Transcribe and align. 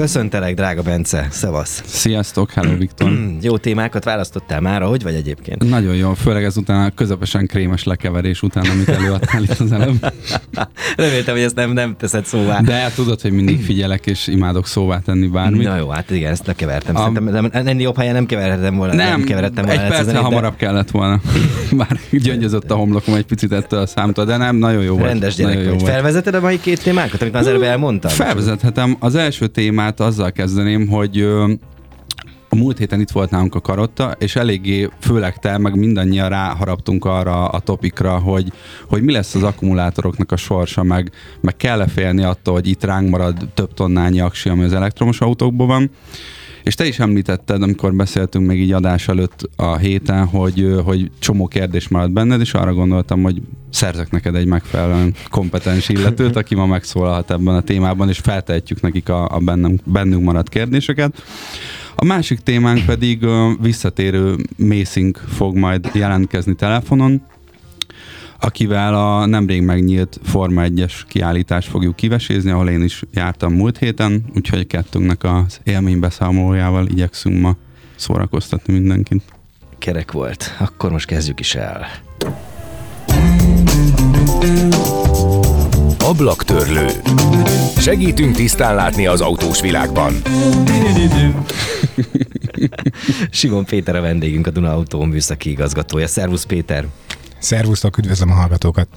Köszöntelek, 0.00 0.54
drága 0.54 0.82
Bence. 0.82 1.26
Szevasz. 1.30 1.82
Sziasztok, 1.86 2.50
hello 2.50 2.76
Viktor. 2.76 3.12
jó 3.40 3.56
témákat 3.56 4.04
választottál 4.04 4.60
már, 4.60 4.82
hogy 4.82 5.02
vagy 5.02 5.14
egyébként? 5.14 5.68
Nagyon 5.68 5.94
jó, 5.94 6.14
főleg 6.14 6.44
ezután 6.44 6.84
a 6.86 6.90
közepesen 6.90 7.46
krémes 7.46 7.84
lekeverés 7.84 8.42
után, 8.42 8.64
amit 8.70 8.88
előadtál 8.88 9.42
itt 9.42 9.58
az 9.58 9.72
előbb. 9.72 10.12
Reméltem, 10.96 11.34
hogy 11.34 11.42
ezt 11.42 11.54
nem, 11.54 11.72
nem 11.72 11.96
teszed 11.98 12.24
szóvá. 12.24 12.60
De 12.60 12.92
tudod, 12.94 13.20
hogy 13.20 13.32
mindig 13.32 13.64
figyelek, 13.64 14.06
és 14.06 14.26
imádok 14.26 14.66
szóvá 14.66 14.98
tenni 14.98 15.26
bármit. 15.26 15.66
Na 15.66 15.76
jó, 15.76 15.88
hát 15.88 16.10
igen, 16.10 16.30
ezt 16.30 16.46
lekevertem. 16.46 16.96
A... 16.96 16.98
Szerintem 16.98 17.48
ennél 17.52 17.80
jobb 17.80 17.96
helyen 17.96 18.14
nem 18.14 18.26
keverhetem 18.26 18.76
volna. 18.76 18.94
Nem, 18.94 19.08
nem 19.08 19.24
keveredtem 19.24 19.64
volna. 19.64 19.82
Egy 19.82 19.88
percre 19.88 20.18
hamarabb 20.18 20.56
de... 20.56 20.66
kellett 20.66 20.90
volna. 20.90 21.20
Bár 21.76 22.00
gyöngyözött 22.10 22.70
a 22.70 22.74
homlokom 22.74 23.14
egy 23.14 23.26
picit 23.26 23.52
ettől 23.52 23.80
a 23.80 23.86
számtól, 23.86 24.24
de 24.24 24.36
nem, 24.36 24.56
nagyon 24.56 24.82
jó 24.82 24.94
volt. 24.94 25.06
Rendes 25.06 25.34
gyerek 25.34 25.64
vagy. 25.64 25.82
Felvezeted 25.82 26.34
a 26.34 26.40
mai 26.40 26.60
két 26.60 26.82
témákat, 26.82 27.22
amit 27.22 27.34
az 27.34 27.46
előbb 27.46 27.62
elmondtam? 27.62 28.10
Felvezethetem. 28.10 28.96
Az 28.98 29.14
első 29.14 29.46
témát 29.46 29.89
témát 29.92 30.12
azzal 30.12 30.32
kezdeném, 30.32 30.88
hogy 30.88 31.20
a 32.48 32.56
múlt 32.56 32.78
héten 32.78 33.00
itt 33.00 33.10
volt 33.10 33.30
nálunk 33.30 33.54
a 33.54 33.60
karotta, 33.60 34.14
és 34.18 34.36
eléggé, 34.36 34.88
főleg 35.00 35.38
te, 35.38 35.58
meg 35.58 35.76
mindannyian 35.76 36.28
ráharaptunk 36.28 37.04
arra 37.04 37.48
a 37.48 37.60
topikra, 37.60 38.18
hogy, 38.18 38.52
hogy 38.88 39.02
mi 39.02 39.12
lesz 39.12 39.34
az 39.34 39.42
akkumulátoroknak 39.42 40.32
a 40.32 40.36
sorsa, 40.36 40.82
meg, 40.82 41.10
meg 41.40 41.56
kell-e 41.56 41.86
félni 41.86 42.22
attól, 42.22 42.54
hogy 42.54 42.68
itt 42.68 42.84
ránk 42.84 43.10
marad 43.10 43.48
több 43.54 43.74
tonnányi 43.74 44.20
aksi, 44.20 44.48
ami 44.48 44.64
az 44.64 44.72
elektromos 44.72 45.20
autókban 45.20 45.66
van. 45.66 45.90
És 46.62 46.74
te 46.74 46.86
is 46.86 46.98
említetted, 46.98 47.62
amikor 47.62 47.94
beszéltünk 47.94 48.46
még 48.46 48.60
így 48.60 48.72
adás 48.72 49.08
előtt 49.08 49.50
a 49.56 49.76
héten, 49.76 50.26
hogy, 50.26 50.80
hogy 50.84 51.10
csomó 51.18 51.46
kérdés 51.46 51.88
maradt 51.88 52.12
benned, 52.12 52.40
és 52.40 52.54
arra 52.54 52.74
gondoltam, 52.74 53.22
hogy 53.22 53.42
szerzek 53.70 54.10
neked 54.10 54.34
egy 54.34 54.46
megfelelően 54.46 55.14
kompetens 55.30 55.88
illetőt, 55.88 56.36
aki 56.36 56.54
ma 56.54 56.66
megszólalhat 56.66 57.30
ebben 57.30 57.54
a 57.54 57.60
témában, 57.60 58.08
és 58.08 58.18
feltehetjük 58.18 58.80
nekik 58.80 59.08
a, 59.08 59.28
a 59.34 59.38
bennem, 59.38 59.78
bennünk 59.84 60.24
maradt 60.24 60.48
kérdéseket. 60.48 61.22
A 61.94 62.04
másik 62.04 62.38
témánk 62.38 62.84
pedig 62.84 63.26
visszatérő 63.60 64.36
Mészink 64.56 65.16
fog 65.16 65.56
majd 65.56 65.90
jelentkezni 65.94 66.54
telefonon, 66.54 67.22
akivel 68.40 68.94
a 68.94 69.26
nemrég 69.26 69.62
megnyílt 69.62 70.20
Forma 70.22 70.62
1-es 70.66 70.92
kiállítást 71.08 71.68
fogjuk 71.68 71.96
kivesézni, 71.96 72.50
ahol 72.50 72.68
én 72.68 72.82
is 72.82 73.02
jártam 73.12 73.52
múlt 73.52 73.78
héten, 73.78 74.24
úgyhogy 74.34 74.66
kettőnknek 74.66 75.24
az 75.24 75.60
élménybeszámolójával 75.62 76.86
igyekszünk 76.86 77.40
ma 77.40 77.56
szórakoztatni 77.96 78.72
mindenkit. 78.72 79.22
Kerek 79.78 80.12
volt. 80.12 80.56
Akkor 80.58 80.90
most 80.90 81.06
kezdjük 81.06 81.40
is 81.40 81.54
el. 81.54 81.86
Ablaktörlő. 86.04 86.86
Segítünk 87.76 88.34
tisztán 88.34 88.74
látni 88.74 89.06
az 89.06 89.20
autós 89.20 89.60
világban. 89.60 90.14
Simon 93.30 93.64
Péter 93.64 93.96
a 93.96 94.00
vendégünk, 94.00 94.46
a 94.46 94.50
Duna 94.50 94.72
Autó 94.72 95.04
műszaki 95.04 95.50
igazgatója. 95.50 96.06
Szervusz 96.06 96.44
Péter! 96.44 96.86
Szervusztok, 97.40 97.98
üdvözlöm 97.98 98.30
a 98.30 98.34
hallgatókat! 98.34 98.88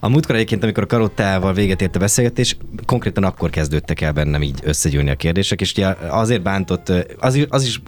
A 0.00 0.08
múltkor 0.08 0.34
egyébként, 0.34 0.62
amikor 0.62 0.82
a 0.82 0.86
Karottával 0.86 1.52
véget 1.52 1.82
ért 1.82 1.96
a 1.96 1.98
beszélgetés, 1.98 2.56
konkrétan 2.86 3.24
akkor 3.24 3.50
kezdődtek 3.50 4.00
el 4.00 4.12
bennem 4.12 4.42
így 4.42 4.58
összegyűlni 4.62 5.10
a 5.10 5.14
kérdések, 5.14 5.60
és 5.60 5.72
ugye 5.72 5.86
azért 6.08 6.42
bántott, 6.42 6.92
az 7.18 7.34
is, 7.34 7.44
az 7.48 7.64
is 7.64 7.82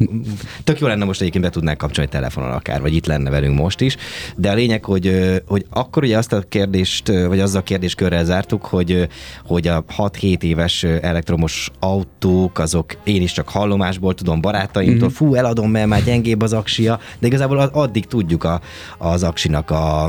tök 0.65 0.81
jó 0.81 0.87
lenne 0.87 1.05
most 1.05 1.21
egyébként 1.21 1.45
be 1.45 1.51
tudnánk 1.51 1.79
kapcsolni 1.79 2.11
telefonon 2.11 2.51
akár, 2.51 2.81
vagy 2.81 2.95
itt 2.95 3.07
lenne 3.07 3.31
velünk 3.31 3.59
most 3.59 3.81
is, 3.81 3.97
de 4.37 4.51
a 4.51 4.55
lényeg, 4.55 4.85
hogy, 4.85 5.41
hogy 5.47 5.67
akkor 5.71 6.03
ugye 6.03 6.19
azt 6.19 6.33
a 6.33 6.41
kérdést, 6.49 7.09
vagy 7.09 7.41
azzal 7.41 7.61
a 7.61 7.65
kérdéskörrel 7.65 8.25
zártuk, 8.25 8.65
hogy, 8.65 9.09
hogy 9.45 9.69
a 9.69 9.85
6-7 9.97 10.43
éves 10.43 10.83
elektromos 10.83 11.71
autók, 11.81 12.59
azok 12.59 12.95
én 13.05 13.23
is 13.23 13.33
csak 13.33 13.49
hallomásból 13.49 14.15
tudom 14.15 14.41
barátaimtól, 14.41 15.09
mm-hmm. 15.09 15.17
fú, 15.17 15.35
eladom, 15.35 15.71
mert 15.71 15.87
már 15.87 16.05
gyengébb 16.05 16.43
az 16.43 16.53
aksia, 16.53 17.01
de 17.19 17.27
igazából 17.27 17.59
addig 17.59 18.07
tudjuk 18.07 18.45
a, 18.45 18.61
az 18.99 19.23
aksinak 19.23 19.71
a 19.71 20.02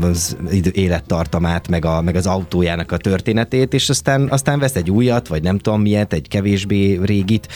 az 0.00 0.36
élettartamát, 0.72 1.68
meg, 1.68 1.84
a, 1.84 2.00
meg 2.00 2.16
az 2.16 2.26
autójának 2.26 2.92
a 2.92 2.96
történetét, 2.96 3.72
és 3.72 3.88
aztán, 3.88 4.28
aztán 4.30 4.58
vesz 4.58 4.76
egy 4.76 4.90
újat, 4.90 5.28
vagy 5.28 5.42
nem 5.42 5.58
tudom 5.58 5.80
miért, 5.80 6.12
egy 6.12 6.28
kevésbé 6.28 6.98
régit, 7.02 7.48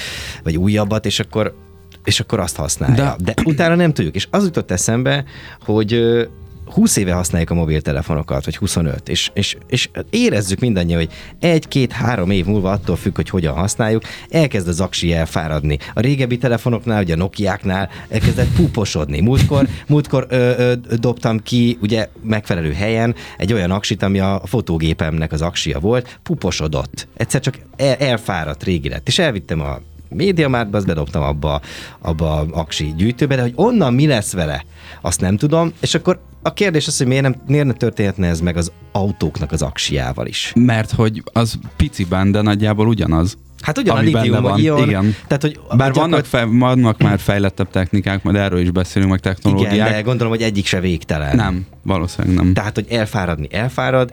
vagy 0.43 0.57
újabbat, 0.57 1.07
és 1.07 1.21
akkor 1.21 1.55
és 2.05 2.21
akkor 2.21 2.41
azt 2.41 2.57
használja. 2.57 3.17
De, 3.19 3.33
De 3.35 3.43
utána 3.45 3.75
nem 3.75 3.93
tudjuk. 3.93 4.15
És 4.15 4.29
az 4.31 4.45
jutott 4.45 4.71
eszembe, 4.71 5.25
hogy 5.65 6.01
20 6.73 6.97
éve 6.97 7.13
használjuk 7.13 7.51
a 7.51 7.55
mobiltelefonokat, 7.55 8.45
vagy 8.45 8.57
25, 8.57 9.09
és, 9.09 9.31
és, 9.35 9.57
és 9.67 9.89
érezzük 10.11 10.61
mindannyian, 10.61 10.99
hogy 10.99 11.11
egy-két-három 11.41 12.31
év 12.31 12.45
múlva 12.45 12.71
attól 12.71 12.97
függ, 12.97 13.17
hogy 13.17 13.29
hogyan 13.29 13.55
használjuk, 13.55 14.03
elkezd 14.31 14.69
az 14.69 14.81
aksi 14.81 15.13
elfáradni. 15.13 15.79
A 15.95 16.01
régebbi 16.01 16.39
telefonoknál, 16.39 17.03
ugye 17.03 17.15
a 17.15 17.17
Nokiáknál 17.17 17.89
elkezdett 18.09 18.55
puposodni. 18.57 19.21
Múltkor, 19.21 19.69
múltkor 19.87 20.27
ö, 20.29 20.53
ö, 20.59 20.97
dobtam 20.97 21.43
ki, 21.43 21.79
ugye 21.83 22.09
megfelelő 22.23 22.73
helyen 22.73 23.15
egy 23.37 23.53
olyan 23.53 23.71
aksit, 23.71 24.03
ami 24.03 24.21
a 24.21 24.41
fotógépemnek 24.45 25.33
az 25.33 25.43
aksia 25.43 25.79
volt, 25.79 26.19
puposodott. 26.23 27.09
Egyszer 27.17 27.41
csak 27.41 27.59
el, 27.77 27.95
elfáradt, 27.95 28.65
régi 28.65 28.89
lett. 28.89 29.09
És 29.09 29.19
elvittem 29.19 29.61
a 29.61 29.81
médiamártba, 30.09 30.77
azt 30.77 30.87
bedobtam 30.87 31.23
abba, 31.23 31.61
abba 31.99 32.39
a 32.39 32.47
aksi 32.51 32.95
gyűjtőbe, 32.97 33.37
de 33.37 33.43
hogy 33.43 33.53
onnan 33.55 33.95
mi 33.95 34.07
lesz 34.07 34.33
vele, 34.33 34.65
azt 35.01 35.21
nem 35.21 35.37
tudom, 35.37 35.73
és 35.81 35.95
akkor 35.95 36.21
a 36.49 36.53
kérdés 36.53 36.87
az, 36.87 36.99
hogy 36.99 37.07
miért, 37.07 37.23
nem, 37.23 37.35
miért 37.47 37.67
ne 37.67 37.73
történhetne 37.73 38.27
ez 38.27 38.41
meg 38.41 38.57
az 38.57 38.73
autóknak 38.93 39.53
az 39.53 39.63
aksiával 39.63 40.27
is? 40.27 40.53
Mert 40.55 40.91
hogy 40.91 41.23
az 41.33 41.59
piciben, 41.77 42.31
de 42.31 42.41
nagyjából 42.43 42.87
ugyanaz. 42.87 43.39
Hát 43.61 43.79
ugyan 43.79 43.97
a 43.97 44.01
litium, 44.01 44.43
van. 44.43 44.59
Ion, 44.59 44.89
igen. 44.89 45.15
Tehát, 45.27 45.43
hogy 45.43 45.61
Bár 45.77 45.93
vannak, 45.93 46.25
fe, 46.25 46.45
vannak 46.45 47.03
már 47.03 47.19
fejlettebb 47.19 47.71
technikák, 47.71 48.23
majd 48.23 48.37
erről 48.37 48.61
is 48.61 48.71
beszélünk, 48.71 49.11
meg 49.11 49.21
technológiák. 49.21 49.73
Igen, 49.73 49.93
de 49.93 50.01
gondolom, 50.01 50.33
hogy 50.33 50.43
egyik 50.43 50.67
se 50.67 50.81
végtelen. 50.81 51.37
Nem, 51.37 51.67
valószínűleg 51.83 52.37
nem. 52.37 52.53
Tehát, 52.53 52.75
hogy 52.75 52.87
elfáradni 52.91 53.49
elfárad, 53.51 54.11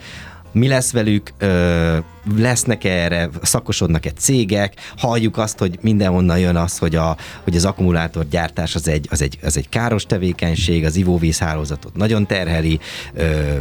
mi 0.56 0.68
lesz 0.68 0.92
velük, 0.92 1.34
ö, 1.38 1.98
lesznek 2.38 2.84
-e 2.84 2.90
erre, 2.90 3.30
szakosodnak-e 3.42 4.12
cégek, 4.12 4.74
halljuk 4.98 5.38
azt, 5.38 5.60
hogy 5.60 5.78
mindenhonnan 5.82 6.40
jön 6.40 6.56
az, 6.56 6.78
hogy, 6.78 6.96
a, 6.96 7.18
hogy 7.44 7.56
az 7.56 7.66
akkumulátorgyártás 7.66 8.76
az 8.76 8.88
egy, 8.88 9.08
az, 9.12 9.22
egy, 9.22 9.40
az 9.44 9.58
egy 9.58 9.70
káros 9.70 10.06
tevékenység, 10.06 10.86
az 10.86 10.96
ivóvízhálózatot 10.96 11.96
nagyon 11.96 12.26
terheli, 12.26 12.80
ö, 13.14 13.56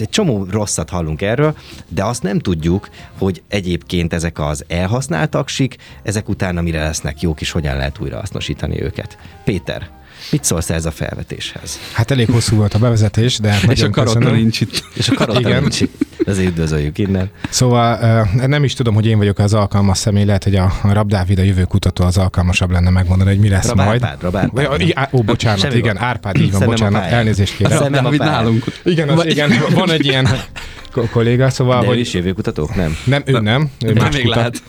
egy 0.00 0.08
csomó 0.08 0.46
rosszat 0.50 0.90
hallunk 0.90 1.22
erről, 1.22 1.56
de 1.88 2.04
azt 2.04 2.22
nem 2.22 2.38
tudjuk, 2.38 2.88
hogy 3.18 3.42
egyébként 3.48 4.12
ezek 4.12 4.38
az 4.38 4.64
elhasznált 4.68 5.34
aksik, 5.34 5.76
ezek 6.02 6.28
utána 6.28 6.60
mire 6.60 6.82
lesznek 6.82 7.20
jók, 7.20 7.40
és 7.40 7.50
hogyan 7.50 7.76
lehet 7.76 7.98
újra 8.00 8.18
hasznosítani 8.18 8.82
őket. 8.82 9.18
Péter, 9.44 10.01
Mit 10.30 10.44
szólsz 10.44 10.70
ez 10.70 10.86
a 10.86 10.90
felvetéshez? 10.90 11.78
Hát 11.92 12.10
elég 12.10 12.30
hosszú 12.30 12.56
volt 12.56 12.74
a 12.74 12.78
bevezetés, 12.78 13.38
de 13.38 13.50
hát 13.50 13.62
És 13.72 13.82
a 13.82 13.90
karotta 13.90 14.30
nincs 14.30 14.60
itt. 14.60 14.84
És 14.94 15.08
a 15.08 15.14
karotta 15.14 15.40
Igen. 15.40 15.60
nincs 15.60 15.80
itt. 15.80 15.94
Ezért 16.26 16.48
üdvözöljük 16.48 16.98
innen. 16.98 17.30
Szóval 17.50 18.28
nem 18.46 18.64
is 18.64 18.74
tudom, 18.74 18.94
hogy 18.94 19.06
én 19.06 19.18
vagyok 19.18 19.38
az 19.38 19.54
alkalmas 19.54 19.98
személy, 19.98 20.24
lehet, 20.24 20.44
hogy 20.44 20.56
a 20.56 20.72
Rab 20.82 21.08
Dávid, 21.08 21.38
a 21.38 21.42
jövő 21.42 21.64
kutató 21.64 22.04
az 22.04 22.16
alkalmasabb 22.16 22.70
lenne 22.70 22.90
megmondani, 22.90 23.30
hogy 23.30 23.40
mi 23.40 23.48
lesz 23.48 23.68
Rab 23.68 23.76
majd. 23.76 24.02
Árpád, 24.02 24.22
Rab 24.22 24.36
Árpád. 24.36 25.08
Ó, 25.12 25.22
bocsánat, 25.22 25.60
Semmi 25.60 25.76
igen, 25.76 25.98
Árpád, 25.98 26.36
így 26.36 26.52
van, 26.52 26.64
bocsánat, 26.64 27.04
elnézést 27.04 27.56
kérem. 27.56 27.92
Dávid 27.92 28.20
nálunk. 28.20 28.64
Igen, 28.84 29.08
az, 29.08 29.26
igen, 29.26 29.52
van 29.74 29.90
egy 29.90 30.04
ilyen 30.04 30.28
kolléga, 31.12 31.50
szóval... 31.50 31.80
De 31.80 31.86
hogy... 31.86 31.96
ő 31.96 32.00
is 32.00 32.12
jövőkutatók, 32.12 32.74
nem? 32.74 32.96
Nem, 33.04 33.22
ő 33.24 33.40
nem. 33.40 33.70
Ő 33.84 33.92
más 33.92 34.14
még 34.14 34.24
kutat. 34.24 34.62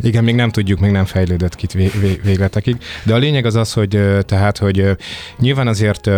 Igen, 0.00 0.24
még 0.24 0.34
nem 0.34 0.50
tudjuk, 0.50 0.80
még 0.80 0.90
nem 0.90 1.04
fejlődött 1.04 1.54
ki 1.54 1.66
végletekig. 2.22 2.76
De 3.02 3.14
a 3.14 3.18
lényeg 3.18 3.46
az 3.46 3.54
az, 3.54 3.72
hogy 3.72 4.00
tehát, 4.26 4.58
hogy 4.58 4.96
nyilván 5.38 5.66
azért 5.66 6.10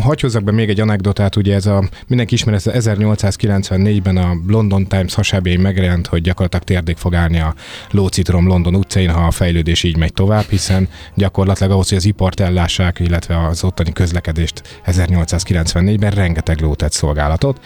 hagy 0.00 0.20
hozzak 0.20 0.44
be 0.44 0.52
még 0.52 0.68
egy 0.68 0.80
anekdotát, 0.80 1.36
ugye 1.36 1.54
ez 1.54 1.66
a, 1.66 1.88
mindenki 2.06 2.34
ismer, 2.34 2.54
ez 2.54 2.64
1894-ben 2.66 4.16
a 4.16 4.36
London 4.46 4.86
Times 4.86 5.14
hasábjai 5.14 5.56
megjelent, 5.56 6.06
hogy 6.06 6.22
gyakorlatilag 6.22 6.64
térdék 6.64 6.96
fog 6.96 7.14
állni 7.14 7.38
a 7.40 7.54
lócitrom 7.90 8.46
London 8.46 8.74
utcain, 8.74 9.10
ha 9.10 9.26
a 9.26 9.30
fejlődés 9.30 9.82
így 9.82 9.96
megy 9.96 10.12
tovább, 10.12 10.44
hiszen 10.48 10.88
gyakorlatilag 11.14 11.72
ahhoz, 11.72 11.88
hogy 11.88 11.98
az 11.98 12.04
ipart 12.04 12.40
ellássák, 12.40 12.98
illetve 12.98 13.46
az 13.46 13.64
ottani 13.64 13.92
közlekedést 13.92 14.80
1894-ben 14.86 16.10
rengeteg 16.10 16.60
ló 16.60 16.74
tett 16.74 16.92
szolgálatot. 16.92 17.60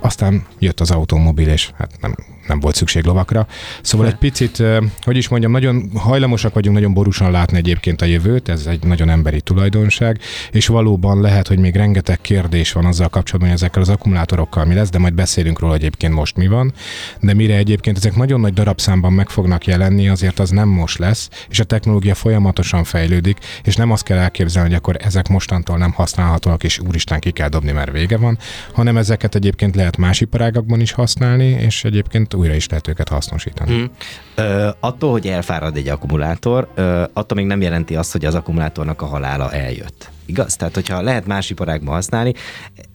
Aztán 0.00 0.46
jött 0.58 0.80
az 0.80 0.90
automobil, 0.90 1.48
és 1.48 1.70
hát 1.78 1.90
nem, 2.00 2.14
nem 2.50 2.60
volt 2.60 2.74
szükség 2.74 3.04
lovakra. 3.04 3.46
Szóval 3.82 4.06
egy 4.06 4.14
picit, 4.14 4.62
hogy 5.00 5.16
is 5.16 5.28
mondjam, 5.28 5.50
nagyon 5.50 5.90
hajlamosak 5.94 6.54
vagyunk 6.54 6.74
nagyon 6.74 6.94
borúsan 6.94 7.30
látni 7.30 7.56
egyébként 7.56 8.02
a 8.02 8.04
jövőt, 8.04 8.48
ez 8.48 8.66
egy 8.66 8.84
nagyon 8.84 9.08
emberi 9.08 9.40
tulajdonság, 9.40 10.18
és 10.50 10.66
valóban 10.66 11.20
lehet, 11.20 11.48
hogy 11.48 11.58
még 11.58 11.74
rengeteg 11.74 12.20
kérdés 12.20 12.72
van 12.72 12.84
azzal 12.84 13.08
kapcsolatban, 13.08 13.50
hogy 13.50 13.60
ezekkel 13.60 13.82
az 13.82 13.88
akkumulátorokkal 13.88 14.64
mi 14.64 14.74
lesz, 14.74 14.90
de 14.90 14.98
majd 14.98 15.14
beszélünk 15.14 15.58
róla 15.58 15.74
egyébként 15.74 16.14
most 16.14 16.36
mi 16.36 16.46
van, 16.46 16.72
de 17.20 17.34
mire 17.34 17.56
egyébként 17.56 17.96
ezek 17.96 18.16
nagyon 18.16 18.40
nagy 18.40 18.52
darabszámban 18.52 19.12
meg 19.12 19.28
fognak 19.28 19.66
jelenni, 19.66 20.08
azért 20.08 20.38
az 20.38 20.50
nem 20.50 20.68
most 20.68 20.98
lesz, 20.98 21.28
és 21.48 21.60
a 21.60 21.64
technológia 21.64 22.14
folyamatosan 22.14 22.84
fejlődik, 22.84 23.38
és 23.62 23.76
nem 23.76 23.90
azt 23.90 24.04
kell 24.04 24.18
elképzelni, 24.18 24.68
hogy 24.68 24.78
akkor 24.78 24.96
ezek 25.00 25.28
mostantól 25.28 25.78
nem 25.78 25.92
használhatóak, 25.92 26.64
és 26.64 26.78
úristen 26.78 27.20
ki 27.20 27.30
kell 27.30 27.48
dobni, 27.48 27.72
mert 27.72 27.92
vége 27.92 28.16
van, 28.16 28.38
hanem 28.72 28.96
ezeket 28.96 29.34
egyébként 29.34 29.76
lehet 29.76 29.96
más 29.96 30.20
iparágakban 30.20 30.80
is 30.80 30.92
használni, 30.92 31.44
és 31.44 31.84
egyébként 31.84 32.34
újra 32.40 32.54
is 32.54 32.68
lehet 32.68 32.88
őket 32.88 33.08
hasznosítani. 33.08 33.74
Hmm. 33.74 33.90
Ö, 34.34 34.68
attól, 34.80 35.10
hogy 35.10 35.26
elfárad 35.26 35.76
egy 35.76 35.88
akkumulátor, 35.88 36.68
ö, 36.74 37.04
attól 37.12 37.36
még 37.36 37.46
nem 37.46 37.60
jelenti 37.60 37.96
azt, 37.96 38.12
hogy 38.12 38.24
az 38.24 38.34
akkumulátornak 38.34 39.02
a 39.02 39.06
halála 39.06 39.52
eljött. 39.52 40.10
Igaz? 40.26 40.56
Tehát, 40.56 40.74
hogyha 40.74 41.02
lehet 41.02 41.26
más 41.26 41.50
iparágban 41.50 41.94
használni, 41.94 42.34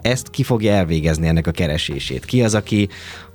ezt 0.01 0.29
ki 0.29 0.43
fogja 0.43 0.73
elvégezni 0.73 1.27
ennek 1.27 1.47
a 1.47 1.51
keresését? 1.51 2.25
Ki 2.25 2.43
az, 2.43 2.55
aki 2.55 2.89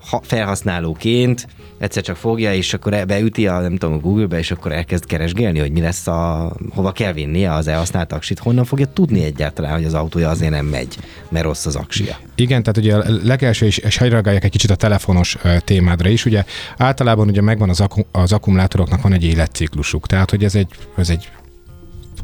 ha 0.09 0.21
felhasználóként 0.23 1.47
egyszer 1.79 2.03
csak 2.03 2.17
fogja, 2.17 2.55
és 2.55 2.75
akkor 2.75 3.05
beüti 3.07 3.47
a, 3.47 3.61
nem 3.61 3.77
tudom, 3.77 3.95
a 3.95 3.99
Google-be, 3.99 4.39
és 4.39 4.51
akkor 4.51 4.73
elkezd 4.73 5.07
keresgélni, 5.07 5.59
hogy 5.59 5.73
mi 5.73 5.81
lesz 5.81 6.07
a, 6.07 6.53
hova 6.75 6.93
kell 6.93 7.13
vinnie 7.13 7.53
az 7.53 7.67
elhasznált 7.69 8.09
taksit, 8.09 8.39
honnan 8.39 8.65
fogja 8.65 8.87
tudni 8.87 9.25
egyáltalán, 9.25 9.73
hogy 9.73 9.85
az 9.85 9.95
autója 9.95 10.29
azért 10.29 10.51
nem 10.51 10.67
megy, 10.67 10.97
mert 11.29 11.45
rossz 11.45 11.67
az 11.67 11.77
aksia. 11.77 12.17
Igen, 12.35 12.63
tehát 12.63 12.77
ugye 12.77 12.97
a 12.97 13.21
legelső, 13.25 13.67
és, 13.67 13.79
és 13.79 14.01
egy 14.01 14.51
kicsit 14.51 14.71
a 14.71 14.75
telefonos 14.75 15.37
témádra 15.65 16.09
is, 16.09 16.25
ugye 16.25 16.45
általában 16.77 17.29
ugye 17.29 17.41
megvan 17.41 17.69
az, 17.69 17.81
akku, 17.81 18.01
az 18.13 18.33
akkumulátoroknak 18.33 19.03
van 19.03 19.13
egy 19.13 19.25
életciklusuk, 19.25 20.07
tehát 20.07 20.31
hogy 20.31 20.45
ez 20.45 20.55
egy, 20.55 20.69
ez 20.97 21.11
egy 21.11 21.29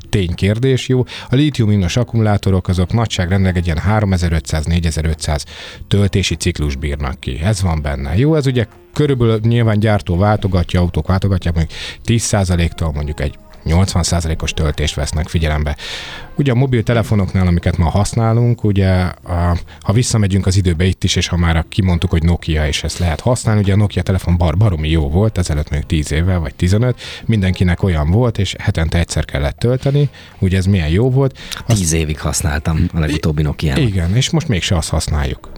ténykérdés, 0.09 0.89
jó. 0.89 1.05
A 1.29 1.35
lítium-ionos 1.35 1.97
akkumulátorok 1.97 2.69
azok 2.69 2.93
nagyságrendileg 2.93 3.57
egy 3.57 3.67
ilyen 3.67 3.81
3500-4500 3.89 5.45
töltési 5.89 6.35
ciklus 6.35 6.77
bírnak 6.77 7.21
ki. 7.21 7.39
Ez 7.43 7.63
van 7.63 7.83
benne. 7.83 8.17
Jó, 8.17 8.35
ez 8.35 8.47
ugye 8.47 8.67
körülbelül 8.93 9.41
nyilván 9.43 9.79
gyártó 9.79 10.17
váltogatja, 10.17 10.81
autók 10.81 11.07
váltogatják, 11.07 11.55
mondjuk 11.55 11.79
10%-tól 12.05 12.93
mondjuk 12.93 13.21
egy 13.21 13.39
80%-os 13.67 14.53
töltést 14.53 14.95
vesznek 14.95 15.29
figyelembe. 15.29 15.77
Ugye 16.37 16.53
a 16.53 16.55
mobiltelefonoknál, 16.55 17.47
amiket 17.47 17.77
ma 17.77 17.89
használunk, 17.89 18.65
ugye 18.65 18.91
a, 18.91 19.59
ha 19.81 19.93
visszamegyünk 19.93 20.47
az 20.47 20.57
időbe 20.57 20.85
itt 20.85 21.05
is, 21.05 21.17
és 21.17 21.29
ha 21.29 21.37
már 21.37 21.65
kimondtuk, 21.69 22.11
hogy 22.11 22.23
Nokia, 22.23 22.67
és 22.67 22.83
ezt 22.83 22.99
lehet 22.99 23.21
használni, 23.21 23.61
ugye 23.61 23.73
a 23.73 23.77
Nokia 23.77 24.03
telefon 24.03 24.37
bar 24.37 24.57
baromi 24.57 24.89
jó 24.89 25.09
volt, 25.09 25.39
ezelőtt 25.39 25.71
még 25.71 25.87
10 25.87 26.13
évvel, 26.13 26.39
vagy 26.39 26.55
15, 26.55 27.01
mindenkinek 27.25 27.83
olyan 27.83 28.11
volt, 28.11 28.39
és 28.39 28.55
hetente 28.59 28.99
egyszer 28.99 29.25
kellett 29.25 29.59
tölteni, 29.59 30.09
ugye 30.39 30.57
ez 30.57 30.67
milyen 30.67 30.89
jó 30.89 31.11
volt. 31.11 31.39
10 31.67 31.93
évig 31.93 32.21
használtam 32.21 32.89
a 32.93 32.99
legutóbbi 32.99 33.43
Nokia. 33.43 33.77
Igen, 33.77 34.17
és 34.17 34.31
most 34.31 34.49
mégse 34.49 34.77
azt 34.77 34.89
használjuk. 34.89 35.56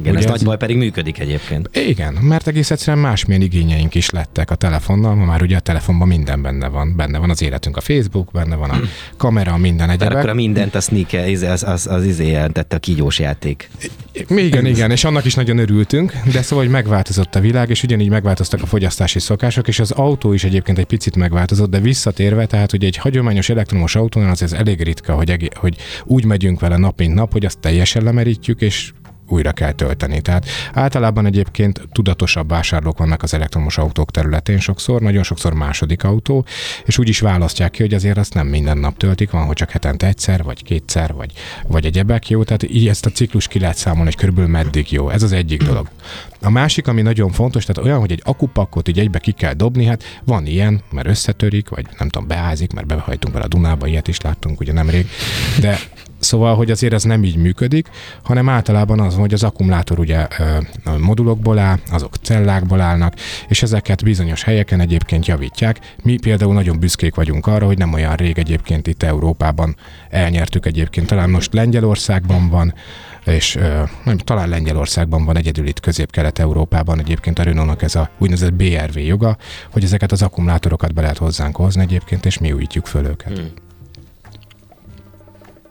Igen, 0.00 0.16
ez, 0.16 0.24
ez 0.24 0.30
nagy 0.30 0.44
baj 0.44 0.56
pedig 0.56 0.76
működik 0.76 1.18
egyébként. 1.18 1.70
Igen, 1.76 2.14
mert 2.14 2.46
egész 2.46 2.70
egyszerűen 2.70 3.02
másmilyen 3.02 3.42
igényeink 3.42 3.94
is 3.94 4.10
lettek 4.10 4.50
a 4.50 4.54
telefonnal, 4.54 5.14
ma 5.14 5.24
már 5.24 5.42
ugye 5.42 5.56
a 5.56 5.60
telefonban 5.60 6.08
minden 6.08 6.42
benne 6.42 6.68
van. 6.68 6.96
Benne 6.96 7.18
van 7.18 7.30
az 7.30 7.42
életünk 7.42 7.76
a 7.76 7.80
Facebook, 7.80 8.30
benne 8.32 8.56
van 8.56 8.70
a 8.70 8.80
kamera, 9.16 9.56
minden 9.56 9.90
egyebek. 9.90 10.16
akkor 10.16 10.28
a 10.28 10.34
mindent 10.34 10.74
a 10.74 10.80
sneaker, 10.80 11.28
az, 11.28 11.42
az, 11.42 11.62
az, 11.62 11.86
az 11.86 12.04
izé 12.04 12.30
jelentette 12.30 12.76
a 12.76 12.78
kígyós 12.78 13.18
játék. 13.18 13.70
Igen, 14.28 14.66
igen, 14.66 14.90
és 14.90 15.04
annak 15.04 15.24
is 15.24 15.34
nagyon 15.34 15.58
örültünk, 15.58 16.12
de 16.32 16.42
szóval, 16.42 16.64
hogy 16.64 16.72
megváltozott 16.72 17.34
a 17.34 17.40
világ, 17.40 17.70
és 17.70 17.82
ugyanígy 17.82 18.08
megváltoztak 18.08 18.62
a 18.62 18.66
fogyasztási 18.66 19.18
szokások, 19.18 19.68
és 19.68 19.78
az 19.80 19.90
autó 19.90 20.32
is 20.32 20.44
egyébként 20.44 20.78
egy 20.78 20.84
picit 20.84 21.16
megváltozott, 21.16 21.70
de 21.70 21.80
visszatérve, 21.80 22.46
tehát 22.46 22.70
hogy 22.70 22.84
egy 22.84 22.96
hagyományos 22.96 23.48
elektromos 23.48 23.96
autónál 23.96 24.30
az 24.30 24.42
ez 24.42 24.52
elég 24.52 24.82
ritka, 24.82 25.14
hogy, 25.14 25.50
hogy 25.54 25.76
úgy 26.04 26.24
megyünk 26.24 26.60
vele 26.60 26.76
nap 26.76 26.98
mint 26.98 27.14
nap, 27.14 27.32
hogy 27.32 27.44
azt 27.44 27.58
teljesen 27.58 28.02
lemerítjük, 28.02 28.60
és 28.60 28.92
újra 29.32 29.52
kell 29.52 29.72
tölteni. 29.72 30.20
Tehát 30.20 30.46
általában 30.72 31.26
egyébként 31.26 31.88
tudatosabb 31.92 32.48
vásárlók 32.48 32.98
vannak 32.98 33.22
az 33.22 33.34
elektromos 33.34 33.78
autók 33.78 34.10
területén 34.10 34.58
sokszor, 34.58 35.00
nagyon 35.00 35.22
sokszor 35.22 35.54
második 35.54 36.04
autó, 36.04 36.44
és 36.84 36.98
úgy 36.98 37.08
is 37.08 37.20
választják 37.20 37.70
ki, 37.70 37.82
hogy 37.82 37.94
azért 37.94 38.18
azt 38.18 38.34
nem 38.34 38.46
minden 38.46 38.78
nap 38.78 38.96
töltik, 38.96 39.30
van, 39.30 39.44
hogy 39.44 39.56
csak 39.56 39.70
hetente 39.70 40.06
egyszer, 40.06 40.42
vagy 40.42 40.62
kétszer, 40.62 41.14
vagy, 41.14 41.32
vagy 41.66 41.84
egyebek 41.84 42.28
jó, 42.28 42.42
tehát 42.42 42.62
így 42.62 42.88
ezt 42.88 43.06
a 43.06 43.10
ciklus 43.10 43.48
ki 43.48 43.58
lehet 43.58 43.76
számolni, 43.76 44.04
hogy 44.04 44.16
körülbelül 44.16 44.50
meddig 44.50 44.92
jó. 44.92 45.08
Ez 45.08 45.22
az 45.22 45.32
egyik 45.32 45.62
dolog. 45.62 45.88
A 46.42 46.50
másik, 46.50 46.86
ami 46.86 47.02
nagyon 47.02 47.30
fontos, 47.30 47.64
tehát 47.64 47.84
olyan, 47.84 48.00
hogy 48.00 48.12
egy 48.12 48.22
akupakot 48.24 48.88
így 48.88 48.98
egybe 48.98 49.18
ki 49.18 49.32
kell 49.32 49.54
dobni, 49.54 49.84
hát 49.84 50.04
van 50.24 50.46
ilyen, 50.46 50.82
mert 50.90 51.06
összetörik, 51.06 51.68
vagy 51.68 51.86
nem 51.98 52.08
tudom, 52.08 52.28
beázik, 52.28 52.72
mert 52.72 52.86
behajtunk 52.86 53.34
vele 53.34 53.44
a 53.44 53.48
Dunába, 53.48 53.86
ilyet 53.86 54.08
is 54.08 54.20
láttunk 54.20 54.60
ugye 54.60 54.72
nemrég, 54.72 55.08
de 55.60 55.78
Szóval, 56.20 56.56
hogy 56.56 56.70
azért 56.70 56.92
ez 56.92 57.02
nem 57.02 57.24
így 57.24 57.36
működik, 57.36 57.88
hanem 58.22 58.48
általában 58.48 59.00
az, 59.00 59.14
hogy 59.14 59.32
az 59.32 59.42
akkumulátor 59.42 59.98
ugye 59.98 60.26
modulokból 60.98 61.58
áll, 61.58 61.78
azok 61.90 62.14
cellákból 62.22 62.80
állnak, 62.80 63.14
és 63.48 63.62
ezeket 63.62 64.04
bizonyos 64.04 64.42
helyeken 64.42 64.80
egyébként 64.80 65.26
javítják. 65.26 65.94
Mi 66.02 66.18
például 66.18 66.54
nagyon 66.54 66.78
büszkék 66.78 67.14
vagyunk 67.14 67.46
arra, 67.46 67.66
hogy 67.66 67.78
nem 67.78 67.92
olyan 67.92 68.16
rég 68.16 68.38
egyébként 68.38 68.86
itt 68.86 69.02
Európában 69.02 69.76
elnyertük 70.10 70.66
egyébként, 70.66 71.06
talán 71.06 71.30
most 71.30 71.52
Lengyelországban 71.52 72.48
van, 72.48 72.74
és 73.24 73.58
nem, 74.04 74.18
talán 74.18 74.48
Lengyelországban 74.48 75.24
van 75.24 75.36
egyedül 75.36 75.66
itt 75.66 75.80
közép-kelet-európában 75.80 76.98
egyébként 76.98 77.38
a 77.38 77.42
Renault-nak 77.42 77.82
ez 77.82 77.94
a 77.94 78.10
úgynevezett 78.18 78.54
BRV 78.54 78.98
joga, 78.98 79.36
hogy 79.72 79.84
ezeket 79.84 80.12
az 80.12 80.22
akkumulátorokat 80.22 80.94
be 80.94 81.00
lehet 81.00 81.18
hozzánk 81.18 81.56
hozni 81.56 81.82
egyébként, 81.82 82.26
és 82.26 82.38
mi 82.38 82.52
újítjuk 82.52 82.86
föl 82.86 83.06
őket. 83.06 83.38
Hmm. 83.38 83.69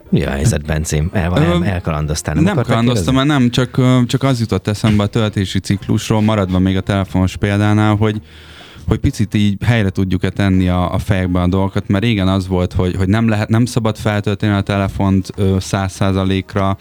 Mi 0.09 0.23
a 0.23 0.29
helyzet, 0.29 0.65
Bencém? 0.65 1.09
El, 1.13 1.38
el, 1.38 1.65
elkalandoztál? 1.65 2.33
Nem, 2.33 2.44
nem 2.44 2.63
kalandoztam, 2.63 3.15
mert 3.15 3.27
nem, 3.27 3.50
csak, 3.50 3.81
csak 4.06 4.23
az 4.23 4.39
jutott 4.39 4.67
eszembe 4.67 5.03
a 5.03 5.07
töltési 5.07 5.59
ciklusról, 5.59 6.21
maradva 6.21 6.59
még 6.59 6.77
a 6.77 6.81
telefonos 6.81 7.35
példánál, 7.35 7.95
hogy 7.95 8.21
hogy 8.89 9.00
picit 9.00 9.33
így 9.33 9.63
helyre 9.63 9.89
tudjuk-e 9.89 10.30
tenni 10.30 10.69
a, 10.69 10.94
a 10.94 10.97
fejekben 10.97 11.44
a 11.44 11.47
dolgokat, 11.47 11.88
mert 11.88 12.03
régen 12.03 12.27
az 12.27 12.47
volt, 12.47 12.74
hogy, 12.74 12.95
hogy 12.95 13.07
nem, 13.07 13.27
lehet, 13.27 13.50
nem 13.50 13.65
szabad 13.65 13.97
feltölteni 13.97 14.53
a 14.53 14.62
telefont 14.62 15.33
száz 15.57 15.91
százalékra, 15.91 16.77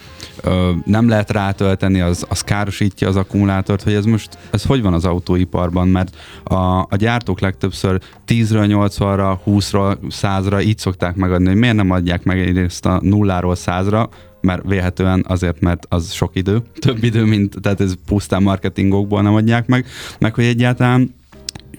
nem 0.84 1.08
lehet 1.08 1.30
rátölteni, 1.30 2.00
az, 2.00 2.26
az 2.28 2.40
károsítja 2.40 3.08
az 3.08 3.16
akkumulátort, 3.16 3.82
hogy 3.82 3.92
ez 3.92 4.04
most, 4.04 4.38
ez 4.50 4.64
hogy 4.64 4.82
van 4.82 4.92
az 4.92 5.04
autóiparban, 5.04 5.88
mert 5.88 6.16
a, 6.44 6.78
a 6.78 6.96
gyártók 6.96 7.40
legtöbbször 7.40 8.00
10-ről 8.26 8.90
80-ra, 8.98 9.38
20-ról 9.46 9.96
100-ra 10.08 10.64
így 10.64 10.78
szokták 10.78 11.16
megadni, 11.16 11.46
hogy 11.46 11.56
miért 11.56 11.76
nem 11.76 11.90
adják 11.90 12.24
meg 12.24 12.40
egyrészt 12.40 12.86
a 12.86 13.00
nulláról 13.02 13.54
100-ra, 13.56 14.08
mert 14.40 14.62
véhetően 14.66 15.24
azért, 15.28 15.60
mert 15.60 15.86
az 15.88 16.12
sok 16.12 16.30
idő, 16.36 16.62
több 16.78 17.04
idő, 17.04 17.24
mint, 17.24 17.56
tehát 17.60 17.80
ez 17.80 17.94
pusztán 18.06 18.42
marketingokból 18.42 19.22
nem 19.22 19.34
adják 19.34 19.66
meg, 19.66 19.86
meg 20.18 20.34
hogy 20.34 20.44
egyáltalán 20.44 21.16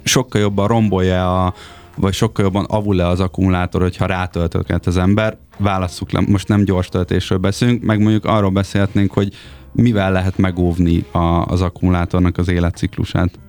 sokkal 0.03 0.41
jobban 0.41 0.67
rombolja 0.67 1.45
a, 1.45 1.53
vagy 1.95 2.13
sokkal 2.13 2.45
jobban 2.45 2.65
avul-e 2.65 3.07
az 3.07 3.19
akkumulátor, 3.19 3.81
hogyha 3.81 4.05
rátöltőket 4.05 4.87
az 4.87 4.97
ember. 4.97 5.37
Válasszuk 5.57 6.11
le, 6.11 6.23
most 6.27 6.47
nem 6.47 6.63
gyors 6.63 6.87
töltésről 6.87 7.37
beszélünk, 7.37 7.83
meg 7.83 7.99
mondjuk 7.99 8.25
arról 8.25 8.49
beszélhetnénk, 8.49 9.13
hogy 9.13 9.33
mivel 9.71 10.11
lehet 10.11 10.37
megóvni 10.37 11.05
a, 11.11 11.45
az 11.45 11.61
akkumulátornak 11.61 12.37
az 12.37 12.49
életciklusát. 12.49 13.39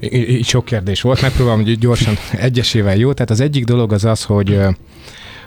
Így 0.00 0.44
sok 0.44 0.64
kérdés 0.64 1.00
volt, 1.00 1.22
megpróbálom 1.22 1.62
gyorsan 1.62 2.14
egyesével 2.32 2.96
jó. 2.96 3.12
Tehát 3.12 3.30
az 3.30 3.40
egyik 3.40 3.64
dolog 3.64 3.92
az 3.92 4.04
az, 4.04 4.24
hogy 4.24 4.60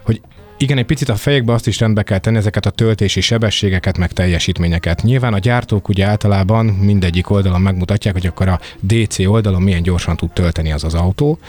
hogy 0.03 0.21
igen, 0.61 0.77
egy 0.77 0.85
picit 0.85 1.09
a 1.09 1.15
fejekbe 1.15 1.53
azt 1.53 1.67
is 1.67 1.79
rendbe 1.79 2.03
kell 2.03 2.17
tenni, 2.17 2.37
ezeket 2.37 2.65
a 2.65 2.69
töltési 2.69 3.21
sebességeket, 3.21 3.97
meg 3.97 4.11
teljesítményeket. 4.11 5.03
Nyilván 5.03 5.33
a 5.33 5.39
gyártók 5.39 5.89
ugye 5.89 6.05
általában 6.05 6.65
mindegyik 6.65 7.29
oldalon 7.29 7.61
megmutatják, 7.61 8.13
hogy 8.13 8.27
akkor 8.27 8.47
a 8.47 8.59
DC 8.79 9.19
oldalon 9.19 9.61
milyen 9.61 9.83
gyorsan 9.83 10.15
tud 10.15 10.31
tölteni 10.31 10.71
az 10.71 10.83
az 10.83 10.93
autó. 10.93 11.39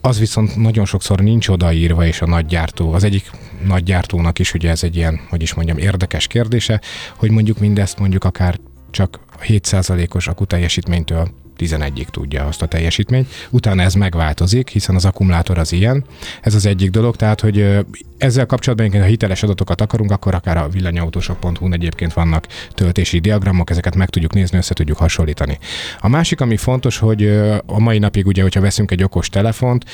Az 0.00 0.18
viszont 0.18 0.56
nagyon 0.56 0.84
sokszor 0.84 1.20
nincs 1.20 1.48
odaírva, 1.48 2.06
és 2.06 2.20
a 2.20 2.26
nagygyártó, 2.26 2.92
az 2.92 3.04
egyik 3.04 3.30
nagygyártónak 3.66 4.38
is 4.38 4.54
ugye 4.54 4.70
ez 4.70 4.82
egy 4.82 4.96
ilyen, 4.96 5.20
hogy 5.28 5.42
is 5.42 5.54
mondjam, 5.54 5.78
érdekes 5.78 6.26
kérdése, 6.26 6.80
hogy 7.16 7.30
mondjuk 7.30 7.58
mindezt 7.58 7.98
mondjuk 7.98 8.24
akár 8.24 8.58
csak 8.90 9.20
7%-os 9.46 10.28
teljesítménytől 10.46 11.28
11-ig 11.58 12.06
tudja 12.06 12.44
azt 12.44 12.62
a 12.62 12.66
teljesítményt. 12.66 13.28
Utána 13.50 13.82
ez 13.82 13.94
megváltozik, 13.94 14.68
hiszen 14.68 14.94
az 14.94 15.04
akkumulátor 15.04 15.58
az 15.58 15.72
ilyen. 15.72 16.04
Ez 16.42 16.54
az 16.54 16.66
egyik 16.66 16.90
dolog, 16.90 17.16
tehát 17.16 17.40
hogy 17.40 17.84
ezzel 18.18 18.46
kapcsolatban, 18.46 19.00
ha 19.00 19.06
hiteles 19.06 19.42
adatokat 19.42 19.80
akarunk, 19.80 20.10
akkor 20.10 20.34
akár 20.34 20.56
a 20.56 20.68
villanyautósok.hu 20.68 21.72
egyébként 21.72 22.12
vannak 22.12 22.46
töltési 22.74 23.18
diagramok, 23.18 23.70
ezeket 23.70 23.96
meg 23.96 24.08
tudjuk 24.08 24.32
nézni, 24.32 24.58
össze 24.58 24.74
tudjuk 24.74 24.98
hasonlítani. 24.98 25.58
A 26.00 26.08
másik, 26.08 26.40
ami 26.40 26.56
fontos, 26.56 26.98
hogy 26.98 27.26
a 27.66 27.78
mai 27.78 27.98
napig 27.98 28.26
ugye, 28.26 28.42
hogyha 28.42 28.60
veszünk 28.60 28.90
egy 28.90 29.02
okos 29.02 29.28
telefont, 29.28 29.84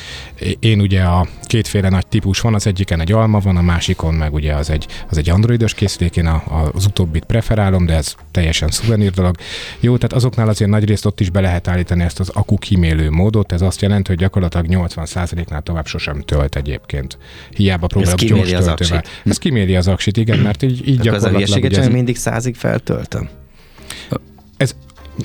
én 0.58 0.80
ugye 0.80 1.02
a 1.02 1.26
kétféle 1.42 1.88
nagy 1.88 2.06
típus 2.06 2.40
van, 2.40 2.54
az 2.54 2.66
egyiken 2.66 3.00
egy 3.00 3.12
alma 3.12 3.38
van, 3.38 3.56
a 3.56 3.62
másikon 3.62 4.14
meg 4.14 4.34
ugye 4.34 4.54
az 4.54 4.70
egy, 4.70 4.86
az 5.10 5.18
egy 5.18 5.30
androidos 5.30 5.74
készülék, 5.74 6.16
én 6.16 6.40
az 6.72 6.86
utóbbit 6.86 7.24
preferálom, 7.24 7.86
de 7.86 7.94
ez 7.94 8.14
teljesen 8.30 8.70
szuvenír 8.70 9.10
dolog. 9.10 9.36
Jó, 9.80 9.96
tehát 9.96 10.12
azoknál 10.12 10.48
azért 10.48 10.70
nagy 10.70 10.84
részt 10.84 11.06
ott 11.06 11.20
is 11.20 11.30
be 11.30 11.40
lehet 11.54 11.68
állítani 11.68 12.02
ezt 12.02 12.20
az 12.20 12.28
akku 12.28 12.58
kímélő 12.58 13.10
módot, 13.10 13.52
ez 13.52 13.62
azt 13.62 13.80
jelenti, 13.80 14.08
hogy 14.08 14.18
gyakorlatilag 14.18 14.66
80%-nál 14.68 15.62
tovább 15.62 15.86
sosem 15.86 16.20
tölt 16.20 16.56
egyébként. 16.56 17.18
Hiába 17.50 17.86
próbálok 17.86 18.18
gyors 18.18 18.32
kiméri 18.32 18.54
az 18.54 18.64
töltővel. 18.64 18.98
aksit. 18.98 19.22
Ez 19.24 19.38
kiméri 19.38 19.76
az 19.76 19.88
aksit, 19.88 20.16
igen, 20.16 20.38
mert 20.38 20.62
így, 20.62 20.88
így 20.88 21.00
Akkor 21.00 21.12
az 21.12 21.24
a 21.24 21.26
gyakorlatilag 21.26 21.64
ugye 21.64 21.80
ez, 21.80 21.88
mindig 21.88 22.16
százig 22.16 22.54
feltöltöm. 22.54 23.28
ez, 24.56 24.74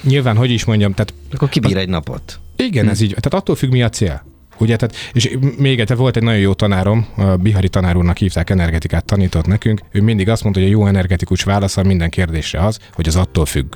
nyilván, 0.04 0.36
hogy 0.36 0.52
is 0.52 0.66
mondjam, 0.66 0.94
tehát 0.94 1.14
Akkor 1.32 1.50
kibír 1.50 1.78
egy 1.78 1.90
napot. 1.90 2.40
Igen, 2.56 2.90
ez 2.90 3.02
így. 3.02 3.10
Tehát 3.10 3.34
attól 3.34 3.56
függ, 3.56 3.72
mi 3.72 3.84
a 3.84 3.90
cél. 3.90 4.24
Ugye, 4.60 4.76
tehát, 4.76 4.96
és 5.14 5.38
még 5.58 5.80
egy, 5.80 5.96
volt 5.96 6.16
egy 6.16 6.24
nagyon 6.24 6.40
jó 6.40 6.54
tanárom, 6.54 7.08
Bihari 7.40 7.70
tanár 7.70 7.96
úrnak 7.96 8.18
hívták, 8.18 8.50
energetikát 8.50 9.06
tanított 9.06 9.46
nekünk. 9.46 9.82
Ő 9.92 10.02
mindig 10.02 10.30
azt 10.30 10.44
mondta, 10.44 10.62
hogy 10.62 10.70
a 10.70 10.74
jó 10.74 10.88
energetikus 10.88 11.44
válasz 11.44 11.78
a 11.78 11.84
minden 11.84 12.10
kérdésre 12.10 12.66
az, 12.66 12.80
hogy 12.94 13.08
az 13.08 13.16
attól 13.16 13.46
függ. 13.46 13.76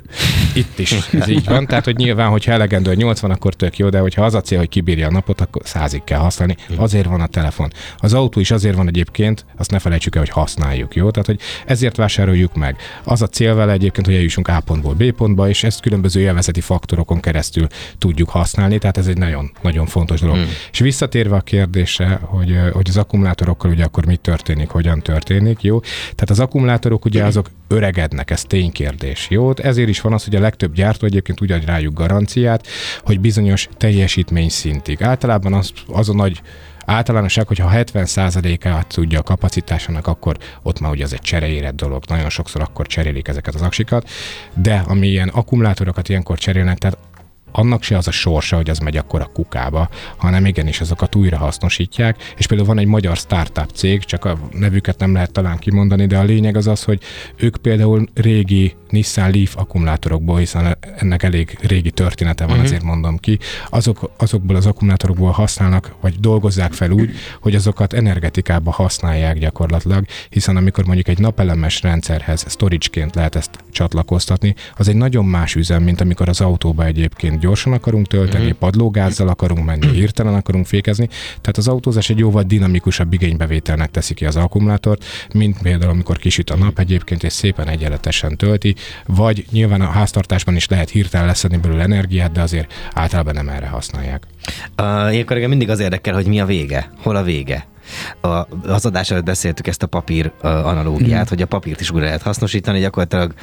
Itt 0.54 0.80
is 0.80 0.92
ez 1.20 1.28
így 1.28 1.46
van. 1.46 1.68
Tehát, 1.68 1.86
hogy 1.86 1.96
nyilván, 1.96 2.30
hogyha 2.30 2.52
elegendő 2.52 2.90
a 2.90 2.94
80, 2.94 3.32
akkor 3.32 3.54
tök 3.54 3.78
jó, 3.78 3.90
de 3.90 4.00
hogyha 4.00 4.26
az 4.26 4.34
a 4.34 4.42
cél, 4.42 4.58
hogy 4.58 4.70
kibírja 4.70 5.08
a 5.08 5.12
napot, 5.12 5.42
akkor 5.42 5.62
százig 5.66 6.04
kell 6.04 6.20
használni. 6.20 6.56
Azért 6.76 7.06
van 7.06 7.22
a 7.22 7.28
telefon. 7.28 7.72
Az 7.98 8.14
autó 8.14 8.40
is 8.40 8.52
azért 8.52 8.76
van 8.76 8.88
egyébként, 8.88 9.46
azt 9.58 9.72
ne 9.72 9.80
felejtsük 9.80 10.16
el, 10.16 10.22
hogy 10.22 10.32
használjuk, 10.32 10.96
jó? 10.96 11.12
Tehát, 11.12 11.28
hogy 11.28 11.40
ezért 11.66 11.96
vásároljuk 11.96 12.56
meg. 12.56 12.76
Az 13.04 13.22
a 13.22 13.28
cél 13.28 13.56
vele 13.56 13.72
egyébként, 13.72 14.06
hogy 14.06 14.16
eljussunk 14.16 14.48
A 14.48 14.62
pontból 14.66 14.94
B 14.94 15.12
pontba, 15.12 15.50
és 15.50 15.64
ezt 15.64 15.82
különböző 15.82 16.22
élvezeti 16.22 16.62
faktorokon 16.62 17.20
keresztül 17.20 17.68
tudjuk 17.98 18.30
használni, 18.30 18.78
tehát 18.78 18.98
ez 18.98 19.08
egy 19.08 19.18
nagyon, 19.18 19.52
nagyon 19.62 19.86
fontos 19.86 20.20
dolog. 20.20 20.36
Hmm. 20.36 20.46
És 20.74 20.80
visszatérve 20.80 21.36
a 21.36 21.42
kérdésre, 21.42 22.20
hogy, 22.22 22.60
hogy 22.72 22.90
az 22.90 22.98
akkumulátorokkal 22.98 23.72
ugye 23.72 23.84
akkor 23.84 24.06
mi 24.06 24.16
történik, 24.16 24.70
hogyan 24.70 25.00
történik, 25.00 25.62
jó? 25.62 25.80
Tehát 26.02 26.30
az 26.30 26.40
akkumulátorok 26.40 27.06
ugye 27.06 27.24
azok 27.24 27.50
öregednek, 27.68 28.32
ez 28.32 28.44
ténykérdés, 28.44 29.28
jó? 29.30 29.52
Ezért 29.56 29.90
is 29.90 30.02
van 30.02 30.14
az, 30.14 30.24
hogy 30.24 30.36
a 30.36 30.40
legtöbb 30.40 30.74
gyártó 30.74 31.06
egyébként 31.06 31.42
úgy 31.42 31.52
ad 31.52 31.66
rájuk 31.66 31.94
garanciát, 31.94 32.68
hogy 33.02 33.20
bizonyos 33.20 33.70
teljesítmény 33.78 34.50
szintig. 34.50 35.04
Általában 35.04 35.54
az, 35.54 35.72
az 35.88 36.10
a 36.10 36.14
nagy 36.14 36.42
általánosság, 36.86 37.48
hogyha 37.48 37.72
70%-át 37.74 38.88
tudja 38.88 39.20
a 39.20 39.24
kapacitásának, 39.24 40.08
akkor 40.08 40.38
ott 40.62 40.80
már 40.80 40.92
ugye 40.92 41.04
az 41.04 41.14
egy 41.14 41.22
csereérett 41.22 41.76
dolog. 41.76 42.04
Nagyon 42.08 42.30
sokszor 42.30 42.62
akkor 42.62 42.88
cserélik 42.88 43.28
ezeket 43.28 43.56
az 43.56 43.62
aksikat, 43.62 44.10
de 44.54 44.84
ami 44.88 45.08
ilyen 45.08 45.30
akkumulátorokat 45.30 46.10
ilyenkor 46.10 46.38
cserélnek, 46.38 46.78
tehát 46.78 46.98
annak 47.54 47.84
se 47.84 47.98
az 47.98 48.08
a 48.08 48.12
sorsa, 48.12 48.56
hogy 48.56 48.70
az 48.70 48.80
megy 48.80 48.98
akkor 48.98 49.22
a 49.22 49.30
kukába, 49.34 49.90
hanem 50.18 50.46
igenis 50.46 50.82
azokat 50.82 51.16
újra 51.16 51.38
hasznosítják, 51.38 52.34
és 52.38 52.48
például 52.48 52.70
van 52.70 52.80
egy 52.80 52.88
magyar 52.88 53.18
startup 53.18 53.70
cég, 53.70 54.04
csak 54.04 54.26
a 54.26 54.38
nevüket 54.52 55.00
nem 55.00 55.14
lehet 55.14 55.32
talán 55.32 55.58
kimondani, 55.58 56.06
de 56.06 56.18
a 56.18 56.24
lényeg 56.24 56.56
az 56.56 56.68
az, 56.68 56.84
hogy 56.84 57.02
ők 57.36 57.58
például 57.58 58.08
régi 58.14 58.76
Nissan 58.90 59.32
Leaf 59.32 59.56
akkumulátorokból, 59.58 60.38
hiszen 60.38 60.78
ennek 60.96 61.24
elég 61.24 61.58
régi 61.62 61.92
története 61.92 62.44
van, 62.44 62.52
uh-huh. 62.52 62.68
azért 62.68 62.84
mondom 62.84 63.18
ki, 63.18 63.40
azok, 63.70 64.12
azokból 64.18 64.56
az 64.56 64.66
akkumulátorokból 64.66 65.32
használnak, 65.32 65.96
vagy 66.02 66.20
dolgozzák 66.20 66.74
fel 66.74 66.92
úgy, 66.92 67.12
hogy 67.42 67.56
azokat 67.56 67.94
energetikába 67.94 68.72
használják 68.72 69.40
gyakorlatilag, 69.40 70.06
hiszen 70.30 70.56
amikor 70.56 70.86
mondjuk 70.86 71.08
egy 71.08 71.20
napelemes 71.20 71.82
rendszerhez 71.82 72.46
storageként 72.50 73.16
lehet 73.16 73.36
ezt 73.36 73.50
csatlakoztatni, 73.72 74.56
az 74.78 74.88
egy 74.88 74.96
nagyon 74.96 75.26
más 75.26 75.56
üzem, 75.56 75.84
mint 75.84 76.02
amikor 76.02 76.30
az 76.30 76.42
autóba 76.42 76.86
egyébként 76.86 77.40
gyorsan 77.44 77.74
akarunk 77.74 78.08
tölteni, 78.08 78.44
uh-huh. 78.44 78.60
padlógázzal 78.60 79.28
akarunk 79.28 79.66
menni, 79.66 79.88
hirtelen 79.88 80.34
akarunk 80.34 80.66
fékezni. 80.66 81.08
Tehát 81.26 81.58
az 81.58 81.68
autózás 81.68 82.10
egy 82.10 82.18
jóval 82.18 82.44
dinamikusabb 82.44 83.14
igénybevételnek 83.14 83.92
teszi 83.92 84.14
ki 84.14 84.26
az 84.26 84.36
akkumulátort, 84.36 85.06
mint 85.34 85.62
például 85.62 85.92
amikor 85.92 86.18
kisüt 86.18 86.50
a 86.50 86.56
nap 86.56 86.80
egyébként, 86.80 87.24
és 87.24 87.34
szépen 87.34 87.68
egyenletesen 87.68 88.38
tölti, 88.38 88.76
vagy 89.06 89.46
nyilván 89.52 89.82
a 89.82 89.86
háztartásban 89.86 90.56
is 90.56 90.68
lehet 90.68 90.90
hirtelen 90.90 91.28
leszedni 91.28 91.58
belőle 91.58 91.84
energiát, 91.84 92.32
de 92.32 92.42
azért 92.42 92.74
általában 92.94 93.34
nem 93.34 93.50
erre 93.50 93.68
használják. 93.68 94.24
Uh, 94.82 95.14
ilyenkor 95.14 95.36
engem 95.36 95.50
mindig 95.50 95.70
az 95.70 95.80
érdekel, 95.80 96.14
hogy 96.14 96.28
mi 96.28 96.40
a 96.40 96.46
vége, 96.46 96.92
hol 96.98 97.16
a 97.16 97.24
vége. 97.24 97.68
A, 98.22 98.48
az 98.68 98.86
adás 98.86 99.12
előtt 99.12 99.26
beszéltük 99.26 99.68
ezt 99.68 99.84
a 99.84 99.88
papír 99.88 100.26
uh, 100.26 100.68
analógiát, 100.68 101.26
mm. 101.26 101.30
hogy 101.30 101.42
a 101.42 101.46
papírt 101.46 101.82
is 101.82 101.92
újra 101.92 102.06
lehet 102.06 102.22
hasznosítani, 102.22 102.80
gyakorlatilag 102.80 103.34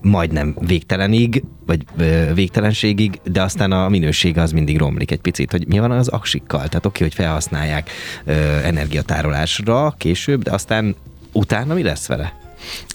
majdnem 0.00 0.56
végtelenig, 0.60 1.42
vagy 1.66 1.84
ö, 1.96 2.34
végtelenségig, 2.34 3.20
de 3.24 3.42
aztán 3.42 3.72
a 3.72 3.88
minősége 3.88 4.42
az 4.42 4.52
mindig 4.52 4.78
romlik 4.78 5.10
egy 5.10 5.20
picit, 5.20 5.50
hogy 5.50 5.66
mi 5.66 5.78
van 5.78 5.90
az 5.90 6.08
aksikkal. 6.08 6.68
Tehát 6.68 6.86
oké, 6.86 7.02
hogy 7.02 7.14
felhasználják 7.14 7.90
ö, 8.24 8.32
energiatárolásra 8.62 9.94
később, 9.98 10.42
de 10.42 10.52
aztán 10.52 10.94
utána 11.32 11.74
mi 11.74 11.82
lesz 11.82 12.06
vele? 12.06 12.45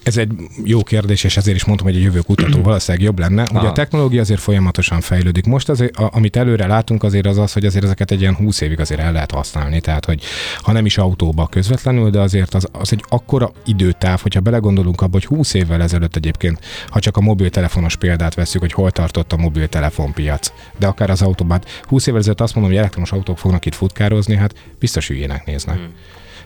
Ez 0.04 0.18
egy 0.18 0.32
jó 0.64 0.84
kérdés, 0.84 1.24
és 1.24 1.38
ezért 1.38 1.56
is 1.56 1.66
mondtam, 1.66 1.88
hogy 1.88 1.96
a 1.98 2.00
jövő 2.00 2.20
kutató 2.20 2.62
valószínűleg 2.72 3.06
jobb 3.06 3.20
lenne. 3.20 3.42
Ugye 3.42 3.60
Aha. 3.60 3.68
a 3.68 3.72
technológia 3.72 4.22
azért 4.22 4.40
folyamatosan 4.40 5.02
fejlődik. 5.02 5.46
Most 5.46 5.70
azért, 5.70 5.98
a, 5.98 6.10
amit 6.14 6.36
előre 6.36 6.68
látunk, 6.68 7.04
azért 7.04 7.26
az 7.26 7.38
az, 7.38 7.54
hogy 7.54 7.66
azért 7.66 7.84
ezeket 7.84 8.12
egy 8.12 8.22
ilyen 8.22 8.36
20 8.36 8.62
évig 8.62 8.80
azért 8.80 9.02
el 9.02 9.12
lehet 9.12 9.32
használni. 9.32 9.80
Tehát, 9.80 10.06
hogy 10.06 10.24
ha 10.58 10.72
nem 10.72 10.86
is 10.86 10.98
autóba 10.98 11.48
közvetlenül, 11.48 12.10
de 12.10 12.20
azért 12.20 12.54
az, 12.54 12.68
az 12.72 12.92
egy 12.92 13.04
akkora 13.10 13.52
időtáv, 13.66 14.22
hogyha 14.22 14.40
belegondolunk 14.40 15.02
abba, 15.02 15.12
hogy 15.12 15.26
20 15.26 15.54
évvel 15.54 15.82
ezelőtt 15.82 16.16
egyébként, 16.16 16.60
ha 16.90 17.00
csak 17.00 17.18
a 17.18 17.22
mobiltelefonos 17.22 17.96
példát 17.96 18.34
veszük, 18.34 18.62
hogy 18.62 18.74
hol 18.74 18.92
tartott 18.92 19.34
a 19.34 19.38
mobiltelefonpiac, 19.38 20.52
de 20.78 20.88
akár 20.88 21.10
az 21.10 21.22
autóban. 21.22 21.62
20 21.84 22.08
évvel 22.08 22.20
ezelőtt 22.20 22.42
azt 22.42 22.56
mondom, 22.56 22.72
hogy 22.72 22.82
elektromos 22.82 23.12
autók 23.12 23.38
fognak 23.38 23.66
itt 23.66 23.76
futkározni, 23.76 24.36
hát 24.36 24.56
biztos 24.80 25.08
hülyének 25.08 25.46
néznek. 25.46 25.76
Hmm. 25.76 25.94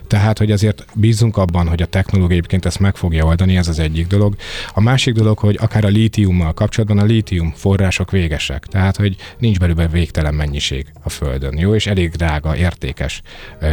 Tehát, 0.06 0.38
hogy 0.38 0.52
azért 0.52 0.86
bízunk 0.94 1.36
abban, 1.36 1.68
hogy 1.68 1.82
a 1.82 1.86
technológia 1.86 2.36
egyébként 2.36 2.64
ezt 2.64 2.78
meg 2.78 2.96
fogja 2.96 3.24
oldani, 3.24 3.56
ez 3.56 3.68
az 3.68 3.78
egyik 3.78 4.06
dolog. 4.06 4.36
A 4.74 4.80
másik 4.80 5.14
dolog, 5.14 5.38
hogy 5.38 5.58
akár 5.60 5.84
a 5.84 5.88
lítiummal 5.88 6.52
kapcsolatban 6.52 6.98
a 6.98 7.04
lítium 7.04 7.52
források 7.56 8.10
végesek. 8.10 8.66
Tehát, 8.66 8.96
hogy 8.96 9.16
nincs 9.38 9.58
belőle 9.58 9.88
végtelen 9.88 10.34
mennyiség 10.34 10.86
a 11.02 11.08
Földön. 11.08 11.58
Jó, 11.58 11.74
és 11.74 11.86
elég 11.86 12.10
drága, 12.10 12.56
értékes 12.56 13.22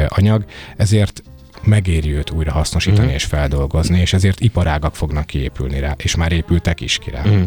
anyag, 0.08 0.46
ezért 0.78 1.24
megéri 1.64 2.14
őt 2.14 2.32
újra 2.32 2.52
hasznosítani 2.52 3.12
mm. 3.12 3.14
és 3.14 3.24
feldolgozni, 3.24 4.00
és 4.00 4.14
ezért 4.14 4.40
iparágak 4.40 4.96
fognak 4.96 5.26
kiépülni 5.26 5.80
rá, 5.80 5.96
és 5.98 6.16
már 6.16 6.32
épültek 6.32 6.82
is 6.82 6.98
ki 6.98 7.10
rá. 7.10 7.24
Mm. 7.28 7.44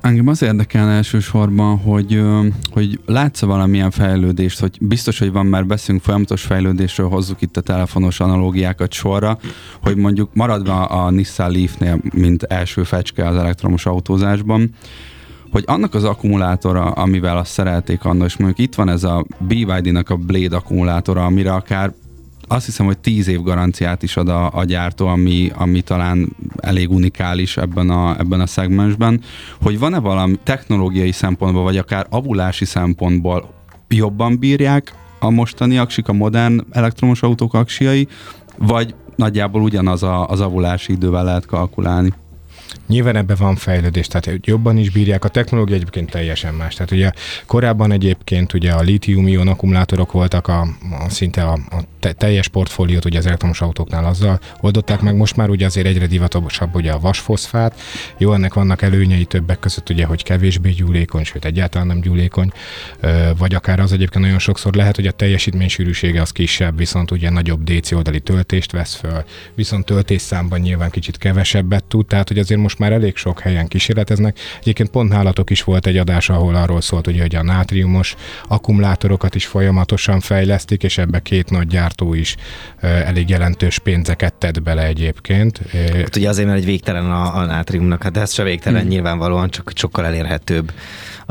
Engem, 0.00 0.28
az 0.28 0.42
érdekel 0.42 0.88
elsősorban, 0.88 1.78
hogy, 1.78 2.22
hogy 2.70 3.00
látsz 3.06 3.40
valamilyen 3.40 3.90
fejlődést, 3.90 4.60
hogy 4.60 4.78
biztos, 4.80 5.18
hogy 5.18 5.32
van 5.32 5.46
már 5.46 5.66
beszélünk 5.66 6.04
folyamatos 6.04 6.42
fejlődésről, 6.42 7.08
hozzuk 7.08 7.42
itt 7.42 7.56
a 7.56 7.60
telefonos 7.60 8.20
analógiákat 8.20 8.92
sorra, 8.92 9.38
hogy 9.82 9.96
mondjuk 9.96 10.34
maradva 10.34 10.84
a 10.84 11.10
Nissan 11.10 11.50
Leaf-nél, 11.50 12.00
mint 12.14 12.42
első 12.42 12.82
fecske 12.82 13.28
az 13.28 13.36
elektromos 13.36 13.86
autózásban, 13.86 14.70
hogy 15.50 15.64
annak 15.66 15.94
az 15.94 16.04
akkumulátora, 16.04 16.84
amivel 16.84 17.36
azt 17.36 17.52
szerelték 17.52 18.04
annak, 18.04 18.26
és 18.26 18.36
mondjuk 18.36 18.66
itt 18.68 18.74
van 18.74 18.88
ez 18.88 19.04
a 19.04 19.26
BYD-nak 19.38 20.10
a 20.10 20.16
Blade 20.16 20.56
akkumulátora, 20.56 21.24
amire 21.24 21.52
akár 21.52 21.92
azt 22.52 22.64
hiszem, 22.64 22.86
hogy 22.86 22.98
tíz 22.98 23.28
év 23.28 23.42
garanciát 23.42 24.02
is 24.02 24.16
ad 24.16 24.28
a, 24.28 24.50
a 24.54 24.64
gyártó, 24.64 25.06
ami, 25.06 25.50
ami 25.54 25.80
talán 25.80 26.28
elég 26.60 26.90
unikális 26.90 27.56
ebben 27.56 27.90
a, 27.90 28.18
ebben 28.18 28.40
a 28.40 28.46
szegmensben, 28.46 29.20
hogy 29.62 29.78
van-e 29.78 29.98
valami 29.98 30.38
technológiai 30.42 31.12
szempontból, 31.12 31.62
vagy 31.62 31.76
akár 31.76 32.06
avulási 32.10 32.64
szempontból 32.64 33.54
jobban 33.88 34.38
bírják 34.38 34.94
a 35.18 35.30
mostani 35.30 35.78
aksik, 35.78 36.08
a 36.08 36.12
modern 36.12 36.60
elektromos 36.70 37.22
autók 37.22 37.54
aksiai, 37.54 38.08
vagy 38.58 38.94
nagyjából 39.16 39.62
ugyanaz 39.62 40.02
a, 40.02 40.28
az 40.28 40.40
avulási 40.40 40.92
idővel 40.92 41.24
lehet 41.24 41.46
kalkulálni? 41.46 42.12
Nyilván 42.86 43.16
ebben 43.16 43.36
van 43.40 43.56
fejlődés, 43.56 44.06
tehát 44.06 44.46
jobban 44.46 44.76
is 44.76 44.90
bírják. 44.90 45.24
A 45.24 45.28
technológia 45.28 45.74
egyébként 45.74 46.10
teljesen 46.10 46.54
más. 46.54 46.74
Tehát 46.74 46.90
ugye 46.90 47.10
korábban 47.46 47.92
egyébként 47.92 48.52
ugye 48.52 48.72
a 48.72 48.80
litium-ion 48.80 49.48
akkumulátorok 49.48 50.12
voltak 50.12 50.48
a, 50.48 50.60
a 51.04 51.08
szinte 51.08 51.42
a, 51.42 51.52
a 51.52 51.82
te, 52.00 52.12
teljes 52.12 52.48
portfóliót 52.48 53.04
ugye 53.04 53.18
az 53.18 53.26
elektromos 53.26 53.60
autóknál 53.60 54.04
azzal 54.04 54.40
oldották 54.60 55.00
meg. 55.00 55.16
Most 55.16 55.36
már 55.36 55.48
ugye 55.48 55.66
azért 55.66 55.86
egyre 55.86 56.06
divatosabb 56.06 56.74
ugye 56.74 56.92
a 56.92 56.98
vasfoszfát. 56.98 57.80
Jó, 58.18 58.32
ennek 58.32 58.54
vannak 58.54 58.82
előnyei 58.82 59.24
többek 59.24 59.58
között 59.58 59.88
ugye, 59.90 60.04
hogy 60.04 60.22
kevésbé 60.22 60.70
gyúlékony, 60.70 61.24
sőt 61.24 61.44
egyáltalán 61.44 61.86
nem 61.86 62.00
gyúlékony, 62.00 62.52
vagy 63.38 63.54
akár 63.54 63.80
az 63.80 63.92
egyébként 63.92 64.24
nagyon 64.24 64.38
sokszor 64.38 64.74
lehet, 64.74 64.96
hogy 64.96 65.06
a 65.06 65.10
teljesítmény 65.12 65.68
sűrűsége 65.68 66.20
az 66.20 66.30
kisebb, 66.30 66.76
viszont 66.76 67.10
ugye 67.10 67.30
nagyobb 67.30 67.64
DC 67.64 67.92
oldali 67.92 68.20
töltést 68.20 68.72
vesz 68.72 68.94
föl, 68.94 69.24
viszont 69.54 69.84
töltésszámban 69.84 70.60
nyilván 70.60 70.90
kicsit 70.90 71.18
kevesebbet 71.18 71.84
tud, 71.84 72.06
tehát 72.06 72.28
hogy 72.28 72.38
azért 72.38 72.60
most 72.60 72.78
már 72.78 72.92
elég 72.92 73.16
sok 73.16 73.40
helyen 73.40 73.68
kísérleteznek. 73.68 74.38
Egyébként 74.60 74.90
pont 74.90 75.10
nálatok 75.10 75.50
is 75.50 75.62
volt 75.62 75.86
egy 75.86 75.96
adás, 75.96 76.28
ahol 76.28 76.54
arról 76.54 76.80
szólt, 76.80 77.06
ugye, 77.06 77.20
hogy 77.20 77.34
a 77.34 77.42
nátriumos 77.42 78.16
akkumulátorokat 78.48 79.34
is 79.34 79.46
folyamatosan 79.46 80.20
fejlesztik, 80.20 80.82
és 80.82 80.98
ebbe 80.98 81.20
két 81.20 81.50
nagy 81.50 81.66
gyártó 81.90 82.14
is 82.14 82.36
elég 82.80 83.28
jelentős 83.28 83.78
pénzeket 83.78 84.34
tett 84.34 84.62
bele 84.62 84.86
egyébként. 84.86 85.60
Hát 85.92 86.16
ugye 86.16 86.28
azért, 86.28 86.46
mert 86.46 86.58
egy 86.58 86.64
végtelen 86.64 87.10
a, 87.10 87.36
a 87.36 87.44
nátriumnak, 87.44 88.02
hát 88.02 88.12
de 88.12 88.20
ez 88.20 88.32
se 88.32 88.42
végtelen 88.42 88.80
hmm. 88.80 88.90
nyilvánvalóan, 88.90 89.50
csak 89.50 89.72
sokkal 89.74 90.06
elérhetőbb. 90.06 90.72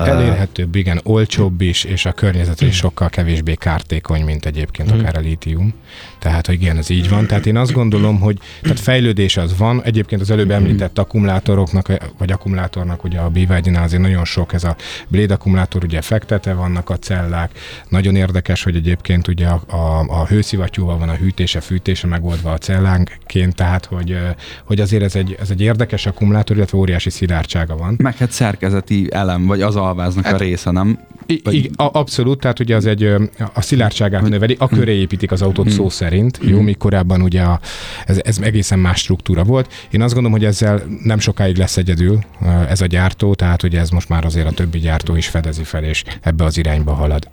Elérhetőbb, 0.07 0.75
igen, 0.75 0.99
olcsóbb 1.03 1.61
is, 1.61 1.83
és 1.83 2.05
a 2.05 2.11
környezetre 2.11 2.67
is 2.67 2.75
sokkal 2.75 3.09
kevésbé 3.09 3.53
kártékony, 3.53 4.23
mint 4.23 4.45
egyébként 4.45 4.91
akár 4.91 5.17
a 5.17 5.19
lítium. 5.19 5.73
Tehát, 6.19 6.45
hogy 6.45 6.61
igen, 6.61 6.77
ez 6.77 6.89
így 6.89 7.09
van. 7.09 7.27
Tehát 7.27 7.45
én 7.45 7.57
azt 7.57 7.71
gondolom, 7.71 8.19
hogy 8.19 8.37
tehát 8.61 8.79
fejlődés 8.79 9.37
az 9.37 9.57
van. 9.57 9.83
Egyébként 9.83 10.21
az 10.21 10.31
előbb 10.31 10.51
említett 10.51 10.97
akkumulátoroknak, 10.99 11.91
vagy 12.17 12.31
akkumulátornak 12.31 13.03
ugye 13.03 13.19
a 13.19 13.29
bvd 13.29 13.75
azért 13.75 14.01
nagyon 14.01 14.25
sok 14.25 14.53
ez 14.53 14.63
a 14.63 14.75
blade 15.07 15.33
akkumulátor, 15.33 15.83
ugye 15.83 16.01
fektete 16.01 16.53
vannak 16.53 16.89
a 16.89 16.97
cellák. 16.97 17.51
Nagyon 17.89 18.15
érdekes, 18.15 18.63
hogy 18.63 18.75
egyébként 18.75 19.27
ugye 19.27 19.47
a, 19.47 19.61
a, 19.67 20.05
a 20.07 20.25
hőszivattyúval 20.25 20.97
van 20.97 21.09
a 21.09 21.15
hűtése, 21.15 21.59
fűtése 21.59 22.07
megoldva 22.07 22.51
a 22.51 22.57
cellánként, 22.57 23.55
tehát 23.55 23.85
hogy, 23.85 24.17
hogy 24.63 24.79
azért 24.79 25.03
ez 25.03 25.15
egy, 25.15 25.37
ez 25.39 25.49
egy 25.49 25.61
érdekes 25.61 26.05
akkumulátor, 26.05 26.55
illetve 26.55 26.77
óriási 26.77 27.09
szilárdsága 27.09 27.77
van. 27.77 27.95
Meg 27.97 28.17
hát 28.17 28.31
szerkezeti 28.31 29.07
elem, 29.11 29.45
vagy 29.45 29.61
az 29.61 29.75
alváznak 29.89 30.25
hát, 30.25 30.33
a 30.33 30.37
része, 30.37 30.71
nem? 30.71 30.99
Vagy... 31.43 31.53
I, 31.53 31.69
abszolút, 31.75 32.39
tehát 32.39 32.59
ugye 32.59 32.75
az 32.75 32.85
egy 32.85 33.03
a 33.53 33.61
szilárdságát 33.61 34.29
növeli, 34.29 34.55
a 34.59 34.67
köré 34.67 34.95
építik 34.95 35.31
az 35.31 35.41
autót 35.41 35.65
hmm. 35.65 35.75
szó 35.75 35.89
szerint, 35.89 36.37
hmm. 36.37 36.49
jó, 36.49 36.61
míg 36.61 36.77
korábban 36.77 37.21
ugye 37.21 37.41
a, 37.41 37.59
ez, 38.05 38.19
ez 38.23 38.39
egészen 38.41 38.79
más 38.79 38.99
struktúra 38.99 39.43
volt. 39.43 39.73
Én 39.91 40.01
azt 40.01 40.13
gondolom, 40.13 40.37
hogy 40.37 40.47
ezzel 40.47 40.83
nem 41.03 41.19
sokáig 41.19 41.57
lesz 41.57 41.77
egyedül 41.77 42.19
ez 42.69 42.81
a 42.81 42.85
gyártó, 42.85 43.33
tehát 43.33 43.63
ugye 43.63 43.79
ez 43.79 43.89
most 43.89 44.09
már 44.09 44.25
azért 44.25 44.47
a 44.47 44.51
többi 44.51 44.79
gyártó 44.79 45.15
is 45.15 45.27
fedezi 45.27 45.63
fel, 45.63 45.83
és 45.83 46.03
ebbe 46.21 46.43
az 46.43 46.57
irányba 46.57 46.93
halad. 46.93 47.29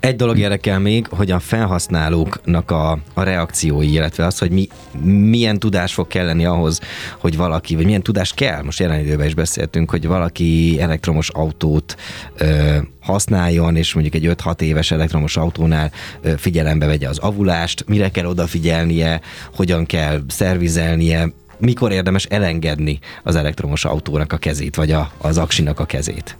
Egy 0.00 0.16
dolog 0.16 0.38
érdekel 0.38 0.78
még, 0.78 1.06
hogy 1.10 1.30
a 1.30 1.38
felhasználóknak 1.38 2.70
a, 2.70 2.98
a 3.14 3.22
reakciói, 3.22 3.92
illetve 3.92 4.26
az, 4.26 4.38
hogy 4.38 4.50
mi, 4.50 4.68
milyen 5.02 5.58
tudás 5.58 5.94
fog 5.94 6.06
kelleni 6.06 6.44
ahhoz, 6.44 6.80
hogy 7.18 7.36
valaki, 7.36 7.74
vagy 7.74 7.84
milyen 7.84 8.02
tudás 8.02 8.32
kell, 8.34 8.62
most 8.62 8.78
jelen 8.78 9.00
időben 9.00 9.26
is 9.26 9.34
beszéltünk, 9.34 9.90
hogy 9.90 10.06
valaki 10.06 10.80
elektromos 10.80 11.28
autót 11.28 11.96
ö, 12.36 12.76
használjon, 13.00 13.76
és 13.76 13.94
mondjuk 13.94 14.14
egy 14.14 14.34
5-6 14.44 14.60
éves 14.60 14.90
elektromos 14.90 15.36
autónál 15.36 15.92
ö, 16.20 16.32
figyelembe 16.36 16.86
vegye 16.86 17.08
az 17.08 17.18
avulást, 17.18 17.84
mire 17.86 18.08
kell 18.08 18.26
odafigyelnie, 18.26 19.20
hogyan 19.54 19.86
kell 19.86 20.22
szervizelnie, 20.28 21.32
mikor 21.58 21.92
érdemes 21.92 22.24
elengedni 22.24 22.98
az 23.22 23.36
elektromos 23.36 23.84
autónak 23.84 24.32
a 24.32 24.36
kezét, 24.36 24.76
vagy 24.76 24.92
a, 24.92 25.10
az 25.18 25.38
aksinak 25.38 25.80
a 25.80 25.84
kezét? 25.84 26.36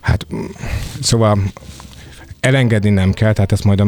Hát, 0.00 0.26
szóval 1.00 1.38
elengedni 2.40 2.90
nem 2.90 3.12
kell, 3.12 3.32
tehát 3.32 3.52
ezt 3.52 3.64
majd 3.64 3.80
a 3.80 3.86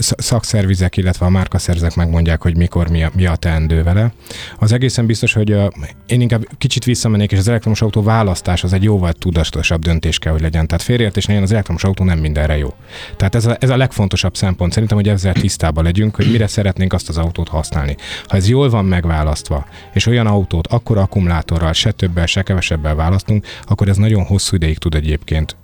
szakszervizek, 0.00 0.96
illetve 0.96 1.26
a 1.26 1.30
márkaszerzek 1.30 1.94
megmondják, 1.94 2.42
hogy 2.42 2.56
mikor 2.56 2.88
mi 2.88 3.02
a, 3.02 3.10
mi 3.14 3.26
a 3.26 3.36
teendő 3.36 3.82
vele. 3.82 4.12
Az 4.58 4.72
egészen 4.72 5.06
biztos, 5.06 5.32
hogy 5.32 5.52
a, 5.52 5.72
én 6.06 6.20
inkább 6.20 6.48
kicsit 6.58 6.84
visszamennék, 6.84 7.32
és 7.32 7.38
az 7.38 7.48
elektromos 7.48 7.82
autó 7.82 8.02
választás 8.02 8.64
az 8.64 8.72
egy 8.72 8.82
jóval 8.82 9.12
tudatosabb 9.12 9.80
döntés 9.80 10.18
kell, 10.18 10.32
hogy 10.32 10.40
legyen. 10.40 10.66
Tehát 10.66 10.82
félreértés 10.82 11.28
az 11.28 11.52
elektromos 11.52 11.84
autó 11.84 12.04
nem 12.04 12.18
mindenre 12.18 12.56
jó. 12.56 12.74
Tehát 13.16 13.34
ez 13.34 13.46
a, 13.46 13.56
ez 13.60 13.70
a 13.70 13.76
legfontosabb 13.76 14.36
szempont 14.36 14.72
szerintem, 14.72 14.96
hogy 14.96 15.08
ezzel 15.08 15.32
tisztában 15.32 15.84
legyünk, 15.84 16.16
hogy 16.16 16.30
mire 16.30 16.46
szeretnénk 16.46 16.92
azt 16.92 17.08
az 17.08 17.18
autót 17.18 17.48
használni. 17.48 17.96
Ha 18.26 18.36
ez 18.36 18.48
jól 18.48 18.70
van 18.70 18.84
megválasztva, 18.84 19.66
és 19.92 20.06
olyan 20.06 20.26
autót 20.26 20.66
akkor 20.66 20.98
akkumulátorral, 20.98 21.72
se 21.72 21.90
többel, 21.90 22.26
se 22.26 22.42
kevesebbel 22.42 22.94
választunk, 22.94 23.46
akkor 23.62 23.88
ez 23.88 23.96
nagyon 23.96 24.24
hosszú 24.24 24.56
ideig 24.56 24.78
tud 24.78 24.94
egyébként 24.94 25.56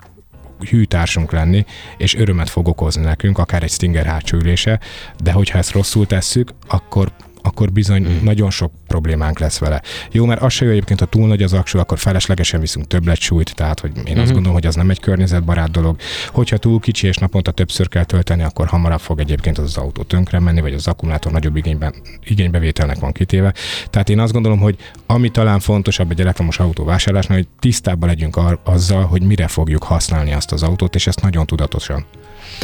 hűtársunk 0.69 1.33
lenni, 1.33 1.65
és 1.97 2.15
örömet 2.15 2.51
fog 2.51 2.69
okozni 2.69 3.03
nekünk, 3.03 3.39
akár 3.39 3.63
egy 3.63 3.71
Stinger 3.71 4.07
hátsó 4.07 4.37
ülése, 4.37 4.81
de 5.23 5.33
hogyha 5.33 5.59
ezt 5.59 5.73
rosszul 5.73 6.07
tesszük, 6.07 6.51
akkor 6.67 7.13
akkor 7.43 7.73
bizony 7.73 8.03
mm. 8.03 8.25
nagyon 8.25 8.51
sok 8.51 8.73
problémánk 8.87 9.39
lesz 9.39 9.59
vele. 9.59 9.83
Jó, 10.11 10.25
mert 10.25 10.43
az 10.43 10.53
se 10.53 10.65
jó 10.65 10.71
egyébként, 10.71 11.01
ha 11.01 11.07
túl 11.07 11.27
nagy 11.27 11.43
az 11.43 11.53
aksú, 11.53 11.79
akkor 11.79 11.99
feleslegesen 11.99 12.61
viszünk 12.61 12.87
többlet 12.87 13.21
tehát 13.55 13.81
hogy 13.81 13.91
én 13.97 14.03
mm-hmm. 14.11 14.21
azt 14.21 14.33
gondolom, 14.33 14.53
hogy 14.53 14.67
az 14.67 14.75
nem 14.75 14.91
egy 14.91 15.01
környezetbarát 15.01 15.71
dolog. 15.71 15.97
Hogyha 16.29 16.57
túl 16.57 16.81
kicsi 16.81 17.07
és 17.07 17.17
naponta 17.17 17.51
többször 17.51 17.89
kell 17.89 18.05
tölteni, 18.05 18.43
akkor 18.43 18.67
hamarabb 18.67 19.01
fog 19.01 19.21
egyébként 19.21 19.59
az, 19.59 19.65
az 19.65 19.77
autó 19.77 20.03
tönkre 20.03 20.39
menni, 20.39 20.61
vagy 20.61 20.75
az 20.75 20.87
akkumulátor 20.87 21.33
nagyobb 21.33 21.57
igényben, 21.57 21.95
igénybevételnek 22.25 22.99
van 22.99 23.13
kitéve. 23.13 23.55
Tehát 23.91 24.09
én 24.09 24.19
azt 24.19 24.33
gondolom, 24.33 24.59
hogy 24.59 24.77
ami 25.07 25.31
talán 25.31 25.61
fontosabb 25.61 26.11
egy 26.11 26.21
elektromos 26.21 26.59
autó 26.59 26.85
vásárlásnál, 26.85 27.37
hogy 27.37 27.49
tisztában 27.59 28.09
legyünk 28.09 28.37
ar- 28.37 28.61
azzal, 28.65 29.05
hogy 29.05 29.23
mire 29.23 29.49
fogjuk 29.49 29.83
használni 29.83 30.33
azt 30.33 30.53
az 30.53 30.63
autót, 30.63 30.95
és 30.95 31.07
ezt 31.07 31.23
nagyon 31.23 31.47
tudatosan 31.47 32.05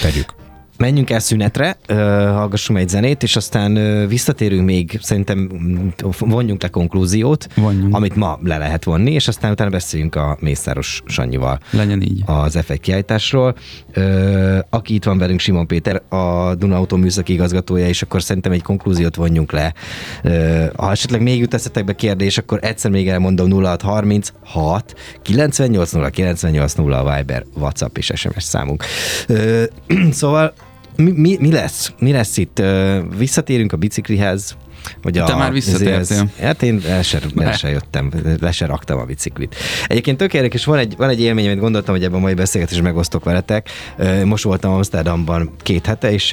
tegyük 0.01 0.48
menjünk 0.79 1.11
el 1.11 1.19
szünetre, 1.19 1.77
hallgassunk 2.33 2.79
egy 2.79 2.89
zenét, 2.89 3.23
és 3.23 3.37
aztán 3.37 3.75
visszatérünk 4.09 4.65
még, 4.65 4.99
szerintem 5.03 5.51
vonjunk 6.19 6.63
le 6.63 6.69
konklúziót, 6.69 7.49
vonjunk. 7.55 7.95
amit 7.95 8.17
ma 8.17 8.39
le 8.43 8.59
lehet 8.59 8.85
vonni, 8.85 9.13
és 9.13 9.29
aztán 9.29 9.51
utána 9.51 9.71
beszéljünk 9.71 10.15
a 10.15 10.37
Mészáros 10.41 11.03
Sanyival. 11.07 11.59
Legyen 11.71 12.03
így. 12.03 12.23
Az 12.27 12.59
F1 12.61 12.79
kiállításról. 12.81 13.57
Aki 14.71 14.95
itt 14.95 15.05
van 15.05 15.19
velünk, 15.19 15.41
Simon 15.41 15.67
Péter, 15.67 16.03
a 16.09 16.55
Duna 16.55 16.77
Autó 16.77 16.97
műszaki 16.97 17.33
igazgatója, 17.33 17.89
és 17.89 18.03
akkor 18.03 18.23
szerintem 18.23 18.53
egy 18.53 18.63
konklúziót 18.63 19.15
vonjunk 19.15 19.53
le. 19.53 19.75
Ha 20.77 20.91
esetleg 20.91 21.23
még 21.23 21.39
jut 21.39 21.55
eszetekbe 21.55 21.95
kérdés, 21.95 22.39
akkor 22.39 22.59
egyszer 22.63 22.91
még 22.91 23.09
elmondom 23.09 23.51
0636 23.51 24.95
98 25.23 25.93
0 25.93 26.09
98 26.09 26.73
0 26.73 26.99
a 26.99 27.17
Viber, 27.17 27.45
WhatsApp 27.55 27.97
és 27.97 28.13
SMS 28.15 28.43
számunk. 28.43 28.85
Szóval 30.11 30.53
mi, 31.03 31.11
mi, 31.11 31.37
mi 31.41 31.53
lesz? 31.53 31.93
Mi 31.99 32.13
lesz 32.13 32.37
itt? 32.37 32.63
Visszatérünk 33.19 33.73
a 33.73 33.77
biciklihez, 33.77 34.57
vagy 35.03 35.13
Te 35.13 35.23
a, 35.23 35.37
már 35.37 35.53
visszatértél. 35.53 36.31
Hát 36.41 36.63
én 36.63 36.83
el 36.87 37.03
se, 37.03 37.21
el 37.37 37.53
se 37.53 37.69
jöttem, 37.69 38.13
le 38.41 38.53
se 38.53 38.67
raktam 38.67 38.99
a 38.99 39.05
biciklit. 39.05 39.55
Egyébként 39.87 40.17
tök 40.17 40.35
érdekes, 40.35 40.65
van 40.65 40.79
egy, 40.79 40.95
van 40.97 41.09
egy 41.09 41.21
élmény, 41.21 41.47
amit 41.47 41.59
gondoltam, 41.59 41.95
hogy 41.95 42.05
ebben 42.05 42.19
a 42.19 42.23
mai 42.23 42.35
beszélgetésben 42.35 42.87
megosztok 42.87 43.25
veletek. 43.25 43.69
Most 44.25 44.45
voltam 44.45 44.73
Amsterdamban 44.73 45.51
két 45.63 45.87
hete, 45.87 46.13
és 46.13 46.33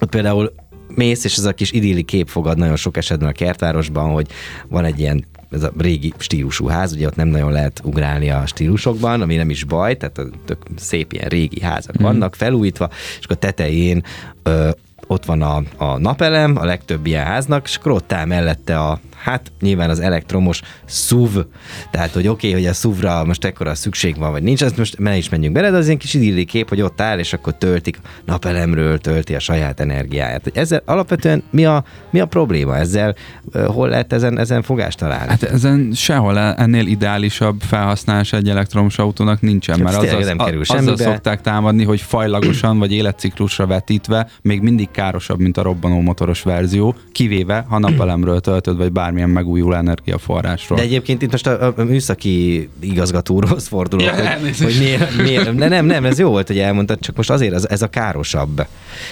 ott 0.00 0.10
például 0.10 0.52
mész, 0.94 1.24
és 1.24 1.36
ez 1.36 1.44
a 1.44 1.52
kis 1.52 1.72
idilli 1.72 2.02
kép 2.02 2.28
fogad 2.28 2.58
nagyon 2.58 2.76
sok 2.76 2.96
esetben 2.96 3.28
a 3.28 3.32
kertvárosban, 3.32 4.10
hogy 4.12 4.26
van 4.68 4.84
egy 4.84 4.98
ilyen 4.98 5.24
ez 5.50 5.62
a 5.62 5.72
régi 5.78 6.12
stílusú 6.18 6.66
ház, 6.66 6.92
ugye 6.92 7.06
ott 7.06 7.16
nem 7.16 7.28
nagyon 7.28 7.52
lehet 7.52 7.80
ugrálni 7.84 8.30
a 8.30 8.46
stílusokban, 8.46 9.22
ami 9.22 9.36
nem 9.36 9.50
is 9.50 9.64
baj, 9.64 9.96
tehát 9.96 10.20
tök 10.44 10.58
szép 10.76 11.12
ilyen 11.12 11.28
régi 11.28 11.60
házak 11.60 11.98
mm. 12.00 12.02
vannak, 12.02 12.34
felújítva, 12.34 12.88
és 13.18 13.24
akkor 13.24 13.36
tetején 13.36 14.04
ö, 14.42 14.70
ott 15.06 15.24
van 15.24 15.42
a, 15.42 15.62
a 15.76 15.98
napelem, 15.98 16.56
a 16.56 16.64
legtöbb 16.64 17.06
ilyen 17.06 17.24
háznak, 17.24 17.66
és 17.66 17.76
akkor 17.76 17.92
ott 17.92 18.12
áll 18.12 18.24
mellette 18.24 18.78
a 18.78 19.00
Hát 19.22 19.52
nyilván 19.60 19.90
az 19.90 20.00
elektromos 20.00 20.60
SUV, 20.86 21.38
tehát 21.90 22.12
hogy 22.12 22.28
oké, 22.28 22.48
okay, 22.48 22.60
hogy 22.60 22.70
a 22.70 22.72
SUV-ra 22.72 23.24
most 23.24 23.44
ekkora 23.44 23.74
szükség 23.74 24.18
van, 24.18 24.30
vagy 24.30 24.42
nincs, 24.42 24.62
ezt 24.62 24.76
most 24.76 24.98
ne 24.98 25.16
is 25.16 25.28
menjünk 25.28 25.54
bele, 25.54 25.70
de 25.70 25.76
az 25.76 25.86
ilyen 25.86 25.98
kis 25.98 26.14
idilli 26.14 26.44
kép, 26.44 26.68
hogy 26.68 26.80
ott 26.80 27.00
áll, 27.00 27.18
és 27.18 27.32
akkor 27.32 27.54
töltik 27.54 28.00
napelemről, 28.24 28.98
tölti 28.98 29.34
a 29.34 29.38
saját 29.38 29.80
energiáját. 29.80 30.50
Ezzel 30.54 30.82
alapvetően 30.84 31.42
mi 31.50 31.64
a, 31.64 31.84
mi 32.10 32.20
a 32.20 32.26
probléma? 32.26 32.76
Ezzel 32.76 33.14
hol 33.66 33.88
lehet 33.88 34.12
ezen, 34.12 34.38
ezen 34.38 34.62
fogást 34.62 34.98
találni? 34.98 35.28
Hát 35.28 35.42
ezen 35.42 35.92
sehol 35.94 36.38
ennél 36.38 36.86
ideálisabb 36.86 37.60
felhasználás 37.60 38.32
egy 38.32 38.48
elektromos 38.48 38.98
autónak 38.98 39.40
nincsen, 39.40 39.80
mert 39.80 39.96
azzal, 39.96 40.20
nem 40.20 40.38
kerül 40.38 40.62
azzal 40.66 40.96
szokták 40.96 41.40
támadni, 41.40 41.84
hogy 41.84 42.00
fajlagosan 42.00 42.78
vagy 42.78 42.92
életciklusra 42.92 43.66
vetítve 43.66 44.28
még 44.42 44.60
mindig 44.60 44.90
károsabb, 44.90 45.38
mint 45.38 45.56
a 45.56 45.62
robbanó 45.62 46.00
motoros 46.00 46.42
verzió, 46.42 46.94
kivéve 47.12 47.64
ha 47.68 47.78
napelemről 47.78 48.40
töltöd, 48.40 48.76
vagy 48.76 48.92
bár 48.92 49.09
bármilyen 49.10 49.44
megújuló 49.44 49.74
energiaforrásról. 49.74 50.78
De 50.78 50.84
egyébként 50.84 51.22
itt 51.22 51.30
most 51.30 51.46
a, 51.46 51.74
a 51.76 51.84
műszaki 51.84 52.68
igazgatóról 52.80 53.58
fordulok, 53.58 54.06
ja, 54.06 54.38
hogy, 54.38 54.58
hogy 54.58 54.76
miért, 54.78 55.16
miért, 55.22 55.54
de 55.54 55.68
nem, 55.68 55.86
nem, 55.86 56.04
ez 56.04 56.18
jó 56.18 56.28
volt, 56.28 56.46
hogy 56.46 56.58
elmondtad, 56.58 57.00
csak 57.00 57.16
most 57.16 57.30
azért 57.30 57.54
ez, 57.54 57.66
ez 57.68 57.82
a 57.82 57.86
károsabb. 57.86 58.66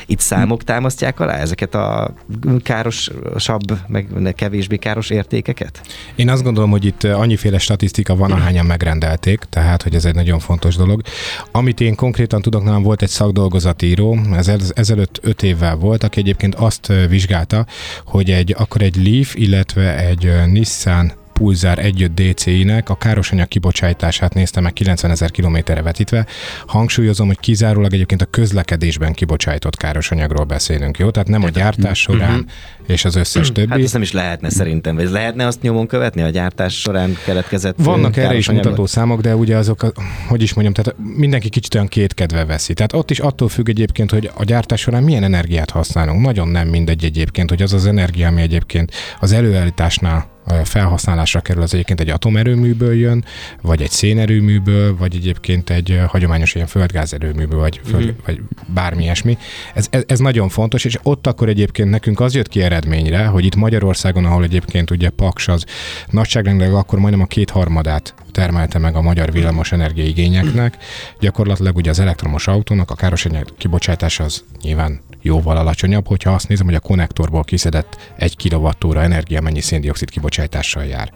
Itt 0.06 0.20
számok 0.20 0.64
támasztják 0.64 1.20
alá 1.20 1.34
ezeket 1.34 1.74
a 1.74 2.14
károsabb, 2.62 3.78
meg 3.86 4.34
kevésbé 4.36 4.76
káros 4.76 5.10
értékeket? 5.10 5.80
Én 6.14 6.28
azt 6.28 6.42
gondolom, 6.42 6.70
hogy 6.70 6.84
itt 6.84 7.04
annyiféle 7.04 7.58
statisztika 7.58 8.16
van, 8.16 8.32
ahányan 8.32 8.66
megrendelték, 8.66 9.40
tehát, 9.50 9.82
hogy 9.82 9.94
ez 9.94 10.04
egy 10.04 10.14
nagyon 10.14 10.38
fontos 10.38 10.76
dolog. 10.76 11.02
Amit 11.50 11.80
én 11.80 11.94
konkrétan 11.94 12.42
tudok, 12.42 12.64
nálam 12.64 12.82
volt 12.82 13.02
egy 13.02 13.08
szakdolgozatíró, 13.08 14.18
ez 14.36 14.50
ezelőtt 14.74 15.18
öt 15.22 15.42
évvel 15.42 15.76
volt, 15.76 16.04
aki 16.04 16.20
egyébként 16.20 16.54
azt 16.54 16.88
ö, 16.88 17.06
vizsgálta, 17.08 17.66
hogy 18.04 18.30
egy 18.30 18.54
akkor 18.58 18.82
egy 18.82 18.96
Leaf, 18.96 19.34
illetve 19.34 19.87
egy 19.96 20.46
Nissan 20.46 21.12
Pulsar 21.38 21.78
1.5 21.78 22.08
DCI-nek 22.14 22.88
a 22.90 22.94
károsanyag 22.96 23.48
kibocsátását 23.48 24.34
nézte 24.34 24.60
meg 24.60 24.72
90 24.72 25.10
ezer 25.10 25.30
kilométerre 25.30 25.82
vetítve. 25.82 26.26
Hangsúlyozom, 26.66 27.26
hogy 27.26 27.40
kizárólag 27.40 27.92
egyébként 27.94 28.22
a 28.22 28.24
közlekedésben 28.24 29.12
kibocsájtott 29.12 29.76
károsanyagról 29.76 30.44
beszélünk, 30.44 30.98
jó? 30.98 31.10
Tehát 31.10 31.28
nem 31.28 31.44
a 31.44 31.48
gyártás 31.48 32.00
során 32.00 32.46
és 32.86 33.04
az 33.04 33.16
összes 33.16 33.52
többi. 33.52 33.70
Hát 33.70 33.82
ezt 33.82 33.92
nem 33.92 34.02
is 34.02 34.12
lehetne 34.12 34.50
szerintem, 34.50 34.94
vagy 34.94 35.10
lehetne 35.10 35.46
azt 35.46 35.62
nyomon 35.62 35.86
követni, 35.86 36.22
a 36.22 36.28
gyártás 36.28 36.80
során 36.80 37.16
keletkezett 37.24 37.76
Vannak 37.78 38.16
erre 38.16 38.36
is 38.36 38.50
mutató 38.50 38.86
számok, 38.86 39.20
de 39.20 39.36
ugye 39.36 39.56
azok, 39.56 39.82
a- 39.82 39.92
hogy 40.28 40.42
is 40.42 40.54
mondjam, 40.54 40.74
tehát 40.74 41.00
mindenki 41.16 41.48
kicsit 41.48 41.74
olyan 41.74 41.88
kétkedve 41.88 42.44
veszi. 42.44 42.74
Tehát 42.74 42.92
ott 42.92 43.10
is 43.10 43.18
attól 43.18 43.48
függ 43.48 43.68
egyébként, 43.68 44.10
hogy 44.10 44.30
a 44.34 44.44
gyártás 44.44 44.80
során 44.80 45.02
milyen 45.02 45.22
energiát 45.22 45.70
használunk. 45.70 46.22
Nagyon 46.24 46.48
nem 46.48 46.68
mindegy 46.68 47.04
egyébként, 47.04 47.48
hogy 47.48 47.62
az 47.62 47.72
az 47.72 47.86
energia, 47.86 48.28
ami 48.28 48.40
egyébként 48.40 48.92
az 49.20 49.32
előállításnál 49.32 50.36
felhasználásra 50.64 51.40
kerül, 51.40 51.62
az 51.62 51.74
egyébként 51.74 52.00
egy 52.00 52.10
atomerőműből 52.10 52.94
jön, 52.94 53.24
vagy 53.62 53.82
egy 53.82 53.90
szénerőműből, 53.90 54.96
vagy 54.96 55.14
egyébként 55.14 55.70
egy 55.70 56.00
hagyományos 56.06 56.54
ilyen 56.54 56.66
földgázerőműből, 56.66 57.58
vagy, 57.58 57.80
föld, 57.84 58.04
mm. 58.04 58.24
vagy 58.26 58.40
bármi 58.66 59.02
ilyesmi. 59.02 59.38
Ez, 59.74 59.86
ez, 59.90 60.02
ez 60.06 60.18
nagyon 60.18 60.48
fontos, 60.48 60.84
és 60.84 60.98
ott 61.02 61.26
akkor 61.26 61.48
egyébként 61.48 61.90
nekünk 61.90 62.20
az 62.20 62.34
jött 62.34 62.48
ki 62.48 62.62
eredményre, 62.62 63.26
hogy 63.26 63.44
itt 63.44 63.56
Magyarországon, 63.56 64.24
ahol 64.24 64.42
egyébként 64.42 64.90
ugye 64.90 65.10
Paks 65.10 65.48
az 65.48 65.64
nagyságrendileg 66.10 66.74
akkor 66.74 66.98
majdnem 66.98 67.22
a 67.22 67.26
kétharmadát 67.26 68.14
termelte 68.32 68.78
meg 68.78 68.96
a 68.96 69.02
magyar 69.02 69.32
villamos 69.32 69.72
energiaigényeknek, 69.72 70.76
gyakorlatilag 71.20 71.76
ugye 71.76 71.90
az 71.90 71.98
elektromos 71.98 72.46
autónak 72.46 72.90
a 72.90 72.94
károsanyag 72.94 73.56
kibocsátása 73.56 74.24
az 74.24 74.44
nyilván 74.62 75.00
jóval 75.22 75.56
alacsonyabb, 75.56 76.06
hogyha 76.06 76.32
azt 76.32 76.48
nézem, 76.48 76.66
hogy 76.66 76.74
a 76.74 76.80
konnektorból 76.80 77.44
kiszedett 77.44 78.12
egy 78.16 78.36
kilovattóra 78.36 79.02
energia 79.02 79.40
mennyi 79.40 79.60
széndiokszid 79.60 80.10
kibocsátással 80.38 80.84
jár. 80.84 81.12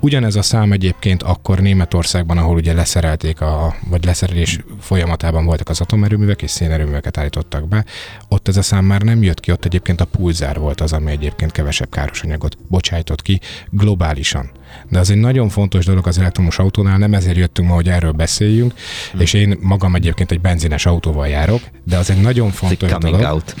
Ugyanez 0.00 0.36
a 0.36 0.42
szám 0.42 0.72
egyébként 0.72 1.22
akkor 1.22 1.58
Németországban, 1.58 2.38
ahol 2.38 2.56
ugye 2.56 2.72
leszerelték, 2.72 3.40
a, 3.40 3.74
vagy 3.88 4.04
leszerelés 4.04 4.58
folyamatában 4.80 5.44
voltak 5.44 5.68
az 5.68 5.80
atomerőművek, 5.80 6.42
és 6.42 6.50
szénerőműveket 6.50 7.18
állítottak 7.18 7.68
be, 7.68 7.84
ott 8.28 8.48
ez 8.48 8.56
a 8.56 8.62
szám 8.62 8.84
már 8.84 9.02
nem 9.02 9.22
jött 9.22 9.40
ki, 9.40 9.52
ott 9.52 9.64
egyébként 9.64 10.00
a 10.00 10.04
pulzár 10.04 10.58
volt 10.58 10.80
az, 10.80 10.92
ami 10.92 11.10
egyébként 11.10 11.52
kevesebb 11.52 11.90
károsanyagot 11.90 12.56
bocsájtott 12.68 13.22
ki 13.22 13.40
globálisan. 13.70 14.50
De 14.88 14.98
az 14.98 15.10
egy 15.10 15.16
nagyon 15.16 15.48
fontos 15.48 15.84
dolog 15.84 16.06
az 16.06 16.18
elektromos 16.18 16.58
autónál, 16.58 16.98
nem 16.98 17.14
ezért 17.14 17.36
jöttünk 17.36 17.68
ma, 17.68 17.74
hogy 17.74 17.88
erről 17.88 18.12
beszéljünk, 18.12 18.72
hmm. 19.12 19.20
és 19.20 19.32
én 19.32 19.56
magam 19.60 19.94
egyébként 19.94 20.30
egy 20.30 20.40
benzines 20.40 20.86
autóval 20.86 21.28
járok, 21.28 21.60
de 21.84 21.96
az 21.96 22.10
egy 22.10 22.20
nagyon 22.20 22.50
fontos 22.50 22.92
dolog, 22.98 23.20
out. 23.20 23.54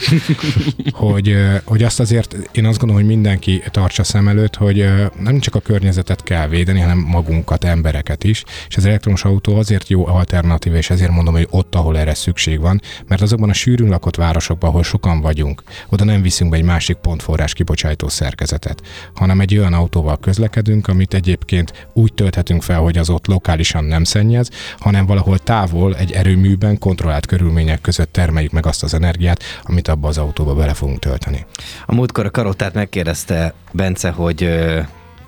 hogy, 0.92 1.36
hogy 1.64 1.82
azt 1.82 2.00
azért 2.00 2.36
én 2.52 2.64
azt 2.64 2.78
gondolom, 2.78 3.02
hogy 3.02 3.12
mindenki 3.14 3.62
tartsa 3.70 4.04
szem 4.04 4.28
előtt, 4.28 4.56
hogy 4.56 4.84
nem 5.20 5.38
csak 5.38 5.54
a 5.54 5.60
környezetet 5.60 6.22
kell 6.22 6.48
védeni, 6.48 6.80
hanem 6.80 6.98
magunkat, 6.98 7.64
embereket 7.64 8.24
is, 8.24 8.44
és 8.68 8.76
az 8.76 8.84
elektromos 8.84 9.24
autó 9.24 9.56
azért 9.56 9.88
jó 9.88 10.06
alternatív, 10.06 10.74
és 10.74 10.90
ezért 10.90 11.10
mondom, 11.10 11.34
hogy 11.34 11.46
ott, 11.50 11.74
ahol 11.74 11.98
erre 11.98 12.14
szükség 12.14 12.60
van, 12.60 12.80
mert 13.06 13.22
azokban 13.22 13.50
a 13.50 13.52
sűrűn 13.52 13.88
lakott 13.88 14.16
városokban, 14.16 14.70
ahol 14.70 14.82
sokan 14.82 15.20
vagyunk, 15.20 15.62
oda 15.88 16.04
nem 16.04 16.22
viszünk 16.22 16.50
be 16.50 16.56
egy 16.56 16.64
másik 16.64 16.96
pontforrás 16.96 17.52
kibocsátó 17.52 18.08
szerkezetet, 18.08 18.82
hanem 19.14 19.40
egy 19.40 19.58
olyan 19.58 19.72
autóval 19.72 20.18
közlekedünk, 20.18 20.88
amit 20.98 21.14
egyébként 21.14 21.88
úgy 21.92 22.14
tölthetünk 22.14 22.62
fel, 22.62 22.78
hogy 22.80 22.98
az 22.98 23.10
ott 23.10 23.26
lokálisan 23.26 23.84
nem 23.84 24.04
szennyez, 24.04 24.50
hanem 24.78 25.06
valahol 25.06 25.38
távol 25.38 25.96
egy 25.96 26.12
erőműben 26.12 26.78
kontrollált 26.78 27.26
körülmények 27.26 27.80
között 27.80 28.12
termeljük 28.12 28.52
meg 28.52 28.66
azt 28.66 28.82
az 28.82 28.94
energiát, 28.94 29.42
amit 29.62 29.88
abba 29.88 30.08
az 30.08 30.18
autóba 30.18 30.54
bele 30.54 30.74
fogunk 30.74 30.98
tölteni. 30.98 31.46
A 31.86 31.94
múltkor 31.94 32.26
a 32.26 32.30
karottát 32.30 32.74
megkérdezte 32.74 33.54
Bence, 33.72 34.10
hogy 34.10 34.48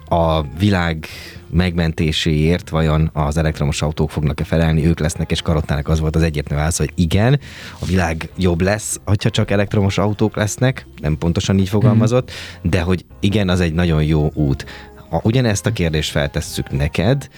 a 0.08 0.42
világ 0.58 1.06
megmentéséért 1.50 2.68
vajon 2.68 3.10
az 3.12 3.36
elektromos 3.36 3.82
autók 3.82 4.10
fognak-e 4.10 4.44
felelni, 4.44 4.86
ők 4.86 4.98
lesznek, 4.98 5.30
és 5.30 5.42
Karottának 5.42 5.88
az 5.88 6.00
volt 6.00 6.16
az 6.16 6.22
egyértelmű 6.22 6.60
válasz, 6.60 6.78
hogy 6.78 6.92
igen, 6.94 7.40
a 7.78 7.84
világ 7.84 8.28
jobb 8.36 8.60
lesz, 8.60 9.00
hogyha 9.04 9.30
csak 9.30 9.50
elektromos 9.50 9.98
autók 9.98 10.36
lesznek, 10.36 10.86
nem 11.00 11.18
pontosan 11.18 11.58
így 11.58 11.68
fogalmazott, 11.68 12.30
de 12.62 12.80
hogy 12.80 13.04
igen, 13.20 13.48
az 13.48 13.60
egy 13.60 13.72
nagyon 13.72 14.02
jó 14.02 14.30
út. 14.34 14.66
Ha 15.10 15.20
ugyanezt 15.24 15.66
a 15.66 15.72
kérdést 15.72 16.10
feltesszük 16.10 16.70
neked, 16.70 17.28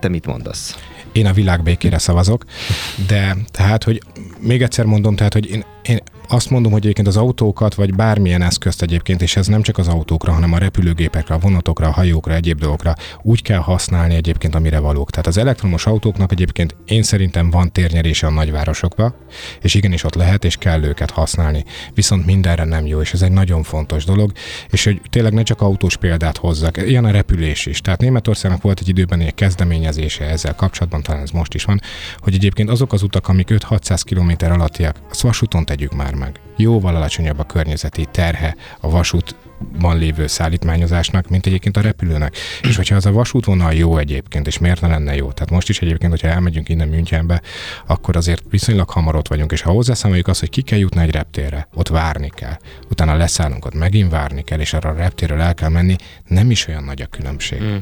te 0.00 0.08
mit 0.08 0.26
mondasz? 0.26 0.76
Én 1.12 1.26
a 1.26 1.32
világ 1.32 1.62
békére 1.62 1.98
szavazok, 1.98 2.44
de 3.06 3.36
tehát, 3.50 3.84
hogy 3.84 4.02
még 4.40 4.62
egyszer 4.62 4.84
mondom, 4.84 5.16
tehát, 5.16 5.32
hogy 5.32 5.50
én, 5.50 5.64
én 5.88 6.00
azt 6.28 6.50
mondom, 6.50 6.72
hogy 6.72 6.82
egyébként 6.82 7.06
az 7.06 7.16
autókat, 7.16 7.74
vagy 7.74 7.94
bármilyen 7.94 8.42
eszközt 8.42 8.82
egyébként, 8.82 9.22
és 9.22 9.36
ez 9.36 9.46
nem 9.46 9.62
csak 9.62 9.78
az 9.78 9.88
autókra, 9.88 10.32
hanem 10.32 10.52
a 10.52 10.58
repülőgépekre, 10.58 11.34
a 11.34 11.38
vonatokra, 11.38 11.86
a 11.86 11.90
hajókra, 11.90 12.34
egyéb 12.34 12.58
dolgokra 12.58 12.94
úgy 13.22 13.42
kell 13.42 13.58
használni 13.58 14.14
egyébként, 14.14 14.54
amire 14.54 14.78
valók. 14.78 15.10
Tehát 15.10 15.26
az 15.26 15.36
elektromos 15.36 15.86
autóknak 15.86 16.32
egyébként 16.32 16.76
én 16.86 17.02
szerintem 17.02 17.50
van 17.50 17.72
térnyerése 17.72 18.26
a 18.26 18.30
nagyvárosokba, 18.30 19.14
és 19.60 19.74
igenis 19.74 20.04
ott 20.04 20.14
lehet, 20.14 20.44
és 20.44 20.56
kell 20.56 20.82
őket 20.82 21.10
használni. 21.10 21.64
Viszont 21.94 22.26
mindenre 22.26 22.64
nem 22.64 22.86
jó, 22.86 23.00
és 23.00 23.12
ez 23.12 23.22
egy 23.22 23.32
nagyon 23.32 23.62
fontos 23.62 24.04
dolog, 24.04 24.32
és 24.70 24.84
hogy 24.84 25.00
tényleg 25.10 25.32
ne 25.32 25.42
csak 25.42 25.60
autós 25.60 25.96
példát 25.96 26.36
hozzak, 26.36 26.76
ilyen 26.76 27.04
a 27.04 27.10
repülés 27.10 27.66
is. 27.66 27.80
Tehát 27.80 28.00
Németországnak 28.00 28.62
volt 28.62 28.80
egy 28.80 28.88
időben 28.88 29.20
egy 29.20 29.34
kezdeményezése 29.34 30.24
ezzel 30.24 30.54
kapcsolatban, 30.54 31.02
talán 31.02 31.22
ez 31.22 31.30
most 31.30 31.54
is 31.54 31.64
van, 31.64 31.80
hogy 32.18 32.34
egyébként 32.34 32.70
azok 32.70 32.92
az 32.92 33.02
utak, 33.02 33.28
amik 33.28 33.48
5-600 33.50 34.00
km 34.04 34.52
alattiak, 34.52 34.96
azt 35.10 35.20
vasúton 35.20 35.64
tegyük 35.74 35.94
már 35.94 36.14
meg. 36.14 36.40
Jóval 36.56 36.96
alacsonyabb 36.96 37.38
a 37.38 37.44
környezeti 37.44 38.06
terhe 38.10 38.56
a 38.80 38.90
vasútban 38.90 39.98
lévő 39.98 40.26
szállítmányozásnak, 40.26 41.28
mint 41.28 41.46
egyébként 41.46 41.76
a 41.76 41.80
repülőnek. 41.80 42.36
És 42.62 42.76
hogyha 42.76 42.96
az 42.96 43.06
a 43.06 43.12
vasútvonal 43.12 43.72
jó 43.72 43.98
egyébként, 43.98 44.46
és 44.46 44.58
miért 44.58 44.80
ne 44.80 44.88
lenne 44.88 45.14
jó? 45.14 45.32
Tehát 45.32 45.50
most 45.50 45.68
is 45.68 45.80
egyébként, 45.80 46.10
hogyha 46.10 46.28
elmegyünk 46.28 46.68
innen 46.68 46.88
Münchenbe, 46.88 47.42
akkor 47.86 48.16
azért 48.16 48.42
viszonylag 48.50 48.90
hamar 48.90 49.16
ott 49.16 49.28
vagyunk, 49.28 49.52
és 49.52 49.60
ha 49.60 49.70
hozzászámoljuk 49.70 50.28
azt, 50.28 50.40
hogy 50.40 50.50
ki 50.50 50.62
kell 50.62 50.78
jutni 50.78 51.02
egy 51.02 51.10
reptérre, 51.10 51.68
ott 51.74 51.88
várni 51.88 52.30
kell, 52.34 52.56
utána 52.90 53.16
leszállunk, 53.16 53.64
ott 53.64 53.74
megint 53.74 54.10
várni 54.10 54.42
kell, 54.42 54.60
és 54.60 54.72
arra 54.72 54.90
a 54.90 54.94
reptérről 54.94 55.40
el 55.40 55.54
kell 55.54 55.68
menni, 55.68 55.96
nem 56.26 56.50
is 56.50 56.66
olyan 56.66 56.84
nagy 56.84 57.02
a 57.02 57.06
különbség. 57.06 57.62
Mm. 57.62 57.76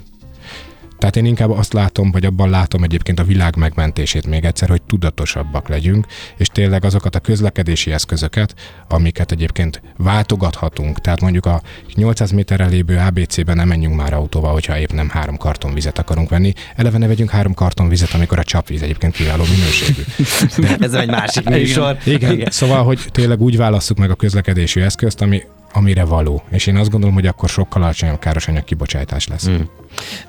Tehát 1.03 1.17
én 1.17 1.25
inkább 1.25 1.51
azt 1.51 1.73
látom, 1.73 2.11
vagy 2.11 2.25
abban 2.25 2.51
látom 2.51 2.83
egyébként 2.83 3.21
a 3.21 3.25
világ 3.25 3.57
megmentését 3.57 4.27
még 4.27 4.45
egyszer, 4.45 4.69
hogy 4.69 4.83
tudatosabbak 4.83 5.69
legyünk, 5.69 6.07
és 6.37 6.47
tényleg 6.47 6.85
azokat 6.85 7.15
a 7.15 7.21
közlekedési 7.21 7.93
eszközöket, 7.93 8.55
amiket 8.89 9.33
egyébként 9.33 9.83
váltogathatunk, 9.97 11.01
tehát 11.01 11.21
mondjuk 11.21 11.47
a 11.47 11.63
800 11.95 12.31
méterre 12.31 12.67
lévő 12.67 12.97
ABC-ben 12.97 13.57
nem 13.57 13.69
menjünk 13.69 13.97
már 13.97 14.13
autóval, 14.13 14.53
hogyha 14.53 14.79
épp 14.79 14.93
nem 14.93 15.09
három 15.09 15.37
karton 15.37 15.75
vizet 15.75 15.99
akarunk 15.99 16.29
venni. 16.29 16.53
Eleve 16.77 16.99
ne 16.99 17.07
vegyünk 17.07 17.31
három 17.31 17.55
karton 17.55 17.89
vizet, 17.89 18.15
amikor 18.15 18.39
a 18.39 18.45
csapvíz 18.45 18.83
egyébként 18.83 19.15
kiváló 19.15 19.45
minőségű. 19.51 20.03
Ez 20.87 20.93
egy 20.93 21.11
másik 21.11 21.49
műsor. 21.49 21.97
Igen, 22.05 22.33
Igen, 22.33 22.51
szóval, 22.51 22.85
hogy 22.85 23.01
tényleg 23.11 23.41
úgy 23.41 23.57
válasszuk 23.57 23.99
meg 23.99 24.11
a 24.11 24.15
közlekedési 24.15 24.81
eszközt, 24.81 25.21
ami, 25.21 25.43
amire 25.73 26.05
való. 26.05 26.43
És 26.51 26.67
én 26.67 26.77
azt 26.77 26.91
gondolom, 26.91 27.15
hogy 27.15 27.27
akkor 27.27 27.49
sokkal 27.49 27.83
alacsonyabb 27.83 28.19
károsanyag 28.19 28.65
kibocsátás 28.65 29.27
lesz. 29.29 29.49
Mm. 29.49 29.55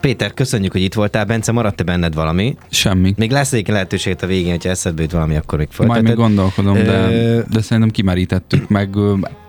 Péter, 0.01 0.33
köszönjük, 0.33 0.71
hogy 0.71 0.81
itt 0.81 0.93
voltál. 0.93 1.25
Bence, 1.25 1.51
maradt-e 1.51 1.83
benned 1.83 2.13
valami? 2.13 2.57
Semmi. 2.69 3.13
Még 3.17 3.31
lesz 3.31 3.53
egy 3.53 3.67
lehetőség 3.67 4.15
a 4.21 4.25
végén, 4.25 4.51
hogyha 4.51 4.69
eszedbe 4.69 5.01
jut 5.01 5.11
valami, 5.11 5.35
akkor 5.35 5.57
még 5.57 5.67
Majd 5.77 5.89
folytatod. 5.89 6.03
még 6.03 6.15
gondolkodom, 6.25 6.73
de, 6.73 7.07
Ö, 7.11 7.41
de 7.51 7.61
szerintem 7.61 7.89
kimerítettük, 7.91 8.69
meg 8.69 8.95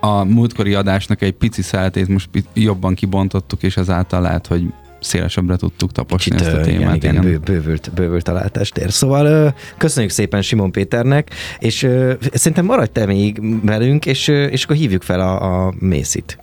a 0.00 0.24
múltkori 0.24 0.74
adásnak 0.74 1.22
egy 1.22 1.33
pici 1.33 1.62
szeletét 1.62 2.09
most 2.09 2.28
jobban 2.54 2.94
kibontottuk, 2.94 3.62
és 3.62 3.76
ezáltal 3.76 4.20
lehet, 4.20 4.46
hogy 4.46 4.72
szélesebbre 5.04 5.56
tudtuk 5.56 5.92
taposni 5.92 6.30
Kicsit, 6.30 6.46
ezt 6.46 6.56
a 6.56 6.60
témát. 6.60 6.96
igen, 6.96 7.12
igen, 7.12 7.24
bő, 7.24 7.38
bővült, 7.38 7.90
bővült 7.94 8.28
a 8.28 8.32
látástér. 8.32 8.92
Szóval 8.92 9.54
köszönjük 9.78 10.12
szépen 10.12 10.42
Simon 10.42 10.72
Péternek, 10.72 11.30
és 11.58 11.88
szerintem 12.32 12.64
maradj 12.64 12.90
te 12.92 13.06
még 13.06 13.40
velünk, 13.64 14.06
és, 14.06 14.28
és 14.28 14.64
akkor 14.64 14.76
hívjuk 14.76 15.02
fel 15.02 15.20
a, 15.20 15.64
a 15.66 15.74
Mészit. 15.78 16.38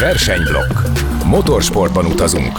Versenyblokk. 0.00 0.78
Motorsportban 1.24 2.06
utazunk. 2.06 2.58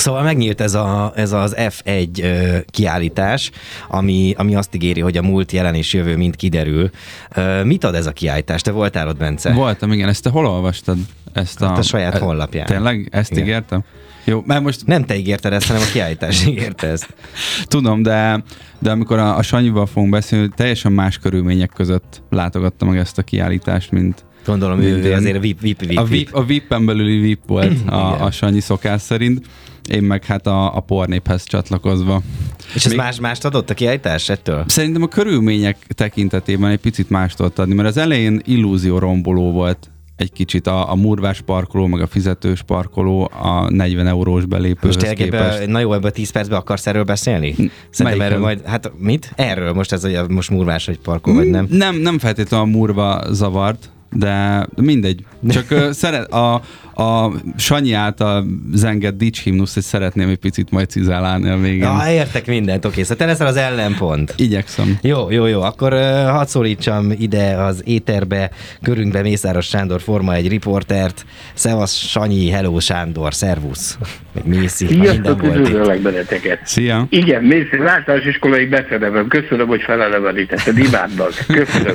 Szóval 0.00 0.22
megnyílt 0.22 0.60
ez, 0.60 0.74
a, 0.74 1.12
ez 1.14 1.32
az 1.32 1.54
F1 1.58 2.22
ö, 2.22 2.58
kiállítás, 2.66 3.50
ami, 3.88 4.34
ami 4.36 4.54
azt 4.54 4.74
ígéri, 4.74 5.00
hogy 5.00 5.16
a 5.16 5.22
múlt, 5.22 5.52
jelen 5.52 5.74
és 5.74 5.92
jövő 5.92 6.16
mind 6.16 6.36
kiderül. 6.36 6.90
Ö, 7.34 7.64
mit 7.64 7.84
ad 7.84 7.94
ez 7.94 8.06
a 8.06 8.12
kiállítás? 8.12 8.62
Te 8.62 8.70
voltál 8.70 9.08
ott, 9.08 9.16
Bence? 9.16 9.52
Voltam, 9.52 9.92
igen. 9.92 10.08
Ezt 10.08 10.22
te 10.22 10.30
hol 10.30 10.46
olvastad? 10.46 10.96
Ezt 11.32 11.62
Ott 11.62 11.78
a 11.78 11.82
saját 11.82 12.18
honlapján. 12.18 12.66
Tényleg? 12.66 13.08
Ezt 13.10 13.30
Igen. 13.30 13.42
ígértem? 13.44 13.84
Jó, 14.24 14.42
mert 14.46 14.62
most 14.62 14.86
Nem 14.86 15.04
te 15.04 15.16
ígérted 15.16 15.52
ezt, 15.52 15.66
hanem 15.66 15.82
a 15.82 15.92
kiállítás 15.92 16.44
ígérte 16.46 16.86
ezt. 16.86 17.14
tudom, 17.64 18.02
de, 18.02 18.42
de 18.78 18.90
amikor 18.90 19.18
a, 19.18 19.36
a 19.36 19.42
Sanyival 19.42 19.86
fogunk 19.86 20.12
beszélni, 20.12 20.48
teljesen 20.56 20.92
más 20.92 21.18
körülmények 21.18 21.70
között 21.74 22.22
látogatta 22.30 22.84
meg 22.84 22.98
ezt 22.98 23.18
a 23.18 23.22
kiállítást, 23.22 23.90
mint, 23.90 24.24
Gondolom, 24.44 24.80
ő, 24.80 25.12
azért 25.14 25.40
VIP, 25.40 25.60
VIP, 25.60 25.80
VIP, 25.80 25.98
a 25.98 26.04
VIP, 26.04 26.28
a 26.32 26.44
VIP-en 26.44 26.86
belüli 26.86 27.18
VIP 27.18 27.40
volt 27.46 27.76
a, 27.90 28.24
a 28.24 28.30
Sanyi 28.30 28.60
szokás 28.60 29.00
szerint, 29.00 29.46
én 29.90 30.02
meg 30.02 30.24
hát 30.24 30.46
a, 30.46 30.76
a 30.76 30.80
pornéphez 30.80 31.44
csatlakozva. 31.44 32.22
És 32.74 32.84
ez 32.84 32.92
más, 32.92 33.20
mást 33.20 33.44
adott 33.44 33.70
a 33.70 33.74
kiállítás 33.74 34.28
ettől? 34.28 34.64
Szerintem 34.66 35.02
a 35.02 35.06
körülmények 35.06 35.76
tekintetében 35.94 36.70
egy 36.70 36.80
picit 36.80 37.10
mást 37.10 37.36
tudott 37.36 37.58
adni, 37.58 37.74
mert 37.74 37.88
az 37.88 37.96
elején 37.96 38.40
illúzió 38.44 38.98
romboló 38.98 39.52
volt 39.52 39.90
egy 40.16 40.32
kicsit 40.32 40.66
a, 40.66 40.90
a 40.90 40.94
murvás 40.94 41.40
parkoló, 41.40 41.86
meg 41.86 42.00
a 42.00 42.06
fizetős 42.06 42.62
parkoló 42.62 43.30
a 43.42 43.70
40 43.70 44.06
eurós 44.06 44.44
belépőhöz 44.44 44.96
Most 44.96 45.12
képest. 45.12 45.58
Ebbe, 45.58 45.72
na 45.72 45.78
jó, 45.78 45.92
ebben 45.92 46.12
10 46.12 46.30
percben 46.30 46.58
akarsz 46.58 46.86
erről 46.86 47.04
beszélni? 47.04 47.54
Szerintem 47.90 48.20
erről 48.20 48.38
majd, 48.38 48.62
hát 48.64 48.92
mit? 48.98 49.32
Erről 49.36 49.72
most 49.72 49.92
ez, 49.92 50.02
hogy 50.02 50.28
most 50.28 50.50
murvás 50.50 50.88
egy 50.88 50.98
parkoló, 50.98 51.36
vagy 51.36 51.50
nem? 51.50 51.66
Nem, 51.70 51.96
nem 51.96 52.18
feltétlenül 52.18 52.66
a 52.66 52.68
murva 52.70 53.22
zavart, 53.30 53.90
de 54.12 54.66
mindegy. 54.76 55.24
Csak 55.48 55.64
uh, 55.70 55.90
szeret, 55.90 56.32
a, 56.32 56.54
a 57.02 57.32
Sanyi 57.56 57.92
által 57.92 58.46
zengett 58.72 59.16
dics 59.16 59.42
himnusz, 59.42 59.74
hogy 59.74 59.82
szeretném 59.82 60.28
egy 60.28 60.38
picit 60.38 60.70
majd 60.70 60.88
cizálálni 60.88 61.48
a 61.48 61.56
végén. 61.58 61.82
Ja, 61.82 62.02
értek 62.10 62.46
mindent, 62.46 62.84
oké, 62.84 63.02
szóval 63.02 63.16
te 63.16 63.24
leszel 63.24 63.46
az 63.46 63.56
ellenpont. 63.56 64.34
Igyekszem. 64.36 64.98
Jó, 65.02 65.30
jó, 65.30 65.46
jó, 65.46 65.62
akkor 65.62 65.92
uh, 65.92 66.28
hadd 66.28 66.46
szólítsam 66.46 67.12
ide 67.18 67.54
az 67.54 67.82
éterbe, 67.84 68.50
körünkbe 68.82 69.22
Mészáros 69.22 69.66
Sándor 69.66 70.00
Forma 70.00 70.34
egy 70.34 70.48
riportert. 70.48 71.24
Szevasz 71.54 71.94
Sanyi, 71.94 72.50
hello 72.50 72.80
Sándor, 72.80 73.34
szervusz. 73.34 73.98
Meg 74.32 74.46
Mészi, 74.46 74.86
Sziasztok, 74.86 75.42
üdvözöllek 75.42 76.00
benneteket. 76.00 76.60
Szia! 76.64 77.06
Igen, 77.08 77.42
mész 77.42 77.66
általános 77.86 78.26
iskolai 78.26 78.66
becenevem. 78.66 79.28
Köszönöm, 79.28 79.66
hogy 79.66 79.82
felelevenítetted. 79.82 80.78
Imádnak. 80.78 81.32
Köszönöm. 81.46 81.94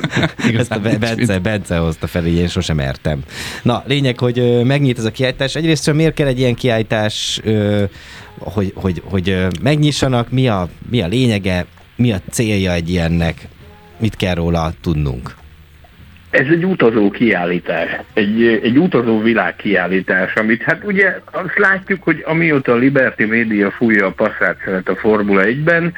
Be- 0.82 0.98
Bence, 0.98 1.38
Bence 1.38 1.76
hozta 1.76 2.05
fel, 2.06 2.26
így 2.26 2.38
én 2.38 2.48
sosem 2.48 2.78
értem. 2.78 3.20
Na, 3.62 3.82
lényeg, 3.86 4.18
hogy 4.18 4.64
megnyit 4.64 4.98
ez 4.98 5.04
a 5.04 5.10
kiállítás. 5.10 5.54
Egyrészt 5.54 5.92
miért 5.92 6.14
kell 6.14 6.26
egy 6.26 6.38
ilyen 6.38 6.54
kiállítás, 6.54 7.40
hogy, 8.38 8.72
hogy, 8.74 9.02
hogy 9.04 9.46
megnyissanak, 9.62 10.30
mi 10.30 10.48
a, 10.48 10.68
mi 10.90 11.02
a 11.02 11.06
lényege, 11.06 11.66
mi 11.96 12.12
a 12.12 12.18
célja 12.30 12.72
egy 12.72 12.90
ilyennek, 12.90 13.48
mit 13.98 14.16
kell 14.16 14.34
róla 14.34 14.72
tudnunk? 14.80 15.34
Ez 16.30 16.46
egy 16.50 16.64
utazó 16.64 17.10
kiállítás, 17.10 17.88
egy, 18.12 18.60
egy 18.62 18.78
utazó 18.78 19.20
világ 19.20 19.56
kiállítás, 19.56 20.34
amit 20.34 20.62
hát 20.62 20.84
ugye 20.84 21.20
azt 21.32 21.58
látjuk, 21.58 22.02
hogy 22.02 22.22
amióta 22.26 22.72
a 22.72 22.76
Liberty 22.76 23.22
Media 23.22 23.70
fújja 23.70 24.06
a 24.06 24.10
passzát 24.10 24.56
szeret 24.64 24.88
a 24.88 24.96
Formula 24.96 25.42
1-ben, 25.44 25.92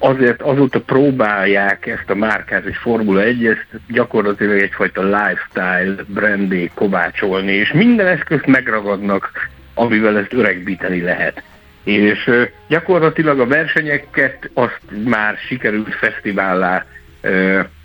azért 0.00 0.42
azóta 0.42 0.80
próbálják 0.80 1.86
ezt 1.86 2.10
a 2.10 2.14
márkát, 2.14 2.62
hogy 2.62 2.74
Formula 2.74 3.22
1, 3.22 3.46
ezt 3.46 3.66
gyakorlatilag 3.88 4.58
egyfajta 4.58 5.02
lifestyle 5.02 6.04
brandé 6.06 6.70
kovácsolni, 6.74 7.52
és 7.52 7.72
minden 7.72 8.06
eszközt 8.06 8.46
megragadnak, 8.46 9.48
amivel 9.74 10.18
ezt 10.18 10.32
öregbíteni 10.32 11.00
lehet. 11.00 11.42
És 11.84 12.30
gyakorlatilag 12.68 13.40
a 13.40 13.46
versenyeket 13.46 14.50
azt 14.54 14.80
már 15.04 15.36
sikerült 15.46 15.94
fesztivállá 15.94 16.84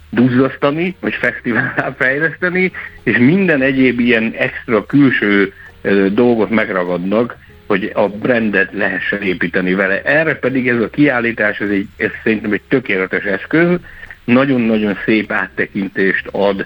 duzzasztani, 0.10 0.96
vagy 1.00 1.14
fesztivállá 1.14 1.94
fejleszteni, 1.98 2.72
és 3.04 3.18
minden 3.18 3.62
egyéb 3.62 4.00
ilyen 4.00 4.34
extra 4.38 4.86
külső 4.86 5.54
dolgot 6.12 6.50
megragadnak, 6.50 7.36
hogy 7.68 7.92
a 7.94 8.08
brandet 8.08 8.70
lehessen 8.74 9.22
építeni 9.22 9.74
vele. 9.74 10.02
Erre 10.02 10.36
pedig 10.36 10.68
ez 10.68 10.82
a 10.82 10.90
kiállítás, 10.90 11.60
ez, 11.60 11.70
egy, 11.70 11.88
ez 11.98 12.12
szerintem 12.24 12.52
egy 12.52 12.62
tökéletes 12.68 13.24
eszköz, 13.24 13.80
nagyon-nagyon 14.24 14.98
szép 15.06 15.32
áttekintést 15.32 16.28
ad 16.32 16.66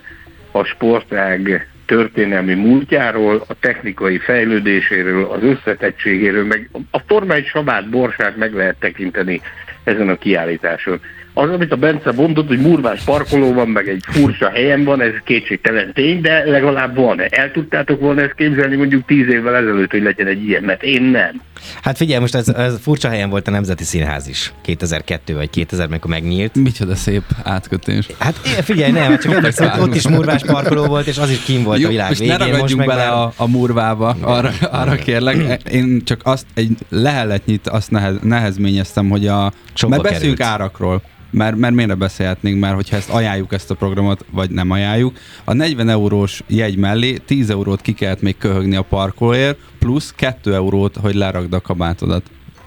a 0.52 0.64
sportág 0.64 1.68
történelmi 1.86 2.54
múltjáról, 2.54 3.44
a 3.48 3.54
technikai 3.60 4.18
fejlődéséről, 4.18 5.26
az 5.26 5.44
összetettségéről, 5.44 6.46
meg 6.46 6.70
a 6.92 7.00
Forma 7.00 7.34
1 7.34 7.46
sabát, 7.46 7.90
borsát 7.90 8.38
meg 8.38 8.54
lehet 8.54 8.76
tekinteni 8.80 9.42
ezen 9.84 10.10
a 10.10 10.18
kiállításon. 10.18 11.00
Az, 11.34 11.50
amit 11.50 11.72
a 11.72 11.76
Bence 11.76 12.12
mondott, 12.12 12.48
hogy 12.48 12.60
murvás 12.60 13.04
parkoló 13.04 13.54
van, 13.54 13.68
meg 13.68 13.88
egy 13.88 14.04
furcsa 14.08 14.50
helyen 14.50 14.84
van, 14.84 15.02
ez 15.02 15.12
kétségtelen 15.24 15.94
tény, 15.94 16.22
de 16.22 16.44
legalább 16.46 16.96
van. 16.96 17.22
El 17.30 17.52
tudtátok 17.52 18.00
volna 18.00 18.22
ezt 18.22 18.36
képzelni 18.36 18.76
mondjuk 18.76 19.06
tíz 19.06 19.28
évvel 19.28 19.56
ezelőtt, 19.56 19.92
hogy 19.92 20.04
legyen 20.04 20.28
egy 20.28 20.48
ilyen, 20.48 20.64
mert 20.64 20.84
én 20.84 21.02
nem. 21.02 21.42
Hát 21.82 21.98
figyelj, 21.98 22.20
most 22.20 22.36
ez, 22.36 22.48
ez 22.48 22.80
furcsa 22.82 23.10
helyen 23.10 23.30
volt 23.30 23.48
a 23.48 23.52
Nemzeti 23.52 23.84
Színház 23.84 24.28
is, 24.28 24.54
2002 24.62 25.34
vagy 25.34 25.50
2000, 25.50 25.86
amikor 25.86 26.10
megnyílt. 26.10 26.56
Micsoda 26.56 26.96
szép 26.96 27.24
átkötés. 27.44 28.08
Hát 28.20 28.36
figyelj, 28.38 28.92
nem, 28.92 29.18
csak 29.18 29.34
emlékszem, 29.34 29.70
hogy 29.70 29.82
ott 29.90 29.96
is 29.96 30.08
murvás 30.08 30.44
parkoló 30.44 30.86
volt, 30.86 31.08
és 31.08 31.18
az 31.18 31.30
is 31.30 31.44
kim 31.44 31.64
volt 31.64 31.84
a 31.84 31.88
világ 31.88 32.08
most 32.08 32.20
végén. 32.20 32.38
ne 32.38 32.58
most 32.58 32.76
meg 32.76 32.88
bele 32.88 33.08
a, 33.08 33.34
a 33.36 33.48
murvába, 33.48 34.16
arra, 34.22 34.52
arra 34.72 34.96
kérlek. 34.96 35.62
Én 35.72 36.02
csak 36.04 36.22
azt 36.24 36.46
egy 36.54 36.78
leheletnyit 36.90 37.68
azt 37.68 37.92
nehez, 37.92 38.16
nehezményeztem, 38.22 39.10
hogy 39.10 39.28
a... 39.28 39.52
Sokba 39.74 39.96
mert 39.96 40.10
beszéljünk 40.10 40.42
árakról. 40.42 41.02
Mert, 41.32 41.56
mert 41.56 41.74
miért 41.74 41.90
ne 41.90 41.96
beszélhetnénk 41.96 42.60
már, 42.60 42.74
hogyha 42.74 42.96
ezt 42.96 43.10
ajánljuk 43.10 43.54
ezt 43.54 43.72
a 43.72 43.76
programot, 43.76 44.26
vagy 44.32 44.50
nem 44.50 44.72
ajánljuk. 44.72 45.18
A 45.44 45.54
40 45.54 45.90
eurós 45.90 46.44
jegy 46.48 46.78
mellé 46.78 47.18
10 47.26 47.50
eurót 47.50 47.82
ki 47.82 47.94
kellett 47.94 48.22
még 48.22 48.38
köhögni 48.38 48.76
a 48.76 48.82
parkolóért, 48.82 49.58
plusz 49.80 50.14
2 50.16 50.54
eurót, 50.54 50.96
hogy 50.96 51.16
lerakd 51.16 51.54
a 51.54 51.62
kabátodat. 51.62 52.24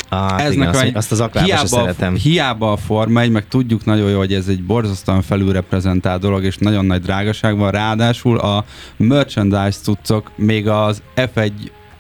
Ah, 0.09 0.45
Ez 0.45 0.53
igen, 0.53 0.67
nekem 0.67 0.91
azt, 0.95 1.13
az 1.13 1.25
hiába, 1.45 1.67
szeretem. 1.67 2.15
hiába 2.15 2.73
a 2.73 2.77
Forma 2.77 3.21
1, 3.21 3.31
meg 3.31 3.49
tudjuk 3.49 3.85
nagyon 3.85 4.11
jó, 4.11 4.19
hogy 4.19 4.35
ez 4.35 4.49
egy 4.49 4.63
borzasztóan 4.63 5.23
felülreprezentált 5.23 6.21
dolog, 6.21 6.45
és 6.45 6.57
nagyon 6.57 6.85
nagy 6.85 7.03
drágaság 7.03 7.57
van. 7.57 7.71
Ráadásul 7.71 8.39
a 8.39 8.65
merchandise 8.97 9.79
cuccok 9.83 10.31
még 10.37 10.69
az 10.69 11.03
F1 11.17 11.53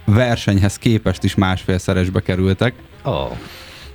versenyhez 0.04 0.76
képest 0.78 1.24
is 1.24 1.34
másfélszeresbe 1.34 2.20
kerültek. 2.20 2.74
Oh. 3.02 3.30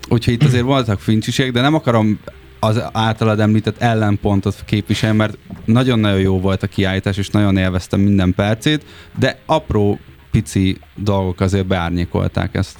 Úgyhogy 0.09 0.33
itt 0.33 0.43
azért 0.43 0.63
voltak 0.63 0.99
fincsiségek, 0.99 1.51
de 1.51 1.61
nem 1.61 1.73
akarom 1.73 2.19
az 2.59 2.83
általad 2.91 3.39
említett 3.39 3.81
ellenpontot 3.81 4.63
képviselni, 4.65 5.17
mert 5.17 5.37
nagyon-nagyon 5.65 6.19
jó 6.19 6.39
volt 6.39 6.63
a 6.63 6.67
kiállítás, 6.67 7.17
és 7.17 7.29
nagyon 7.29 7.57
élveztem 7.57 7.99
minden 7.99 8.33
percét, 8.35 8.85
de 9.19 9.39
apró 9.45 9.99
pici 10.31 10.77
dolgok 10.95 11.39
azért 11.41 11.65
beárnyékolták 11.65 12.55
ezt. 12.55 12.79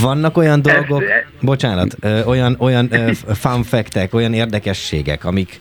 Vannak 0.00 0.36
olyan 0.36 0.62
dolgok, 0.62 1.02
bocsánat, 1.40 1.96
ö, 2.00 2.24
olyan, 2.24 2.56
olyan 2.58 2.88
ö, 2.90 3.12
fun 3.34 3.62
factek, 3.62 4.14
olyan 4.14 4.32
érdekességek, 4.32 5.24
amik, 5.24 5.58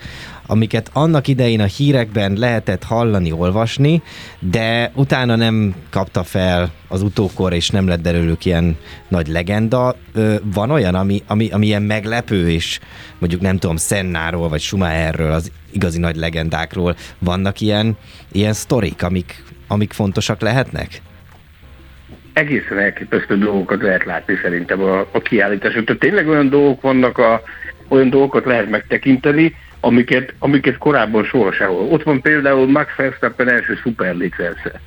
amiket 0.47 0.89
annak 0.93 1.27
idején 1.27 1.61
a 1.61 1.65
hírekben 1.65 2.33
lehetett 2.33 2.83
hallani, 2.83 3.31
olvasni, 3.31 4.01
de 4.39 4.91
utána 4.95 5.35
nem 5.35 5.75
kapta 5.89 6.23
fel 6.23 6.71
az 6.87 7.01
utókor, 7.01 7.53
és 7.53 7.69
nem 7.69 7.87
lett 7.87 8.01
belőlük 8.01 8.45
ilyen 8.45 8.77
nagy 9.07 9.27
legenda. 9.27 9.95
Ö, 10.13 10.35
Van 10.53 10.71
olyan, 10.71 10.95
ami, 10.95 11.23
ami, 11.27 11.49
ami 11.51 11.65
ilyen 11.65 11.81
meglepő, 11.81 12.49
és 12.49 12.79
mondjuk 13.19 13.41
nem 13.41 13.57
tudom, 13.57 13.77
Sennáról, 13.77 14.49
vagy 14.49 14.61
Schumacherről, 14.61 15.31
az 15.31 15.51
igazi 15.71 15.99
nagy 15.99 16.15
legendákról 16.15 16.95
vannak 17.19 17.61
ilyen, 17.61 17.97
ilyen 18.31 18.53
sztorik, 18.53 19.03
amik, 19.03 19.43
amik 19.67 19.93
fontosak 19.93 20.41
lehetnek? 20.41 21.01
egészen 22.33 22.79
elképesztő 22.79 23.37
dolgokat 23.37 23.81
lehet 23.81 24.05
látni 24.05 24.35
szerintem 24.41 24.81
a, 24.81 24.99
a 24.99 25.21
kiállításon. 25.21 25.85
Tehát 25.85 26.01
tényleg 26.01 26.27
olyan 26.27 26.49
dolgok 26.49 26.81
vannak, 26.81 27.17
a, 27.17 27.41
olyan 27.87 28.09
dolgokat 28.09 28.45
lehet 28.45 28.69
megtekinteni, 28.69 29.55
amiket, 29.83 30.33
amiket 30.39 30.77
korábban 30.77 31.23
soha 31.23 31.51
sehol. 31.51 31.87
Ott 31.91 32.03
van 32.03 32.21
például 32.21 32.67
Max 32.67 32.95
Verstappen 32.95 33.49
első 33.49 33.79
szuperlicensze, 33.83 34.81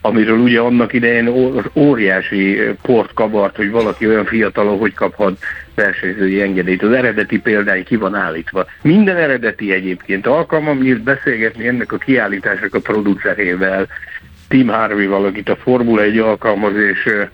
amiről 0.00 0.38
ugye 0.38 0.60
annak 0.60 0.92
idején 0.92 1.26
az 1.26 1.64
óriási 1.74 2.58
eh, 2.58 2.74
port 2.82 3.14
kavart, 3.14 3.56
hogy 3.56 3.70
valaki 3.70 4.08
olyan 4.08 4.24
fiatalon 4.24 4.78
hogy 4.78 4.94
kaphat 4.94 5.38
versenyzői 5.74 6.40
engedélyt. 6.40 6.82
Az 6.82 6.92
eredeti 6.92 7.38
példány 7.38 7.84
ki 7.84 7.96
van 7.96 8.14
állítva. 8.14 8.66
Minden 8.82 9.16
eredeti 9.16 9.72
egyébként. 9.72 10.26
Alkalmam 10.26 10.78
nyílt 10.78 11.02
beszélgetni 11.02 11.66
ennek 11.66 11.92
a 11.92 11.96
kiállításnak 11.96 12.74
a 12.74 12.80
producerével, 12.80 13.86
Tim 14.48 14.68
Harvey-val, 14.68 15.24
akit 15.24 15.48
a 15.48 15.56
Formula 15.56 16.02
1 16.02 16.18
alkalmaz, 16.18 16.76
és 16.76 17.06
ö, 17.06 17.10
ö, 17.20 17.24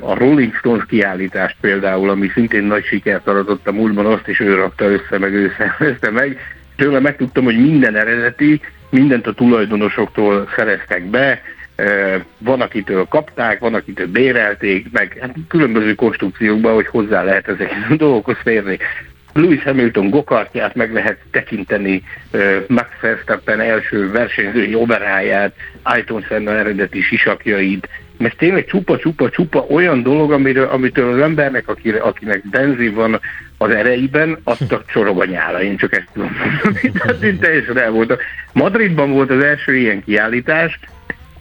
a 0.00 0.14
Rolling 0.14 0.54
Stones 0.54 0.84
kiállítást 0.88 1.56
például, 1.60 2.10
ami 2.10 2.28
szintén 2.28 2.64
nagy 2.64 2.84
sikert 2.84 3.26
aratott 3.26 3.66
a 3.66 3.72
múltban, 3.72 4.06
azt 4.06 4.28
is 4.28 4.40
ő 4.40 4.54
rakta 4.54 4.84
össze, 4.84 5.18
meg 5.18 5.32
ő 5.32 5.52
szervezte 5.58 6.10
meg. 6.10 6.38
Tőle 6.76 7.00
megtudtam, 7.00 7.44
hogy 7.44 7.60
minden 7.60 7.96
eredeti, 7.96 8.60
mindent 8.90 9.26
a 9.26 9.34
tulajdonosoktól 9.34 10.48
szereztek 10.56 11.04
be, 11.04 11.42
van, 12.38 12.60
akitől 12.60 13.04
kapták, 13.04 13.58
van, 13.58 13.74
akitől 13.74 14.06
bérelték, 14.06 14.86
meg 14.92 15.16
hát 15.20 15.34
különböző 15.48 15.94
konstrukciókban, 15.94 16.74
hogy 16.74 16.86
hozzá 16.86 17.22
lehet 17.22 17.48
ezekhez 17.48 17.90
a 17.90 17.96
dolgokhoz 17.96 18.36
férni. 18.42 18.78
Lewis 19.32 19.62
Hamilton 19.62 20.10
gokartját 20.10 20.74
meg 20.74 20.92
lehet 20.92 21.18
tekinteni, 21.30 22.02
Max 22.66 22.88
Verstappen 23.00 23.60
első 23.60 24.10
versenyzői 24.10 24.74
oberáját, 24.74 25.54
Ayrton 25.82 26.22
Senna 26.22 26.50
eredeti 26.50 27.00
sisakjait, 27.00 27.88
mert 28.20 28.36
tényleg 28.36 28.64
csupa-csupa-csupa 28.64 29.66
olyan 29.68 30.02
dolog, 30.02 30.32
amiről, 30.32 30.66
amitől 30.66 31.12
az 31.12 31.20
embernek, 31.20 31.68
akire, 31.68 31.98
akinek 31.98 32.48
benzin 32.50 32.94
van 32.94 33.20
az 33.58 33.70
ereiben, 33.70 34.38
azt 34.44 34.72
a 34.72 34.82
csorog 34.86 35.20
a 35.20 35.24
nyála. 35.24 35.62
Én 35.62 35.76
csak 35.76 35.92
ezt 35.92 36.08
tudom 36.12 36.36
mondani. 36.38 36.90
Tehát 36.98 37.22
én 37.22 37.38
teljesen 37.38 37.78
el 37.78 37.90
voltam. 37.90 38.16
Madridban 38.52 39.10
volt 39.10 39.30
az 39.30 39.44
első 39.44 39.76
ilyen 39.76 40.04
kiállítás, 40.04 40.78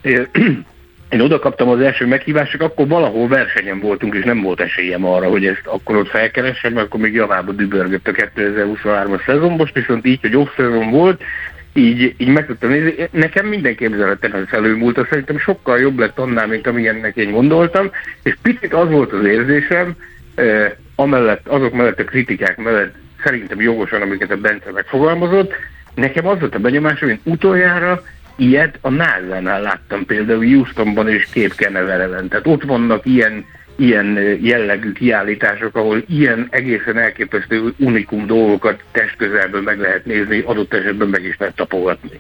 én 1.10 1.22
oda 1.22 1.40
kaptam 1.40 1.70
az 1.70 1.80
első 1.80 2.06
meghívást, 2.06 2.52
csak 2.52 2.62
akkor 2.62 2.88
valahol 2.88 3.28
versenyen 3.28 3.80
voltunk, 3.80 4.16
és 4.16 4.24
nem 4.24 4.42
volt 4.42 4.60
esélyem 4.60 5.06
arra, 5.06 5.30
hogy 5.30 5.46
ezt 5.46 5.66
akkor 5.66 5.96
ott 5.96 6.10
felkeressem, 6.10 6.74
mert 6.74 6.86
akkor 6.86 7.00
még 7.00 7.14
javába 7.14 7.52
dübörgött 7.52 8.08
a 8.08 8.12
2023-as 8.12 9.26
szezon, 9.26 9.52
most 9.52 9.74
viszont 9.74 10.06
így, 10.06 10.22
hogy 10.22 10.36
off-szezon 10.36 10.90
volt, 10.90 11.24
így, 11.74 12.16
így 12.18 12.28
meg 12.28 12.46
tudtam 12.46 12.70
nézni. 12.70 13.10
Nekem 13.12 13.46
minden 13.46 13.76
képzeletem 13.76 14.34
ez 14.34 14.48
felülmúlt, 14.48 15.08
szerintem 15.10 15.38
sokkal 15.38 15.80
jobb 15.80 16.00
lett 16.00 16.20
annál, 16.20 16.48
mint 16.48 16.68
amilyennek 16.68 17.16
én 17.16 17.32
gondoltam, 17.32 17.92
és 18.24 18.38
picit 18.42 18.74
az 18.74 18.90
volt 18.90 19.14
az 19.14 19.26
érzésem, 19.26 19.96
eh, 20.36 20.72
amellett, 20.96 21.48
azok 21.48 21.74
mellett 21.74 22.00
a 22.00 22.04
kritikák 22.04 22.58
mellett 22.58 22.96
szerintem 23.24 23.62
jogosan, 23.62 24.02
amiket 24.02 24.32
a 24.32 24.38
Bence 24.38 24.72
megfogalmazott, 24.72 25.54
nekem 25.96 26.28
az 26.28 26.40
volt 26.40 26.56
a 26.56 26.60
benyomásom, 26.60 27.10
hogy 27.10 27.20
utoljára 27.24 28.04
ilyet 28.40 28.78
a 28.82 28.90
NASA-nál 28.90 29.62
láttam 29.62 30.06
például 30.06 30.46
Houstonban 30.46 31.10
és 31.10 31.28
Cape 31.32 31.56
Canaveral-en. 31.56 32.28
Tehát 32.28 32.48
ott 32.48 32.64
vannak 32.64 33.06
ilyen, 33.06 33.46
ilyen 33.76 34.38
jellegű 34.42 34.92
kiállítások, 34.92 35.76
ahol 35.76 36.04
ilyen 36.08 36.48
egészen 36.50 36.98
elképesztő 36.98 37.74
unikum 37.78 38.28
dolgokat 38.28 38.84
testközelből 38.92 39.62
meg 39.62 39.80
lehet 39.80 40.06
nézni, 40.06 40.40
adott 40.40 40.74
esetben 40.74 41.08
meg 41.08 41.24
is 41.24 41.36
lehet 41.38 41.56
tapogatni. 41.56 42.20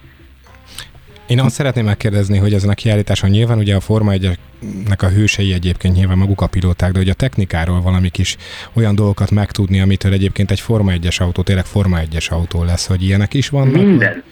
Én 1.28 1.40
azt 1.40 1.56
szeretném 1.56 1.86
megkérdezni, 1.86 2.38
hogy 2.38 2.54
ezen 2.54 2.70
a 2.70 2.74
kiállításon 2.74 3.30
nyilván 3.30 3.58
ugye 3.58 3.76
a 3.76 3.80
Forma 3.80 4.12
1 4.12 4.38
a 4.98 5.06
hősei 5.06 5.54
egyébként 5.54 5.96
nyilván 5.96 6.18
maguk 6.18 6.42
a 6.42 6.48
pilóták, 6.48 6.92
de 6.92 6.98
hogy 6.98 7.10
a 7.10 7.14
technikáról 7.14 7.82
valami 7.82 8.10
kis 8.10 8.38
olyan 8.74 8.96
dolgokat 8.96 9.32
megtudni, 9.32 9.82
amitől 9.82 10.14
egyébként 10.14 10.52
egy 10.52 10.60
Forma 10.60 10.92
1-es 10.96 11.22
autó, 11.22 11.42
tényleg 11.42 11.66
Forma 11.66 12.00
1-es 12.12 12.30
autó 12.30 12.64
lesz, 12.64 12.88
hogy 12.88 13.04
ilyenek 13.04 13.34
is 13.34 13.50
vannak? 13.50 13.74
Minden. 13.74 14.24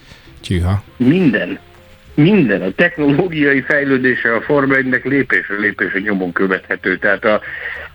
Tyűha. 0.42 0.84
Minden 0.98 1.60
minden, 2.18 2.62
a 2.62 2.72
technológiai 2.72 3.62
fejlődése 3.62 4.34
a 4.36 4.42
Forma 4.42 4.74
1-nek 4.78 5.04
lépésre 5.04 5.56
lépésre 5.56 6.00
nyomon 6.00 6.32
követhető. 6.32 6.98
Tehát 6.98 7.26
a, 7.26 7.42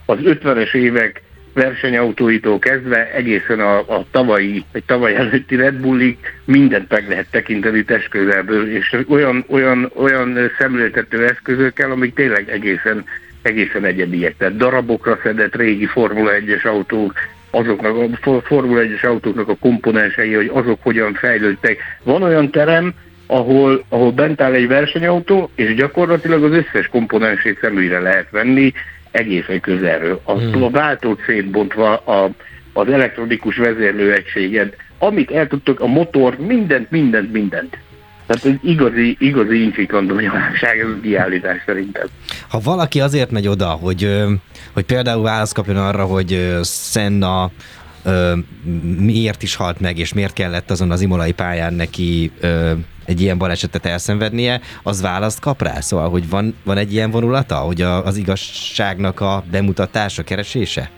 az 0.07 0.19
50-es 0.23 0.75
évek 0.75 1.23
versenyautóitól 1.55 2.59
kezdve 2.59 3.13
egészen 3.13 3.61
a, 3.61 3.79
a 3.79 4.05
tavalyi, 4.11 4.65
egy 4.73 4.85
tavaly 4.85 5.15
előtti 5.15 5.57
Red 5.57 5.75
Bullig 5.75 6.19
mindent 6.45 6.91
meg 6.91 7.09
lehet 7.09 7.27
tekinteni 7.31 7.85
testközelből, 7.85 8.77
és 8.77 8.97
olyan, 9.09 9.45
olyan, 9.49 9.91
olyan 9.95 10.51
szemléltető 10.59 11.27
eszközökkel, 11.27 11.91
amik 11.91 12.15
tényleg 12.15 12.51
egészen, 12.51 13.05
egészen 13.43 13.85
egyediek. 13.85 14.37
Tehát 14.37 14.57
darabokra 14.57 15.19
szedett 15.23 15.57
régi 15.57 15.87
Formula 15.87 16.31
1-es 16.41 16.67
autók, 16.67 17.13
azoknak 17.51 17.97
a 18.25 18.41
Formula 18.41 18.83
1-es 18.83 19.07
autóknak 19.07 19.49
a 19.49 19.57
komponensei, 19.61 20.33
hogy 20.33 20.51
azok 20.53 20.79
hogyan 20.83 21.15
fejlődtek. 21.15 21.79
Van 22.03 22.23
olyan 22.23 22.51
terem, 22.51 22.95
ahol, 23.33 23.85
ahol 23.89 24.13
bent 24.13 24.41
áll 24.41 24.53
egy 24.53 24.69
versenyautó, 24.69 25.51
és 25.55 25.75
gyakorlatilag 25.75 26.45
az 26.45 26.53
összes 26.53 26.87
komponensét 26.87 27.59
szemügyre 27.61 28.01
lehet 28.01 28.31
venni 28.31 28.73
egészen 29.11 29.61
közelről. 29.61 30.21
A, 30.25 30.33
hmm. 30.33 30.63
a 30.63 30.71
váltót 30.71 31.21
szétbontva, 31.27 31.97
a, 31.97 32.31
az 32.73 32.89
elektronikus 32.89 33.57
vezérlőegységed, 33.57 34.75
amit 34.99 35.31
el 35.31 35.49
tudtok, 35.49 35.81
a 35.81 35.87
motor, 35.87 36.39
mindent, 36.39 36.91
mindent, 36.91 37.33
mindent. 37.33 37.79
Tehát 38.27 38.45
egy 38.45 38.71
igazi, 38.71 39.17
igazi 39.19 39.63
incsiklandó 39.63 40.19
nyomásság 40.19 40.79
ez 40.79 40.87
a 40.87 41.01
kiállítás 41.03 41.63
szerintem. 41.67 42.07
Ha 42.49 42.61
valaki 42.65 43.01
azért 43.01 43.31
megy 43.31 43.49
oda, 43.49 43.67
hogy, 43.67 44.25
hogy 44.73 44.85
például 44.85 45.23
választ 45.23 45.55
kapjon 45.55 45.77
arra, 45.77 46.05
hogy 46.05 46.59
Senna 46.65 47.51
miért 48.99 49.43
is 49.43 49.55
halt 49.55 49.81
meg, 49.81 49.99
és 49.99 50.13
miért 50.13 50.33
kellett 50.33 50.71
azon 50.71 50.91
az 50.91 51.01
imolai 51.01 51.33
pályán 51.33 51.75
neki 51.75 52.31
egy 53.05 53.21
ilyen 53.21 53.39
balesetet 53.39 53.87
elszenvednie, 53.87 54.61
az 54.83 55.03
választ 55.03 55.41
kap 55.41 55.63
rá? 55.63 55.81
Szóval, 55.81 56.11
hogy 56.11 56.29
van, 56.29 56.55
van 56.65 56.77
egy 56.77 56.93
ilyen 56.93 57.11
vonulata, 57.11 57.55
hogy 57.55 57.83
a, 57.83 58.05
az 58.05 58.17
igazságnak 58.17 59.21
a 59.21 59.43
bemutatása, 59.51 60.23
keresése? 60.23 60.91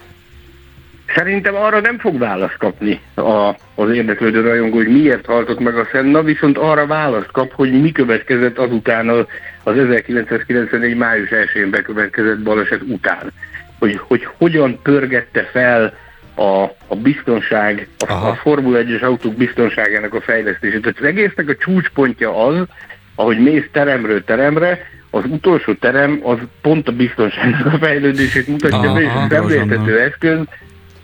Szerintem 1.14 1.54
arra 1.54 1.80
nem 1.80 1.98
fog 1.98 2.18
választ 2.18 2.56
kapni 2.56 3.00
a, 3.14 3.48
az 3.74 3.90
érdeklődő 3.90 4.40
rajongó, 4.40 4.76
hogy 4.76 4.88
miért 4.88 5.26
haltott 5.26 5.60
meg 5.60 5.76
a 5.76 5.88
Senna, 5.92 6.22
viszont 6.22 6.58
arra 6.58 6.86
választ 6.86 7.30
kap, 7.30 7.52
hogy 7.52 7.80
mi 7.80 7.92
következett 7.92 8.58
azután 8.58 9.08
az, 9.08 9.26
az 9.62 9.78
1994. 9.78 10.96
május 10.96 11.28
1-én 11.30 11.70
bekövetkezett 11.70 12.42
baleset 12.42 12.82
után. 12.82 13.32
Hogy, 13.78 14.00
hogy 14.06 14.28
hogyan 14.36 14.80
pörgette 14.82 15.48
fel 15.52 15.94
a, 16.34 16.62
a 16.86 16.96
biztonság, 17.02 17.88
a, 18.08 18.12
a 18.12 18.34
Formula 18.34 18.78
1-es 18.82 19.02
autók 19.02 19.34
biztonságának 19.34 20.14
a 20.14 20.20
fejlesztését. 20.20 20.80
Tehát 20.80 20.98
az 20.98 21.04
egésznek 21.04 21.48
a 21.48 21.56
csúcspontja 21.56 22.46
az, 22.46 22.66
ahogy 23.14 23.38
mész 23.38 23.68
teremről 23.72 24.24
teremre, 24.24 24.78
az 25.10 25.24
utolsó 25.28 25.72
terem 25.72 26.20
az 26.22 26.38
pont 26.62 26.88
a 26.88 26.92
biztonságnak 26.92 27.72
a 27.72 27.78
fejlődését 27.78 28.46
mutatja 28.46 28.92
be, 28.92 29.00
és 29.00 29.08
a 29.08 29.26
szemléltető 29.30 30.00
eszköz. 30.00 30.38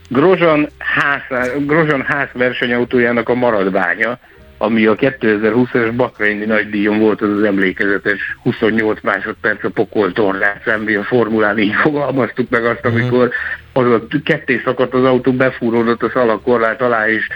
Grozsan 0.09 0.69
ház, 0.79 1.23
Grozsan 1.59 2.03
ház 2.03 2.29
versenyautójának 2.33 3.29
a 3.29 3.35
maradványa, 3.35 4.19
ami 4.63 4.87
a 4.87 4.95
2020-as 4.95 5.93
Bakreini 5.97 6.45
nagydíjon 6.45 6.99
volt 6.99 7.21
az 7.21 7.29
az 7.29 7.43
emlékezetes 7.43 8.37
28 8.43 9.01
másodperc 9.03 9.65
a 9.65 9.71
pokol 9.71 10.13
tornát 10.13 10.63
szembi 10.65 10.95
a 10.95 11.03
formulán, 11.03 11.59
így 11.59 11.75
fogalmaztuk 11.75 12.51
meg 12.51 12.65
azt, 12.65 12.83
mhm. 12.83 12.95
amikor 12.95 13.31
az 13.73 13.87
a 13.87 14.07
ketté 14.25 14.61
szakadt 14.65 14.95
az 14.95 15.05
autó, 15.05 15.33
befúródott 15.33 16.03
a 16.03 16.11
szalakorlát 16.11 16.83
alá, 16.83 17.09
és 17.09 17.27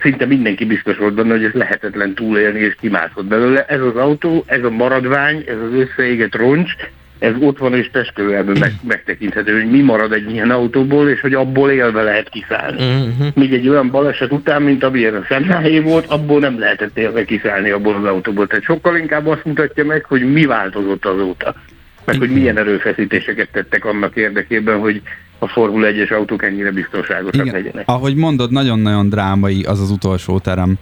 szinte 0.00 0.26
mindenki 0.26 0.64
biztos 0.64 0.96
volt 0.96 1.14
benne, 1.14 1.30
hogy 1.30 1.44
ez 1.44 1.52
lehetetlen 1.52 2.14
túlélni, 2.14 2.58
és 2.58 2.76
kimászott 2.80 3.26
belőle. 3.26 3.64
Ez 3.64 3.80
az 3.80 3.96
autó, 3.96 4.44
ez 4.46 4.64
a 4.64 4.70
maradvány, 4.70 5.44
ez 5.46 5.56
az 5.56 5.72
összeégett 5.72 6.36
roncs, 6.36 6.72
ez 7.22 7.34
ott 7.40 7.58
van 7.58 7.74
és 7.74 7.90
testközelben 7.92 8.56
meg, 8.60 8.72
megtekinthető, 8.88 9.52
hogy 9.60 9.70
mi 9.70 9.80
marad 9.80 10.12
egy 10.12 10.30
ilyen 10.30 10.50
autóból, 10.50 11.08
és 11.08 11.20
hogy 11.20 11.34
abból 11.34 11.70
élve 11.70 12.02
lehet 12.02 12.28
kiszállni. 12.28 12.76
Uh-huh. 12.76 13.26
Míg 13.34 13.52
egy 13.52 13.68
olyan 13.68 13.90
baleset 13.90 14.32
után, 14.32 14.62
mint 14.62 14.84
amilyen 14.84 15.14
a 15.14 15.24
Szennájé 15.28 15.78
volt, 15.78 16.06
abból 16.06 16.40
nem 16.40 16.58
lehetett 16.58 16.98
élve 16.98 17.24
kiszállni 17.24 17.70
abból 17.70 17.94
az 17.94 18.04
autóból. 18.04 18.46
Tehát 18.46 18.64
sokkal 18.64 18.96
inkább 18.96 19.26
azt 19.26 19.44
mutatja 19.44 19.84
meg, 19.84 20.04
hogy 20.04 20.32
mi 20.32 20.44
változott 20.44 21.04
azóta. 21.04 21.54
Meg 22.04 22.18
hogy 22.18 22.30
milyen 22.30 22.58
erőfeszítéseket 22.58 23.48
tettek 23.52 23.84
annak 23.84 24.16
érdekében, 24.16 24.78
hogy 24.78 25.02
a 25.38 25.48
Formula 25.48 25.88
1-es 25.90 26.12
autók 26.12 26.44
ennyire 26.44 26.70
biztonságosak 26.70 27.46
Igen. 27.46 27.54
legyenek. 27.54 27.88
Ahogy 27.88 28.14
mondod, 28.14 28.50
nagyon-nagyon 28.50 29.08
drámai 29.08 29.62
az 29.62 29.80
az 29.80 29.90
utolsó 29.90 30.38
terem. 30.38 30.78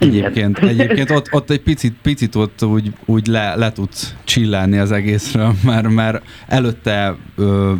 Egyébként, 0.00 0.58
egyébként 0.58 1.10
ott, 1.10 1.32
ott 1.32 1.50
egy 1.50 1.60
picit, 1.60 1.94
picit 2.02 2.34
ott 2.34 2.64
úgy, 2.64 2.92
úgy 3.04 3.26
le, 3.26 3.54
le 3.56 3.72
tudsz 3.72 4.14
csillelni 4.24 4.78
az 4.78 4.92
egészről, 4.92 5.54
mert, 5.64 5.88
mert 5.88 6.22
előtte 6.46 7.16
ö, 7.36 7.72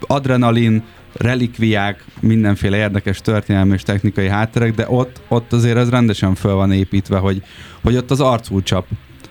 adrenalin, 0.00 0.82
relikviák, 1.12 2.04
mindenféle 2.20 2.76
érdekes 2.76 3.20
történelmi 3.20 3.72
és 3.72 3.82
technikai 3.82 4.28
hátterek, 4.28 4.74
de 4.74 4.84
ott, 4.88 5.20
ott 5.28 5.52
azért 5.52 5.76
ez 5.76 5.90
rendesen 5.90 6.34
föl 6.34 6.54
van 6.54 6.72
építve, 6.72 7.18
hogy, 7.18 7.42
hogy 7.82 7.96
ott 7.96 8.10
az 8.10 8.20
arcúcsap, 8.20 8.86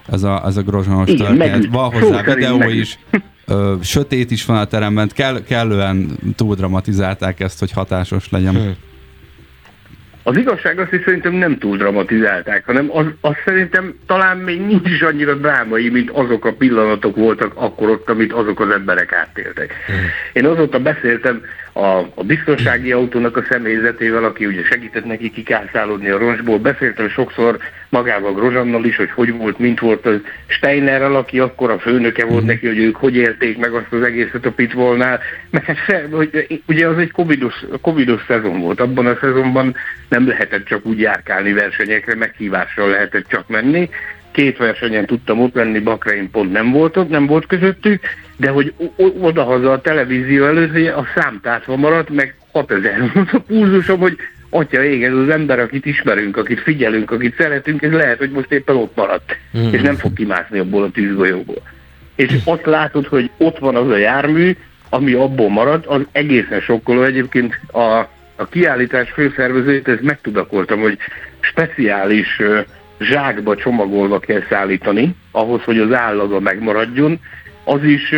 ez 0.07 0.23
a, 0.23 0.45
ez 0.45 0.57
a 0.57 0.61
grozsonos 0.61 1.09
történet. 1.13 1.65
Van 1.65 1.91
hozzá 1.91 2.21
videó 2.21 2.69
is, 2.69 2.99
ö, 3.45 3.75
sötét 3.81 4.31
is 4.31 4.45
van 4.45 4.57
a 4.57 4.65
teremben, 4.65 5.09
kell, 5.13 5.43
kellően 5.43 6.17
túl 6.35 6.55
dramatizálták 6.55 7.39
ezt, 7.39 7.59
hogy 7.59 7.71
hatásos 7.71 8.29
legyen. 8.29 8.55
Hmm. 8.55 8.75
Az 10.23 10.37
igazság 10.37 10.79
az, 10.79 10.89
hogy 10.89 11.01
szerintem 11.05 11.33
nem 11.33 11.57
túl 11.57 11.77
dramatizálták, 11.77 12.65
hanem 12.65 12.89
az, 12.91 13.05
az 13.21 13.33
szerintem 13.45 13.93
talán 14.07 14.37
még 14.37 14.61
nincs 14.61 14.89
is 14.89 15.01
annyira 15.01 15.33
drámai, 15.33 15.89
mint 15.89 16.09
azok 16.09 16.45
a 16.45 16.53
pillanatok 16.53 17.15
voltak 17.15 17.51
akkor 17.55 17.89
ott, 17.89 18.09
amit 18.09 18.33
azok 18.33 18.59
az 18.59 18.69
emberek 18.69 19.13
átéltek. 19.13 19.73
Hmm. 19.85 19.95
Én 20.33 20.45
azóta 20.45 20.79
beszéltem 20.79 21.41
a, 21.73 21.97
a 22.15 22.23
biztonsági 22.23 22.91
autónak 22.91 23.37
a 23.37 23.43
személyzetével, 23.49 24.23
aki 24.23 24.45
ugye 24.45 24.63
segített 24.63 25.05
neki 25.05 25.31
kikászálódni 25.31 26.09
a 26.09 26.17
roncsból. 26.17 26.57
Beszéltem 26.57 27.09
sokszor 27.09 27.57
magával 27.89 28.33
Grozsannal 28.33 28.85
is, 28.85 28.95
hogy 28.95 29.11
hogy 29.11 29.37
volt, 29.37 29.59
mint 29.59 29.79
volt 29.79 30.05
az 30.05 30.19
Steinerrel, 30.47 31.15
aki 31.15 31.39
akkor 31.39 31.71
a 31.71 31.79
főnöke 31.79 32.25
volt 32.25 32.45
neki, 32.45 32.67
hogy 32.67 32.77
ők 32.77 32.95
hogy 32.95 33.15
élték 33.15 33.57
meg 33.57 33.73
azt 33.73 33.93
az 33.93 34.01
egészet 34.01 34.45
a 34.45 34.51
pitvolnál. 34.51 35.19
Mert 35.49 35.79
hogy, 36.11 36.61
ugye 36.65 36.87
az 36.87 36.97
egy 36.97 37.11
covidos, 37.11 37.65
covidos 37.81 38.21
szezon 38.27 38.59
volt. 38.59 38.79
Abban 38.79 39.05
a 39.05 39.17
szezonban 39.21 39.75
nem 40.09 40.27
lehetett 40.27 40.65
csak 40.65 40.85
úgy 40.85 40.99
járkálni 40.99 41.53
versenyekre, 41.53 42.15
meghívással 42.15 42.89
lehetett 42.89 43.27
csak 43.27 43.47
menni 43.47 43.89
két 44.31 44.57
versenyen 44.57 45.05
tudtam 45.05 45.41
ott 45.41 45.55
lenni, 45.55 45.79
Bakrein 45.79 46.31
pont 46.31 46.51
nem 46.51 46.71
volt 46.71 46.97
ott, 46.97 47.09
nem 47.09 47.25
volt 47.25 47.45
közöttük, 47.45 48.01
de 48.37 48.49
hogy 48.49 48.73
odahaza 49.19 49.71
a 49.71 49.81
televízió 49.81 50.45
előtt, 50.45 50.71
hogy 50.71 50.87
a 50.87 51.07
számtátva 51.15 51.75
maradt, 51.75 52.09
meg 52.09 52.35
6000 52.51 53.11
volt 53.13 53.33
a 53.33 53.39
pulzusom, 53.39 53.99
hogy 53.99 54.17
atya 54.49 54.83
ég, 54.83 55.03
ez 55.03 55.13
az 55.13 55.29
ember, 55.29 55.59
akit 55.59 55.85
ismerünk, 55.85 56.37
akit 56.37 56.59
figyelünk, 56.59 57.11
akit 57.11 57.35
szeretünk, 57.37 57.81
ez 57.81 57.91
lehet, 57.91 58.17
hogy 58.17 58.31
most 58.31 58.51
éppen 58.51 58.75
ott 58.75 58.95
maradt, 58.95 59.37
mm. 59.57 59.73
és 59.73 59.81
nem 59.81 59.95
fog 59.95 60.13
kimászni 60.13 60.59
abból 60.59 60.83
a 60.83 60.91
tűzgolyóból. 60.91 61.61
És 62.15 62.35
ott 62.45 62.65
látod, 62.65 63.07
hogy 63.07 63.29
ott 63.37 63.57
van 63.57 63.75
az 63.75 63.89
a 63.89 63.97
jármű, 63.97 64.55
ami 64.89 65.13
abból 65.13 65.49
marad, 65.49 65.83
az 65.87 66.01
egészen 66.11 66.59
sokkoló. 66.59 67.03
Egyébként 67.03 67.59
a, 67.71 68.09
a 68.39 68.45
kiállítás 68.45 69.11
főszervezőjét 69.11 69.87
ezt 69.87 70.01
megtudakoltam, 70.01 70.79
hogy 70.79 70.97
speciális 71.39 72.41
zsákba 72.99 73.55
csomagolva 73.55 74.19
kell 74.19 74.41
szállítani 74.49 75.15
ahhoz, 75.31 75.63
hogy 75.63 75.79
az 75.79 75.93
állaga 75.93 76.39
megmaradjon, 76.39 77.19
az 77.63 77.83
is, 77.83 78.13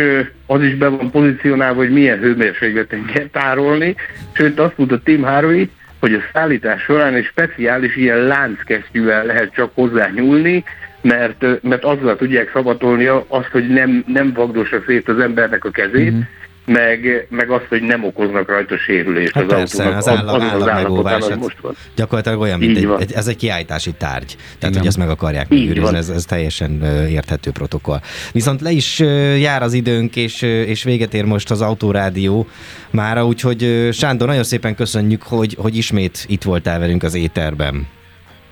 az 0.46 0.62
is 0.62 0.74
be 0.74 0.88
van 0.88 1.10
pozícionálva, 1.10 1.80
hogy 1.80 1.90
milyen 1.90 2.18
hőmérsékleten 2.18 3.04
kell 3.04 3.26
tárolni, 3.32 3.94
sőt 4.32 4.60
azt 4.60 4.78
mondta 4.78 5.02
Tim 5.02 5.22
Harvey, 5.22 5.70
hogy 6.00 6.14
a 6.14 6.22
szállítás 6.32 6.82
során 6.82 7.14
egy 7.14 7.24
speciális 7.24 7.96
ilyen 7.96 8.18
lánckesztyűvel 8.18 9.24
lehet 9.24 9.54
csak 9.54 9.70
hozzá 9.74 10.08
nyúlni, 10.14 10.64
mert, 11.00 11.62
mert 11.62 11.84
azzal 11.84 12.16
tudják 12.16 12.50
szabatolni 12.52 13.06
azt, 13.28 13.48
hogy 13.50 13.68
nem, 13.68 14.04
nem 14.06 14.32
vagdossa 14.32 14.82
szét 14.86 15.08
az 15.08 15.18
embernek 15.18 15.64
a 15.64 15.70
kezét, 15.70 16.10
mm-hmm 16.10 16.20
meg, 16.64 17.26
meg 17.30 17.50
azt, 17.50 17.64
hogy 17.68 17.82
nem 17.82 18.04
okoznak 18.04 18.48
rajta 18.48 18.78
sérülést 18.78 19.34
hát 19.34 19.44
az 19.44 19.50
persze, 19.50 19.82
autónak. 19.82 19.98
az 19.98 20.08
állam, 20.08 20.40
az, 20.40 20.62
az 20.62 20.64
megóvás, 20.64 21.28
hát 21.28 21.38
most 21.38 21.56
van. 21.60 21.76
gyakorlatilag 21.96 22.40
olyan, 22.40 22.58
mint 22.58 22.76
egy, 22.76 22.88
egy, 22.98 23.12
ez 23.12 23.26
egy 23.26 23.36
kiállítási 23.36 23.92
tárgy. 23.92 24.36
Tehát, 24.36 24.58
Igen. 24.60 24.76
hogy 24.76 24.86
ezt 24.86 24.98
meg 24.98 25.08
akarják 25.08 25.48
megőrizni, 25.48 25.96
ez, 25.96 26.08
ez 26.08 26.24
teljesen 26.24 26.82
érthető 27.10 27.50
protokoll. 27.50 28.00
Viszont 28.32 28.60
le 28.60 28.70
is 28.70 28.98
jár 29.38 29.62
az 29.62 29.72
időnk, 29.72 30.16
és, 30.16 30.42
és 30.42 30.82
véget 30.82 31.14
ér 31.14 31.24
most 31.24 31.50
az 31.50 31.60
Autórádió 31.60 32.46
mára, 32.90 33.26
úgyhogy 33.26 33.88
Sándor, 33.92 34.28
nagyon 34.28 34.44
szépen 34.44 34.74
köszönjük, 34.74 35.22
hogy, 35.22 35.56
hogy 35.58 35.76
ismét 35.76 36.24
itt 36.28 36.42
voltál 36.42 36.78
velünk 36.78 37.02
az 37.02 37.14
éterben. 37.14 37.86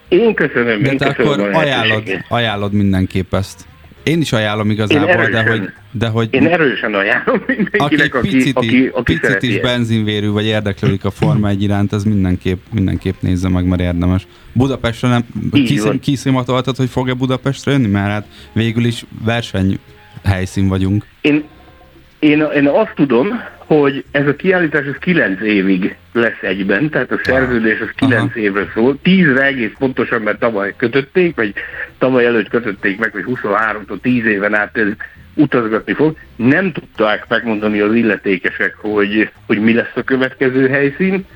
Én 0.09 0.35
köszönöm. 0.35 0.83
De 0.83 0.91
én 0.91 0.99
te 0.99 1.15
köszönöm 1.15 1.49
akkor 1.49 1.63
ajánlod, 1.63 2.03
ajánlod 2.29 2.73
mindenképp 2.73 3.35
ezt. 3.35 3.69
Én 4.11 4.21
is 4.21 4.33
ajánlom 4.33 4.71
igazából, 4.71 5.09
erősen, 5.09 5.45
de 5.45 5.51
hogy, 5.51 5.69
de 5.91 6.09
hogy... 6.09 6.29
Én 6.31 6.47
erősen 6.47 6.95
ajánlom 6.95 7.43
mindenkinek, 7.47 8.15
aki, 8.15 8.29
picit, 8.29 8.57
aki, 8.57 8.67
aki, 8.67 8.91
aki 8.93 9.19
picit 9.19 9.43
is 9.43 9.61
benzinvérű, 9.61 10.29
vagy 10.29 10.45
érdeklődik 10.45 11.05
a 11.05 11.11
Forma 11.11 11.49
1 11.49 11.63
iránt, 11.63 11.93
az 11.93 12.05
mindenképp, 12.05 12.59
mindenképp 12.73 13.15
nézze 13.21 13.49
meg, 13.49 13.65
mert 13.65 13.81
érdemes. 13.81 14.27
Budapestre 14.53 15.09
nem 15.09 15.25
kiszim, 15.53 16.01
kiszimatoltad, 16.01 16.77
hogy 16.77 16.89
fog-e 16.89 17.15
Budapestre 17.15 17.73
jönni, 17.73 17.87
mert 17.87 18.11
hát 18.11 18.27
végül 18.53 18.85
is 18.85 19.05
verseny 19.25 19.79
helyszín 20.25 20.69
vagyunk. 20.69 21.07
Én, 21.21 21.45
én, 22.21 22.47
én 22.55 22.67
azt 22.67 22.95
tudom, 22.95 23.43
hogy 23.57 24.05
ez 24.11 24.27
a 24.27 24.37
kiállítás 24.37 24.87
az 24.87 24.97
9 25.01 25.41
évig 25.41 25.97
lesz 26.13 26.41
egyben, 26.41 26.91
tehát 26.91 27.11
a 27.11 27.21
szerződés 27.23 27.81
az 27.81 27.91
9 27.95 28.23
Aha. 28.23 28.39
évre 28.39 28.71
szól, 28.75 28.99
10-re 29.05 29.43
egész 29.43 29.73
pontosan, 29.79 30.23
mert 30.23 30.39
tavaly 30.39 30.75
kötötték, 30.77 31.37
vagy 31.37 31.55
tavaly 31.99 32.25
előtt 32.27 32.49
kötötték 32.49 32.99
meg, 32.99 33.13
hogy 33.13 33.25
23-tól 33.27 34.01
10 34.01 34.25
éven 34.25 34.55
át 34.55 34.77
ez 34.77 34.89
utazgatni 35.35 35.93
fog. 35.93 36.17
Nem 36.37 36.73
tudták 36.73 37.25
megmondani 37.29 37.81
az 37.81 37.95
illetékesek, 37.95 38.75
hogy, 38.77 39.31
hogy 39.47 39.61
mi 39.61 39.75
lesz 39.75 39.97
a 39.97 40.03
következő 40.03 40.69
helyszín, 40.69 41.27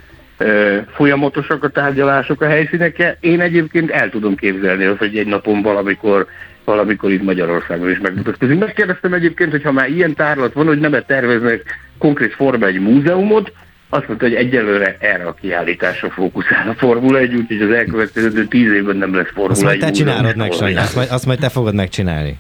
folyamatosak 0.94 1.64
a 1.64 1.68
tárgyalások 1.68 2.40
a 2.40 2.46
helyszínekkel. 2.46 3.16
Én 3.20 3.40
egyébként 3.40 3.90
el 3.90 4.10
tudom 4.10 4.34
képzelni 4.34 4.84
azt, 4.84 4.98
hogy 4.98 5.16
egy 5.16 5.26
napon 5.26 5.62
valamikor 5.62 6.26
valamikor 6.64 7.12
itt 7.12 7.22
Magyarországon 7.22 7.90
is 7.90 7.98
megmutatkozik. 8.00 8.58
Megkérdeztem 8.58 9.12
egyébként, 9.12 9.50
hogy 9.50 9.62
ha 9.62 9.72
már 9.72 9.88
ilyen 9.88 10.14
tárlat 10.14 10.52
van, 10.52 10.66
hogy 10.66 10.78
nem 10.78 11.04
terveznek 11.06 11.62
konkrét 11.98 12.34
Forma 12.34 12.66
egy 12.66 12.80
múzeumot, 12.80 13.52
azt 13.88 14.06
mondta, 14.08 14.26
hogy 14.26 14.34
egyelőre 14.34 14.96
erre 15.00 15.24
a 15.24 15.34
kiállításra 15.34 16.10
fókuszál 16.10 16.68
a 16.68 16.74
Formula 16.74 17.18
1, 17.18 17.34
úgyhogy 17.34 17.62
az 17.62 17.70
elkövetkező 17.70 18.46
tíz 18.46 18.72
évben 18.72 18.96
nem 18.96 19.14
lesz 19.14 19.30
Formula 19.34 19.50
azt 19.50 19.62
1. 19.62 19.66
Azt 19.66 19.80
majd 19.80 19.80
te 19.80 19.98
csinálod 19.98 20.36
meg, 20.36 20.52
Sanyi, 20.52 20.76
azt 20.76 20.94
majd, 20.94 21.08
azt 21.10 21.26
majd 21.26 21.38
te 21.38 21.48
fogod 21.48 21.74
megcsinálni. 21.74 22.38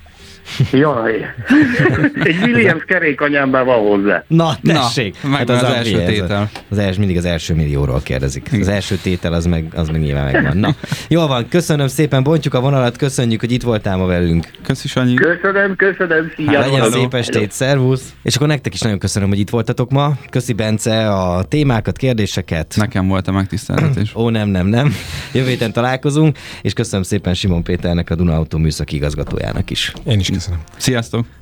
Jaj. 0.72 1.26
Egy 2.22 2.36
Williams 2.42 2.84
kerékanyámban 2.84 3.64
van 3.64 3.78
hozzá. 3.78 4.24
Na, 4.26 4.56
tessék. 4.62 5.16
Na, 5.22 5.28
hát 5.36 5.50
az, 5.50 5.62
az 5.62 5.72
első 5.72 5.98
az, 5.98 6.04
tétel. 6.04 6.50
Az, 6.68 6.78
az 6.78 6.96
mindig 6.96 7.16
az 7.16 7.24
első 7.24 7.54
millióról 7.54 8.00
kérdezik. 8.02 8.48
Az 8.60 8.68
első 8.68 8.96
tétel 8.96 9.32
az 9.32 9.46
meg, 9.46 9.64
az 9.74 9.88
meg 9.88 10.00
nyilván 10.00 10.32
megvan. 10.32 10.56
Na, 10.56 10.74
jól 11.08 11.26
van, 11.26 11.48
köszönöm 11.48 11.86
szépen, 11.86 12.22
bontjuk 12.22 12.54
a 12.54 12.60
vonalat, 12.60 12.96
köszönjük, 12.96 13.40
hogy 13.40 13.52
itt 13.52 13.62
voltál 13.62 13.96
ma 13.96 14.06
velünk. 14.06 14.46
Köszi, 14.62 14.88
Sanyi. 14.88 15.14
Köszönöm, 15.14 15.76
köszönöm, 15.76 16.32
szia. 16.36 16.60
Hát, 16.60 16.70
legyen 16.70 16.90
szép 16.90 17.14
estét, 17.14 17.52
szervusz. 17.52 18.14
És 18.22 18.36
akkor 18.36 18.48
nektek 18.48 18.74
is 18.74 18.80
nagyon 18.80 18.98
köszönöm, 18.98 19.28
hogy 19.28 19.38
itt 19.38 19.50
voltatok 19.50 19.90
ma. 19.90 20.12
Köszi, 20.30 20.52
Bence, 20.52 21.12
a 21.12 21.42
témákat, 21.44 21.96
kérdéseket. 21.96 22.74
Nekem 22.76 23.08
volt 23.08 23.28
a 23.28 23.32
megtiszteltetés. 23.32 24.14
Ó, 24.14 24.28
nem, 24.28 24.48
nem, 24.48 24.66
nem. 24.66 24.94
Jövő 25.32 25.48
héten 25.48 25.72
találkozunk, 25.72 26.38
és 26.62 26.72
köszönöm 26.72 27.02
szépen 27.04 27.34
Simon 27.34 27.62
Péternek, 27.62 28.10
a 28.10 28.14
Duna 28.14 28.34
Autó 28.34 28.58
műszaki 28.58 28.96
igazgatójának 28.96 29.70
is. 29.70 29.92
Én 30.06 30.18
is 30.18 30.30
köszönöm. 30.34 30.60
Sziasztok! 30.76 31.34